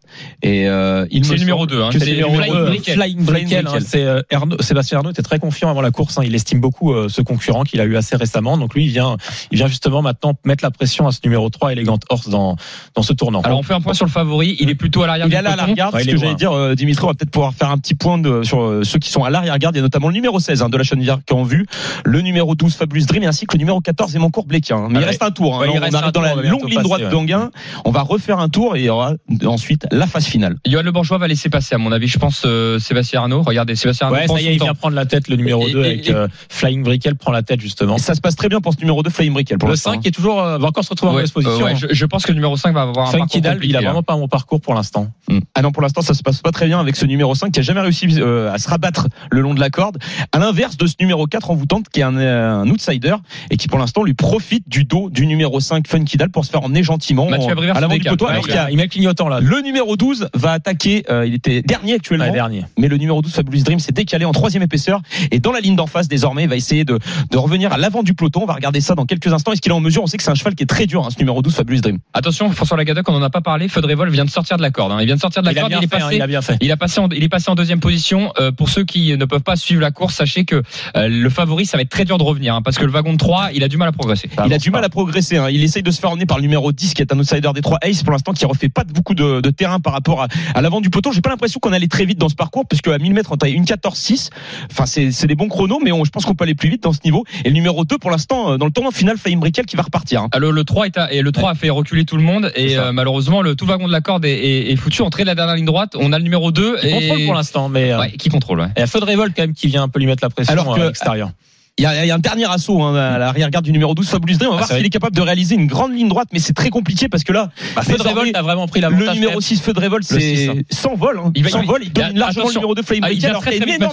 Et 0.42 0.68
euh, 0.68 1.06
il 1.10 1.24
C'est 1.24 1.30
me 1.32 1.34
le 1.36 1.40
numéro 1.40 1.58
semble 1.60 1.70
2 1.72 1.82
hein, 1.82 1.88
que 1.90 1.98
c'est 1.98 2.04
c'est 2.04 2.10
le 2.12 2.16
le 2.20 2.26
numéro 2.28 2.32
numéro 2.40 2.54
deux. 2.54 2.64
deux. 2.64 2.70
Briquet. 2.70 2.92
Flying 2.94 3.24
Flying 3.26 3.54
hein, 3.66 3.78
c'est 3.84 4.04
euh, 4.04 4.20
Ernaud- 4.30 4.60
Sébastien 4.84 4.98
Arnaud 4.98 5.10
était 5.10 5.22
très 5.22 5.38
confiant 5.38 5.70
avant 5.70 5.80
la 5.80 5.90
course. 5.90 6.18
hein. 6.18 6.22
il 6.24 6.34
estime 6.34 6.60
beaucoup 6.60 6.92
euh, 6.92 7.08
ce 7.08 7.22
concurrent 7.22 7.62
qu'il 7.64 7.80
a 7.80 7.84
eu 7.84 7.96
assez 7.96 8.16
récemment. 8.16 8.58
Donc 8.58 8.74
lui, 8.74 8.84
il 8.84 8.90
vient, 8.90 9.16
il 9.50 9.56
vient 9.56 9.66
justement 9.66 10.02
maintenant 10.02 10.34
mettre 10.44 10.62
la 10.62 10.70
pression 10.70 11.06
à 11.06 11.12
ce 11.12 11.20
numéro 11.24 11.48
3 11.48 11.72
Elegant 11.72 11.98
Horse 12.10 12.28
dans 12.28 12.56
dans 12.94 13.02
ce 13.02 13.12
tournant. 13.14 13.40
Alors 13.40 13.58
on 13.58 13.62
fait 13.62 13.72
un 13.74 13.80
point 13.80 13.94
sur 13.94 14.04
le 14.04 14.10
favori, 14.10 14.56
il 14.60 14.68
est 14.70 14.74
plutôt 14.74 15.02
à 15.02 15.06
l'arrière 15.06 15.26
Il 15.26 15.32
est 15.32 15.36
à 15.36 15.42
peloton. 15.42 15.56
l'arrière. 15.56 15.94
Ouais, 15.94 16.02
ce 16.04 16.10
que 16.10 16.16
j'allais 16.18 16.34
dire, 16.34 16.52
euh, 16.52 16.74
Dimitri, 16.74 17.04
on 17.04 17.08
va 17.08 17.14
peut-être 17.14 17.30
pouvoir 17.30 17.54
faire 17.54 17.70
un 17.70 17.78
petit 17.78 17.94
point 17.94 18.18
de, 18.18 18.42
sur 18.42 18.60
euh, 18.62 18.84
ceux 18.84 18.98
qui 18.98 19.10
sont 19.10 19.24
à 19.24 19.30
l'arrière-garde. 19.30 19.74
Il 19.74 19.78
y 19.78 19.80
a 19.80 19.82
notamment 19.82 20.08
le 20.08 20.14
numéro 20.14 20.38
16 20.38 20.62
hein, 20.62 20.68
de 20.68 20.76
la 20.76 20.84
Chenevière 20.84 21.18
qui 21.26 21.32
en 21.32 21.42
vue, 21.44 21.66
le 22.04 22.20
numéro 22.20 22.54
12 22.54 22.74
Fabulous 22.74 23.06
Dream 23.06 23.22
et 23.22 23.26
ainsi 23.26 23.46
que 23.46 23.54
le 23.54 23.58
numéro 23.60 23.80
14 23.80 24.14
Aimant 24.16 24.30
Bléquin. 24.46 24.88
Mais 24.90 24.98
Ah 24.98 25.02
il 25.02 25.04
reste 25.06 25.22
un 25.22 25.30
tour. 25.30 25.56
hein. 25.56 25.60
Ouais, 25.60 25.66
il 25.72 25.78
on 25.78 25.80
reste 25.82 25.94
arrive 25.94 26.08
un 26.08 26.10
dans 26.10 26.12
tour, 26.12 26.22
la 26.22 26.34
on 26.36 26.50
longue 26.50 26.68
ligne 26.70 26.82
droite 26.82 27.02
ouais. 27.02 27.08
d'Anguin. 27.10 27.50
On 27.84 27.90
va 27.90 28.02
refaire 28.02 28.38
un 28.38 28.48
tour 28.48 28.76
et 28.76 28.80
il 28.80 28.84
y 28.84 28.88
aura 28.90 29.12
ensuite 29.46 29.86
la 29.90 30.06
phase 30.06 30.26
finale. 30.26 30.56
Johan 30.66 30.82
Le 30.82 30.92
Bourgeois 30.92 31.18
va 31.18 31.28
laisser 31.28 31.48
passer 31.48 31.74
à 31.74 31.78
mon 31.78 31.92
avis, 31.92 32.08
je 32.08 32.18
pense 32.18 32.42
euh, 32.44 32.78
Sébastien 32.78 33.20
Arnaud. 33.22 33.42
Regardez 33.42 33.76
Sébastien 33.76 34.08
Arnaud 34.08 34.18
Ouais, 34.18 34.26
prendre 34.74 34.94
la 34.96 35.06
tête 35.06 35.28
le 35.28 35.36
numéro 35.36 35.66
Et- 35.68 35.72
2 35.72 35.82
et- 35.82 35.86
avec 35.86 36.08
et- 36.08 36.14
euh, 36.14 36.28
Flying 36.48 36.82
Brickell 36.82 37.14
prend 37.16 37.32
la 37.32 37.42
tête 37.42 37.60
justement. 37.60 37.96
Et 37.96 38.00
ça 38.00 38.14
se 38.14 38.20
passe 38.20 38.36
très 38.36 38.48
bien 38.48 38.60
pour 38.60 38.72
ce 38.74 38.78
numéro 38.80 39.02
2 39.02 39.10
Flying 39.10 39.32
Brickell 39.32 39.58
pour 39.58 39.68
Le 39.68 39.74
l'instant, 39.74 39.92
5 39.92 40.06
est 40.06 40.10
toujours 40.10 40.40
euh, 40.42 40.58
va 40.58 40.68
encore 40.68 40.84
se 40.84 40.90
retrouver 40.90 41.10
en 41.10 41.14
mauvaise 41.14 41.30
position. 41.30 41.60
euh, 41.60 41.64
ouais, 41.64 41.76
je, 41.76 41.86
je 41.90 42.06
pense 42.06 42.24
que 42.24 42.30
le 42.30 42.36
numéro 42.36 42.56
5 42.56 42.72
va 42.74 42.82
avoir 42.82 43.08
un 43.08 43.10
Funky 43.12 43.18
parcours 43.20 43.40
Dal, 43.42 43.52
compliqué, 43.54 43.72
il 43.72 43.76
a 43.76 43.80
là. 43.80 43.86
vraiment 43.88 44.02
pas 44.02 44.14
un 44.14 44.18
bon 44.18 44.28
parcours 44.28 44.60
pour 44.60 44.74
l'instant. 44.74 45.08
Mm. 45.28 45.38
Ah 45.54 45.62
non, 45.62 45.72
pour 45.72 45.82
l'instant, 45.82 46.02
ça 46.02 46.14
se 46.14 46.22
passe 46.22 46.40
pas 46.40 46.50
très 46.52 46.66
bien 46.66 46.80
avec 46.80 46.96
ce 46.96 47.06
numéro 47.06 47.34
5 47.34 47.50
qui 47.52 47.60
a 47.60 47.62
jamais 47.62 47.80
réussi 47.80 48.06
euh, 48.18 48.52
à 48.52 48.58
se 48.58 48.68
rabattre 48.68 49.08
le 49.30 49.40
long 49.40 49.54
de 49.54 49.60
la 49.60 49.70
corde. 49.70 49.98
À 50.32 50.38
l'inverse 50.38 50.76
de 50.76 50.86
ce 50.86 50.94
numéro 51.00 51.26
4 51.26 51.50
envoûtante 51.50 51.88
qui 51.88 52.00
est 52.00 52.04
un, 52.04 52.16
euh, 52.16 52.62
un 52.62 52.68
outsider 52.68 53.14
et 53.50 53.56
qui 53.56 53.68
pour 53.68 53.78
l'instant 53.78 54.02
lui 54.02 54.14
profite 54.14 54.68
du 54.68 54.84
dos 54.84 55.10
du 55.10 55.26
numéro 55.26 55.60
5 55.60 55.86
Funky 55.86 56.16
Dal 56.16 56.30
pour 56.30 56.44
se 56.44 56.50
faire 56.50 56.62
emmener 56.64 56.82
gentiment 56.82 57.28
Mathieu 57.28 57.54
à 57.72 57.80
l'avant 57.80 57.94
du 57.96 58.00
poteau. 58.04 58.24
Ouais, 58.26 58.32
alors 58.32 58.42
il, 58.42 58.46
qu'il 58.46 58.54
y 58.54 58.58
a 58.58 58.64
a- 58.64 58.70
il 58.70 58.76
met 58.76 58.82
le 58.84 58.88
clignotant 58.88 59.28
là. 59.28 59.40
le 59.40 59.60
numéro 59.62 59.96
12 59.96 60.28
va 60.34 60.52
attaquer, 60.52 61.04
euh, 61.10 61.26
il 61.26 61.34
était 61.34 61.62
dernier 61.62 61.94
actuellement. 61.94 62.24
Ouais, 62.26 62.32
dernier. 62.32 62.64
Mais 62.78 62.88
le 62.88 62.96
numéro 62.96 63.22
12 63.22 63.32
Fabulous 63.32 63.62
Dream 63.62 63.78
s'est 63.78 63.92
décalé 63.92 64.24
en 64.24 64.32
troisième 64.32 64.62
épaisseur 64.64 65.00
et 65.30 65.38
dans 65.38 65.52
la 65.52 65.60
ligne 65.60 65.76
d'en 65.76 65.86
face 65.86 66.08
désormais 66.08 66.44
il 66.44 66.48
va 66.48 66.56
essayer 66.56 66.84
de, 66.84 66.98
de 67.30 67.36
revenir 67.38 67.72
à 67.72 67.78
l'avant 67.78 68.02
du 68.02 68.14
peloton. 68.14 68.40
On 68.42 68.46
va 68.46 68.54
regarder 68.54 68.80
ça 68.80 68.94
dans 68.94 69.06
quelques 69.06 69.32
instants. 69.32 69.52
Est-ce 69.52 69.60
qu'il 69.60 69.70
est 69.70 69.74
en 69.74 69.80
mesure? 69.80 70.02
On 70.02 70.06
sait 70.06 70.16
que 70.16 70.22
c'est 70.22 70.30
un 70.30 70.34
cheval 70.34 70.54
qui 70.54 70.62
est 70.64 70.66
très 70.66 70.86
dur, 70.86 71.04
hein, 71.04 71.10
ce 71.10 71.18
numéro 71.18 71.40
12 71.42 71.54
Fabulous 71.54 71.80
Dream. 71.80 71.98
Attention, 72.12 72.50
François 72.50 72.76
Lagadoc, 72.76 73.08
on 73.08 73.14
en 73.14 73.22
a 73.22 73.30
pas 73.30 73.40
parlé. 73.40 73.68
Feudrevol 73.68 74.10
vient 74.10 74.24
de 74.24 74.30
sortir 74.30 74.56
de 74.56 74.62
la 74.62 74.70
corde. 74.70 74.92
hein. 74.92 74.98
Il 75.00 75.06
vient 75.06 75.14
de 75.16 75.20
sortir 75.20 75.42
de 75.42 75.46
la 75.46 75.52
Il 75.52 75.58
a 75.58 75.60
corde. 75.62 75.70
bien 75.72 75.80
Il 75.80 75.84
est 75.84 75.88
fait, 75.88 75.96
hein, 75.96 76.00
passé. 76.06 76.16
il 76.16 76.22
a 76.22 76.26
bien 76.26 76.42
fait. 76.42 76.56
Il 76.60 76.72
a 76.72 76.76
passé 76.76 77.00
en, 77.00 77.08
il 77.10 77.22
est 77.22 77.28
passé 77.28 77.50
en 77.50 77.54
deuxième 77.54 77.80
position. 77.80 78.32
Euh, 78.40 78.50
pour 78.52 78.68
ceux 78.68 78.84
qui 78.84 79.16
ne 79.16 79.24
peuvent 79.24 79.42
pas 79.42 79.56
suivre 79.56 79.80
la 79.80 79.90
course, 79.90 80.14
sachez 80.16 80.44
que 80.44 80.62
euh, 80.96 81.08
le 81.08 81.30
favori, 81.30 81.66
ça 81.66 81.76
va 81.76 81.82
être 81.82 81.88
très 81.90 82.04
dur 82.04 82.18
de 82.18 82.22
revenir, 82.22 82.54
hein, 82.54 82.62
parce 82.62 82.76
que 82.78 82.84
le 82.84 82.90
wagon 82.90 83.12
de 83.12 83.18
3, 83.18 83.50
il 83.54 83.62
a 83.64 83.68
du 83.68 83.76
mal 83.76 83.88
à 83.88 83.92
progresser. 83.92 84.28
Ça 84.34 84.44
il 84.46 84.52
a 84.52 84.58
du 84.58 84.70
pas. 84.70 84.78
mal 84.78 84.84
à 84.84 84.88
progresser. 84.88 85.36
hein. 85.36 85.48
Il 85.50 85.62
essaye 85.62 85.82
de 85.82 85.90
se 85.90 86.00
faire 86.00 86.10
emmener 86.10 86.26
par 86.26 86.38
le 86.38 86.42
numéro 86.42 86.72
10 86.72 86.94
qui 86.94 87.02
est 87.02 87.12
un 87.12 87.18
outsider 87.18 87.50
des 87.54 87.60
3 87.62 87.78
Ace 87.82 88.02
pour 88.02 88.12
l'instant 88.12 88.32
qui 88.32 88.44
refait 88.46 88.68
pas 88.68 88.84
beaucoup 88.84 89.14
de, 89.14 89.40
de 89.40 89.50
terrain 89.50 89.80
par 89.80 89.92
rapport 89.92 90.22
à, 90.22 90.28
à 90.54 90.60
l'avant 90.62 90.80
du 90.80 90.90
peloton. 90.90 91.12
J'ai 91.12 91.20
pas 91.20 91.30
l'impression 91.30 91.60
qu'on 91.60 91.72
allait 91.72 91.88
très 91.88 92.04
vite 92.04 92.18
dans 92.18 92.28
ce 92.28 92.34
parcours 92.34 92.64
puisque 92.68 92.88
à 92.88 92.98
1000 92.98 93.12
mètres 93.14 93.30
on 93.32 93.36
taille 93.36 93.52
une 93.52 93.64
14-6. 93.64 94.30
Enfin 94.70 94.86
c'est 94.86 95.10
c'est 95.12 95.26
des 95.26 95.34
bons 95.34 95.48
chronos 95.48 95.80
mais 95.82 95.92
on- 95.92 96.04
je 96.04 96.10
pense 96.10 96.24
qu'on 96.24 96.34
peut 96.34 96.44
aller 96.44 96.54
plus 96.54 96.68
vite 96.68 96.82
dans 96.82 96.92
ce 96.92 97.00
niveau. 97.04 97.24
Et 97.44 97.48
le 97.48 97.54
numéro 97.54 97.84
2 97.84 97.98
pour 97.98 98.10
l'instant 98.10 98.52
euh, 98.52 98.56
dans 98.56 98.66
le 98.66 98.72
tournoi 98.72 98.92
final 98.92 99.16
Flying 99.18 99.40
Brickell 99.40 99.66
qui 99.66 99.76
va 99.76 99.82
repartir. 99.82 100.22
hein. 100.22 100.28
Ah, 100.32 100.38
Le, 100.38 100.50
le 100.50 100.64
3 100.64 100.86
est 100.86 100.96
à- 100.98 101.12
et 101.12 101.22
le 101.22 101.32
3 101.32 101.50
a 101.50 101.54
fait 101.54 101.70
reculer 101.70 102.04
tout 102.04 102.16
le 102.16 102.22
monde 102.22 102.52
et 102.56 102.76
euh, 102.78 102.92
malheureusement 102.92 103.42
le 103.42 103.54
tout 103.56 103.64
le 103.66 103.70
wagon 103.72 103.86
de 103.86 103.92
la 103.92 104.00
corde 104.00 104.24
est, 104.24 104.30
est- 104.32 104.70
est 104.72 104.76
foutu 104.76 105.02
entrée 105.02 105.22
de 105.22 105.28
la 105.28 105.34
dernière 105.34 105.56
ligne 105.56 105.64
droite 105.64 105.96
on 105.98 106.12
a 106.12 106.18
le 106.18 106.24
numéro 106.24 106.50
2 106.52 106.76
Il 106.82 106.88
et 106.88 106.92
contrôle 106.92 107.24
pour 107.24 107.34
l'instant, 107.34 107.68
mais 107.68 107.92
euh, 107.92 107.98
Ouais, 108.00 108.10
qui 108.12 108.28
contrôle 108.28 108.60
ouais. 108.60 108.68
il 108.76 108.80
y 108.80 108.82
a 108.82 108.86
Feu 108.86 109.00
de 109.00 109.04
Révolte 109.04 109.32
quand 109.36 109.42
même 109.42 109.54
qui 109.54 109.66
vient 109.68 109.82
un 109.82 109.88
peu 109.88 109.98
lui 109.98 110.06
mettre 110.06 110.22
la 110.24 110.30
pression 110.30 110.52
Alors 110.52 110.74
que- 110.76 110.80
à 110.80 110.86
l'extérieur. 110.86 111.30
Il 111.76 111.82
y, 111.82 111.86
a, 111.86 112.04
il 112.04 112.06
y 112.06 112.10
a 112.12 112.14
un 112.14 112.20
dernier 112.20 112.44
assaut 112.48 112.80
hein, 112.84 112.94
à 112.94 113.18
l'arrière-garde 113.18 113.64
du 113.64 113.72
numéro 113.72 113.96
12 113.96 114.06
Fabulous 114.08 114.36
Dream. 114.38 114.50
On 114.52 114.54
va 114.54 114.60
Ah, 114.62 114.66
voir 114.68 114.76
s'il 114.78 114.86
est 114.86 114.90
capable 114.90 115.16
de 115.16 115.20
réaliser 115.20 115.56
une 115.56 115.66
grande 115.66 115.92
ligne 115.92 116.08
droite 116.08 116.28
mais 116.32 116.38
c'est 116.38 116.52
très 116.52 116.70
compliqué 116.70 117.08
parce 117.08 117.24
que 117.24 117.32
là 117.32 117.50
Bah, 117.74 117.82
Feu 117.82 117.96
de 117.96 118.02
Révolte 118.04 118.36
a 118.36 118.42
vraiment 118.42 118.68
pris 118.68 118.80
le 118.80 118.88
numéro 119.12 119.32
quand 119.34 119.40
6 119.40 119.60
Feu 119.60 119.72
de 119.72 119.80
Révolte 119.80 120.04
c'est 120.04 120.50
hein. 120.50 120.54
sans 120.70 120.94
vol. 120.94 121.18
Hein. 121.18 121.32
Il 121.34 121.50
sans 121.50 121.62
il- 121.62 121.66
vol, 121.66 121.80
il 121.82 121.92
domine 121.92 122.16
largement 122.16 122.46
le 122.46 122.54
numéro 122.54 122.76
2 122.76 122.82
Flying 122.84 123.02
Ah, 123.04 123.10
il 123.10 123.26
alors 123.26 123.42
qu'il 123.44 123.54
y 123.58 123.60
a 123.60 123.64
une 123.66 123.72
énorme 123.72 123.92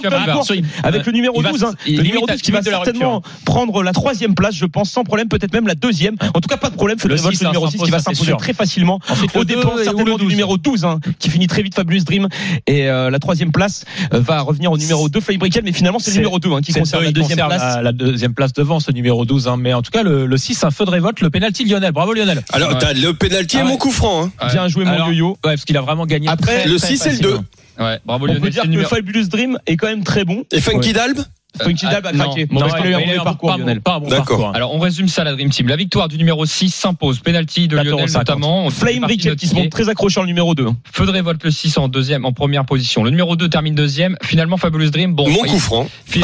avec 0.84 1.06
le 1.06 1.12
numéro 1.12 1.40
Il 1.40 1.42
va- 1.42 1.50
12 1.50 1.64
hein. 1.64 1.72
le 1.88 2.02
numéro 2.04 2.24
à 2.28 2.32
12 2.34 2.42
qui 2.42 2.52
va 2.52 2.62
certainement 2.62 3.20
prendre 3.44 3.82
la 3.82 3.92
troisième 3.92 4.36
place 4.36 4.54
je 4.54 4.66
pense 4.66 4.88
sans 4.88 5.02
problème 5.02 5.26
peut-être 5.26 5.52
même 5.52 5.66
la 5.66 5.74
deuxième 5.74 6.14
en 6.36 6.40
tout 6.40 6.48
cas 6.48 6.58
pas 6.58 6.70
de 6.70 6.76
problème 6.76 7.00
Feu 7.00 7.08
de 7.08 7.14
Révolte 7.14 7.40
le 7.40 7.46
numéro 7.48 7.66
ça 7.66 7.72
6 7.72 7.78
qui 7.82 7.90
va 7.90 7.98
s'imposer 7.98 8.32
très 8.38 8.52
facilement 8.52 9.00
au 9.34 9.44
dépens 9.44 9.72
certainement 9.82 10.18
du 10.18 10.22
12. 10.22 10.30
numéro 10.30 10.56
12 10.56 10.84
hein, 10.84 11.00
qui 11.18 11.30
finit 11.30 11.48
très 11.48 11.62
vite 11.62 11.74
Fabulous 11.74 12.04
Dream 12.04 12.28
et 12.68 12.88
euh, 12.88 13.10
la 13.10 13.18
troisième 13.18 13.50
place 13.50 13.84
euh, 14.14 14.20
va 14.20 14.40
revenir 14.42 14.70
au 14.70 14.78
numéro 14.78 15.08
2 15.08 15.20
Flying 15.20 15.40
Brickell 15.40 15.64
mais 15.64 15.72
finalement 15.72 15.98
c'est 15.98 16.12
le 16.12 16.18
numéro 16.18 16.38
2 16.38 16.52
hein, 16.52 16.60
qui 16.62 16.72
conserve 16.72 17.02
la 17.02 17.10
deuxième 17.10 17.38
place 17.38 17.71
La, 17.76 17.82
la 17.82 17.92
deuxième 17.92 18.34
place 18.34 18.52
devant 18.52 18.80
ce 18.80 18.90
numéro 18.92 19.24
12. 19.24 19.48
hein. 19.48 19.56
Mais 19.58 19.72
en 19.74 19.82
tout 19.82 19.90
cas, 19.90 20.02
le, 20.02 20.26
le 20.26 20.36
6, 20.36 20.64
un 20.64 20.70
feu 20.70 20.84
de 20.84 20.90
révolte. 20.90 21.20
Le 21.20 21.30
pénalty 21.30 21.64
Lionel. 21.64 21.92
Bravo 21.92 22.12
Lionel. 22.12 22.42
Alors, 22.52 22.70
Ouais. 22.72 22.78
t'as 22.78 22.92
le 22.92 23.12
penalty 23.14 23.56
Ah 23.56 23.60
et 23.60 23.62
ouais. 23.64 23.68
mon 23.70 23.76
coup 23.76 23.90
franc. 23.90 24.30
hein. 24.40 24.48
bien 24.52 24.68
joué 24.68 24.84
mon 24.84 24.96
yo-yo 25.06 25.28
Ouais, 25.30 25.36
parce 25.42 25.64
qu'il 25.64 25.76
a 25.76 25.80
vraiment 25.82 26.06
gagné. 26.06 26.28
Après, 26.28 26.60
très, 26.62 26.68
le 26.68 26.76
très 26.78 26.88
6 26.88 26.92
et 27.06 27.08
le 27.10 27.16
facilement. 27.16 27.44
2. 27.78 27.84
Ouais, 27.84 27.98
bravo 28.04 28.24
on 28.24 28.28
peut 28.28 28.34
Lionel, 28.34 28.50
dire 28.52 28.62
que 28.62 28.66
le 28.66 28.72
numéro- 28.72 28.88
Fabulous 28.90 29.28
Dream 29.28 29.58
est 29.66 29.76
quand 29.76 29.86
même 29.88 30.04
très 30.04 30.24
bon 30.24 30.44
Et 30.52 30.60
Funky 30.60 30.92
Dalb? 30.92 31.18
Funky 31.60 31.84
Dab 31.86 32.06
a 32.06 32.08
Ah, 32.08 32.12
non, 32.12 32.24
craqué 32.24 32.46
non, 32.50 32.60
parce 32.60 32.74
qu'il 32.76 32.86
a 32.86 32.90
eu 32.90 32.94
un 32.94 33.00
mauvais 33.00 33.16
parcours 33.22 33.50
pas, 33.50 33.56
Lionel 33.58 33.80
pas 33.82 33.94
un 33.96 34.00
bon 34.00 34.08
parcours. 34.08 34.48
hein. 34.48 34.52
Alors 34.54 34.74
on 34.74 34.78
résume 34.78 35.08
ça 35.08 35.22
la 35.24 35.32
Dream 35.32 35.50
Team. 35.50 35.68
La 35.68 35.76
victoire 35.76 36.08
du 36.08 36.16
numéro 36.16 36.46
6 36.46 36.70
s'impose. 36.74 37.18
Penalty 37.20 37.68
de 37.68 37.76
4,50. 37.76 37.84
Lionel 37.84 38.10
notamment. 38.12 38.70
Flame 38.70 39.00
notre 39.00 39.34
qui 39.34 39.46
se 39.46 39.54
montre 39.54 39.68
très 39.68 39.88
accrocheur 39.90 40.22
le 40.22 40.28
numéro 40.28 40.54
2 40.54 40.66
Feu 40.92 41.04
de 41.06 41.10
révolte 41.10 41.44
le 41.44 41.50
6 41.50 41.76
en 41.78 41.88
deuxième, 41.88 42.24
en 42.24 42.32
première 42.32 42.64
position. 42.64 43.04
Le 43.04 43.10
numéro 43.10 43.36
2 43.36 43.48
termine 43.48 43.74
deuxième. 43.74 44.16
Finalement 44.22 44.56
Fabulous 44.56 44.90
Dream. 44.90 45.14
Bon, 45.14 45.28
Mon 45.28 45.44
il- 45.44 45.50
coup 45.50 45.58
franc. 45.58 45.88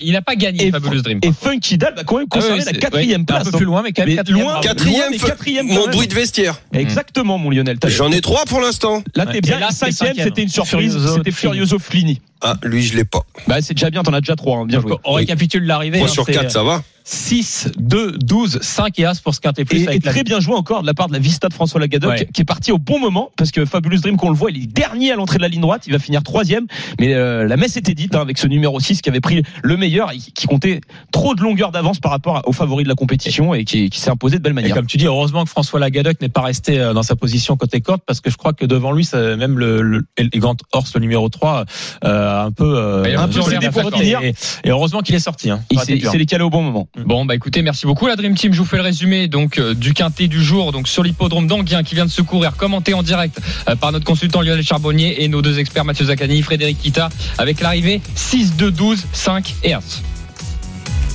il 0.00 0.12
n'a- 0.12 0.22
pas 0.22 0.34
gagné 0.36 0.70
Fabulous 0.70 1.02
Dream. 1.02 1.20
et 1.22 1.32
Funky 1.32 1.76
Dab 1.78 1.98
a 1.98 2.04
quand 2.04 2.18
même 2.18 2.28
conservé 2.28 2.62
Ah 2.66 2.70
la 2.72 2.78
quatrième 2.78 3.20
Un 3.22 3.24
place 3.24 3.50
peu 3.50 3.56
plus 3.58 3.66
loin, 3.66 3.82
mais 3.82 3.92
quand 3.92 4.06
même 4.06 4.16
quatrième. 4.62 5.66
mon 5.66 5.86
bruit 5.88 6.06
de 6.08 6.14
vestiaire. 6.14 6.60
exactement 6.72 7.38
mon 7.38 7.50
Lionel 7.50 7.78
J'en 7.86 8.10
ai 8.10 8.20
trois 8.20 8.44
pour 8.46 8.60
l'instant. 8.60 9.02
là 9.14 9.26
t'es 9.26 9.40
bien 9.40 9.58
c'est 9.70 9.92
cinquième 9.92 10.24
c'était 10.26 10.42
une 10.42 10.48
surprise 10.48 10.96
c'était. 11.14 11.30
Furioso 11.30 11.78
Flini 11.78 12.20
Ah, 12.40 12.56
lui, 12.62 12.82
je 12.82 12.96
l'ai 12.96 13.04
pas. 13.04 13.22
bah 13.46 13.60
c'est 13.60 13.74
déjà 13.74 13.90
bien 13.90 14.02
t'en 14.02 14.12
as 14.12 14.20
déjà 14.20 14.36
trois 14.36 14.58
hein. 14.58 14.66
bien 14.66 14.80
joué 14.80 14.94
on 15.04 15.14
récapitule 15.14 15.64
l'arrivée. 15.64 15.98
3 15.98 16.08
hein, 16.08 16.12
sur 16.12 16.24
c'est 16.24 16.32
4, 16.32 16.50
ça 16.50 16.62
va. 16.62 16.82
6, 17.10 17.70
2, 17.78 18.18
12, 18.18 18.58
5 18.60 18.98
et 18.98 19.04
As 19.06 19.20
pour 19.20 19.34
ce 19.34 19.40
quintet 19.40 19.64
plus. 19.64 19.78
Et, 19.78 19.94
et 19.96 19.98
la 20.00 20.10
très 20.12 20.24
bien 20.24 20.40
joué 20.40 20.54
encore 20.54 20.82
de 20.82 20.86
la 20.86 20.92
part 20.94 21.08
de 21.08 21.14
la 21.14 21.18
Vista 21.18 21.48
de 21.48 21.54
François 21.54 21.80
Lagadoc 21.80 22.10
Ouais. 22.10 22.28
qui 22.32 22.42
est 22.42 22.44
parti 22.44 22.70
au 22.72 22.78
bon 22.78 22.98
moment 22.98 23.30
parce 23.36 23.50
que 23.50 23.64
Fabulous 23.64 23.98
Dream 24.00 24.16
qu'on 24.16 24.28
le 24.30 24.36
voit 24.36 24.50
il 24.50 24.62
est 24.62 24.66
dernier 24.66 25.12
à 25.12 25.16
l'entrée 25.16 25.36
de 25.38 25.42
la 25.42 25.48
ligne 25.48 25.60
droite 25.60 25.82
il 25.86 25.92
va 25.92 25.98
finir 25.98 26.22
troisième 26.22 26.66
mais 27.00 27.14
euh, 27.14 27.46
la 27.46 27.56
messe 27.56 27.76
était 27.76 27.94
dite 27.94 28.14
hein, 28.14 28.20
avec 28.20 28.36
ce 28.38 28.46
numéro 28.46 28.78
6 28.78 29.00
qui 29.02 29.08
avait 29.08 29.20
pris 29.20 29.42
le 29.62 29.76
meilleur 29.76 30.12
et 30.12 30.18
qui 30.18 30.46
comptait 30.46 30.80
trop 31.12 31.34
de 31.34 31.40
longueur 31.42 31.72
d'avance 31.72 31.98
par 32.00 32.10
rapport 32.12 32.42
aux 32.46 32.52
favoris 32.52 32.84
de 32.84 32.88
la 32.88 32.94
compétition 32.94 33.54
et 33.54 33.64
qui, 33.64 33.88
qui 33.90 34.00
s'est 34.00 34.10
imposé 34.10 34.36
de 34.38 34.42
belle 34.42 34.52
Et 34.52 34.54
manière 34.54 34.74
comme 34.76 34.86
tu 34.86 34.96
dis, 34.96 35.06
heureusement 35.06 35.44
que 35.44 35.50
François 35.50 35.80
Lagadoc 35.80 36.20
n'est 36.20 36.28
pas 36.28 36.42
resté 36.42 36.78
euh, 36.78 36.92
dans 36.92 37.02
sa 37.02 37.16
position 37.16 37.56
côté 37.56 37.80
corde 37.80 38.00
parce 38.06 38.20
que 38.20 38.30
je 38.30 38.36
crois 38.36 38.52
que 38.52 38.64
devant 38.66 38.92
lui, 38.92 39.04
ça- 39.04 39.36
même 39.36 39.58
le, 39.58 39.82
le 39.82 40.06
élégant 40.16 40.56
Horse, 40.72 40.94
le 40.94 41.00
numéro 41.00 41.28
3, 41.28 41.64
euh, 42.04 42.40
a 42.40 42.44
un 42.44 42.50
peu, 42.52 42.76
euh, 42.78 43.04
un 43.18 43.26
peu 43.28 43.32
cédé 43.42 43.66
pour. 43.70 43.90
Et, 44.22 44.34
et 44.64 44.70
heureusement 44.70 45.00
qu'il 45.00 45.14
est 45.14 45.18
sorti. 45.20 45.50
Hein. 45.50 45.60
il 45.70 45.78
s'est 45.80 46.18
décalé 46.18 46.44
au 46.44 46.50
bon 46.50 46.62
moment 46.62 46.88
Bon 47.04 47.24
bah 47.24 47.34
écoutez 47.34 47.62
merci 47.62 47.86
beaucoup 47.86 48.06
la 48.06 48.16
Dream 48.16 48.34
Team. 48.34 48.52
Je 48.52 48.58
vous 48.58 48.64
fais 48.64 48.76
le 48.76 48.82
résumé 48.82 49.28
donc 49.28 49.58
euh, 49.58 49.74
du 49.74 49.94
quintet 49.94 50.26
du 50.26 50.42
jour 50.42 50.72
donc 50.72 50.88
sur 50.88 51.02
l'hippodrome 51.02 51.46
d'Anguien 51.46 51.82
qui 51.82 51.94
vient 51.94 52.06
de 52.06 52.10
se 52.10 52.22
courir 52.22 52.56
commenté 52.56 52.94
en 52.94 53.02
direct 53.02 53.38
euh, 53.68 53.76
par 53.76 53.92
notre 53.92 54.04
consultant 54.04 54.40
Lionel 54.40 54.64
Charbonnier 54.64 55.22
et 55.22 55.28
nos 55.28 55.42
deux 55.42 55.58
experts 55.58 55.84
Mathieu 55.84 56.06
Zaccani 56.06 56.42
Frédéric 56.42 56.78
Kita 56.80 57.08
avec 57.36 57.60
l'arrivée 57.60 58.00
6 58.14 58.56
2 58.56 58.70
12 58.70 59.06
5 59.12 59.54
et 59.64 59.74
As. 59.74 60.02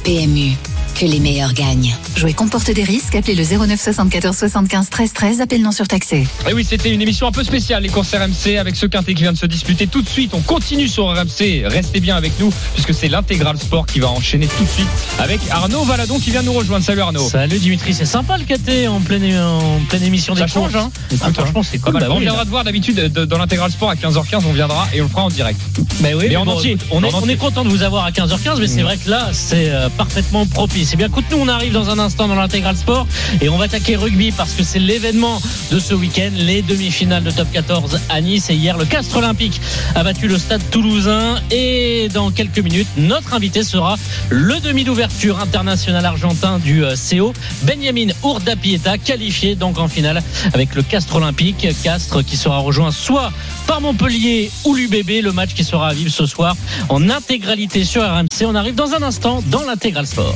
PMU, 0.04 0.52
que 0.94 1.06
les 1.06 1.20
meilleurs 1.20 1.54
gagnent. 1.54 1.96
Jouer 2.16 2.34
comporte 2.34 2.70
des 2.72 2.84
risques. 2.84 3.16
Appelez 3.16 3.36
le 3.36 3.44
09 3.44 3.80
74 3.82 4.36
75 4.38 4.90
13 4.90 5.14
13. 5.14 5.42
Appel 5.42 5.62
non 5.62 5.72
surtaxé. 5.72 6.28
Et 6.50 6.54
oui, 6.54 6.64
c'était 6.68 6.92
une 6.92 7.02
émission 7.02 7.28
un 7.28 7.32
peu 7.32 7.44
spéciale, 7.44 7.84
les 7.84 7.90
courses 7.90 8.14
RMC, 8.14 8.58
avec 8.58 8.76
ce 8.76 8.86
quintet 8.86 9.14
qui 9.14 9.24
vient 9.24 9.34
de 9.34 9.38
se 9.38 9.46
disputer 9.46 9.88
tout 9.88 10.02
de 10.02 10.10
suite. 10.10 10.32
On 10.34 10.42
continue 10.42 10.88
sur 10.88 11.06
RMC. 11.08 11.64
Restez 11.66 12.00
bien 12.00 12.16
avec 12.16 12.34
nous, 12.40 12.52
puisque 12.74 12.94
c'est 12.94 13.08
l'intégral 13.08 13.58
sport 13.58 13.86
qui 13.86 14.00
va 14.00 14.10
enchaîner 14.10 14.48
tout 14.48 14.64
de 14.64 14.70
suite 14.70 14.88
avec 15.20 15.40
Arnaud 15.52 15.84
Valadon 15.84 16.20
qui 16.20 16.32
vient 16.32 16.42
nous 16.44 16.54
rejoindre. 16.54 16.84
Salut 16.86 17.02
Arnaud. 17.02 17.28
Salut 17.28 17.60
Dimitri, 17.60 17.94
c'est 17.94 18.06
sympa 18.06 18.38
le 18.38 18.44
KT 18.44 18.88
en 18.88 19.00
pleine, 19.02 19.38
en 19.40 19.80
pleine 19.90 20.04
émission 20.04 20.34
d'échange. 20.36 20.72
change. 20.72 20.76
Hein. 20.76 20.92
Ah, 21.22 21.32
franchement, 21.34 21.64
c'est 21.64 21.80
Pas 21.80 21.86
cool. 21.92 21.94
mal. 22.00 22.04
bah 22.04 22.10
on 22.12 22.18
oui, 22.18 22.24
viendra 22.24 22.46
te 22.46 22.50
voir 22.50 22.64
d'habitude 22.64 22.96
de- 22.96 23.26
dans 23.26 23.38
l'intégral 23.38 23.72
sport 23.72 23.90
à 23.90 23.96
15h15. 23.96 24.44
On 24.48 24.54
viendra 24.54 24.88
et 24.94 25.02
on 25.02 25.06
le 25.06 25.10
fera 25.10 25.24
en 25.24 25.30
direct. 25.30 25.60
Bah 26.02 26.10
oui, 26.16 26.26
Mais 26.30 26.36
en 26.36 26.46
bon, 26.46 26.54
entier. 26.54 26.78
On 26.92 27.04
est, 27.04 27.08
En 27.14 27.18
on 27.18 27.22
entier. 27.22 27.34
est 27.34 27.38
content 27.38 27.64
de 27.64 27.70
vous 27.70 27.84
avoir 27.84 28.06
à 28.06 28.12
15h15, 28.12 28.60
mais 28.60 28.68
c'est 28.68 28.82
vrai 28.82 28.98
que 28.98 29.10
là, 29.10 29.30
c'est 29.32 29.70
euh, 29.70 29.90
parfaitement 29.98 30.46
propice. 30.46 30.83
Et 30.92 30.96
bien, 30.98 31.08
écoute, 31.08 31.24
nous, 31.32 31.38
on 31.38 31.48
arrive 31.48 31.72
dans 31.72 31.90
un 31.90 31.98
instant 31.98 32.28
dans 32.28 32.36
l'intégral 32.36 32.76
sport 32.76 33.08
et 33.42 33.48
on 33.48 33.58
va 33.58 33.66
attaquer 33.66 33.96
rugby 33.96 34.32
parce 34.32 34.52
que 34.52 34.64
c'est 34.64 34.80
l'événement 34.80 35.42
de 35.72 35.80
ce 35.80 35.94
week-end, 35.94 36.30
les 36.36 36.62
demi-finales 36.62 37.24
de 37.24 37.32
top 37.32 37.50
14 37.54 38.02
à 38.10 38.20
Nice. 38.20 38.50
Et 38.50 38.56
hier, 38.56 38.78
le 38.78 38.84
Castre 38.84 39.16
Olympique 39.18 39.62
a 39.96 40.04
battu 40.04 40.28
le 40.28 40.38
stade 40.38 40.62
toulousain. 40.72 41.40
Et 41.52 42.10
dans 42.14 42.32
quelques 42.32 42.60
minutes, 42.60 42.90
notre 42.98 43.34
invité 43.34 43.64
sera 43.64 43.96
le 44.30 44.60
demi 44.60 44.84
d'ouverture 44.84 45.40
international 45.40 46.06
argentin 46.06 46.60
du 46.60 46.84
euh, 46.84 46.96
CO, 46.96 47.32
Benjamin 47.62 48.08
Urdapieta, 48.22 48.98
qualifié 48.98 49.56
donc 49.56 49.80
en 49.80 49.88
finale 49.88 50.22
avec 50.54 50.76
le 50.76 50.84
Castre 50.84 51.16
Olympique. 51.16 51.66
Castre 51.82 52.24
qui 52.24 52.36
sera 52.36 52.58
rejoint 52.58 52.92
soit 52.92 53.32
par 53.68 53.80
Montpellier 53.80 54.52
ou 54.66 54.76
l'UBB, 54.76 55.24
le 55.24 55.32
match 55.32 55.54
qui 55.54 55.64
sera 55.64 55.88
à 55.88 55.94
vivre 55.94 56.12
ce 56.12 56.26
soir 56.26 56.58
en 56.90 57.10
intégralité 57.10 57.86
sur 57.86 58.04
RMC. 58.04 58.46
On 58.46 58.56
arrive 58.56 58.76
dans 58.76 58.94
un 58.94 59.02
instant 59.02 59.42
dans 59.48 59.64
l'intégral 59.64 60.06
sport. 60.06 60.36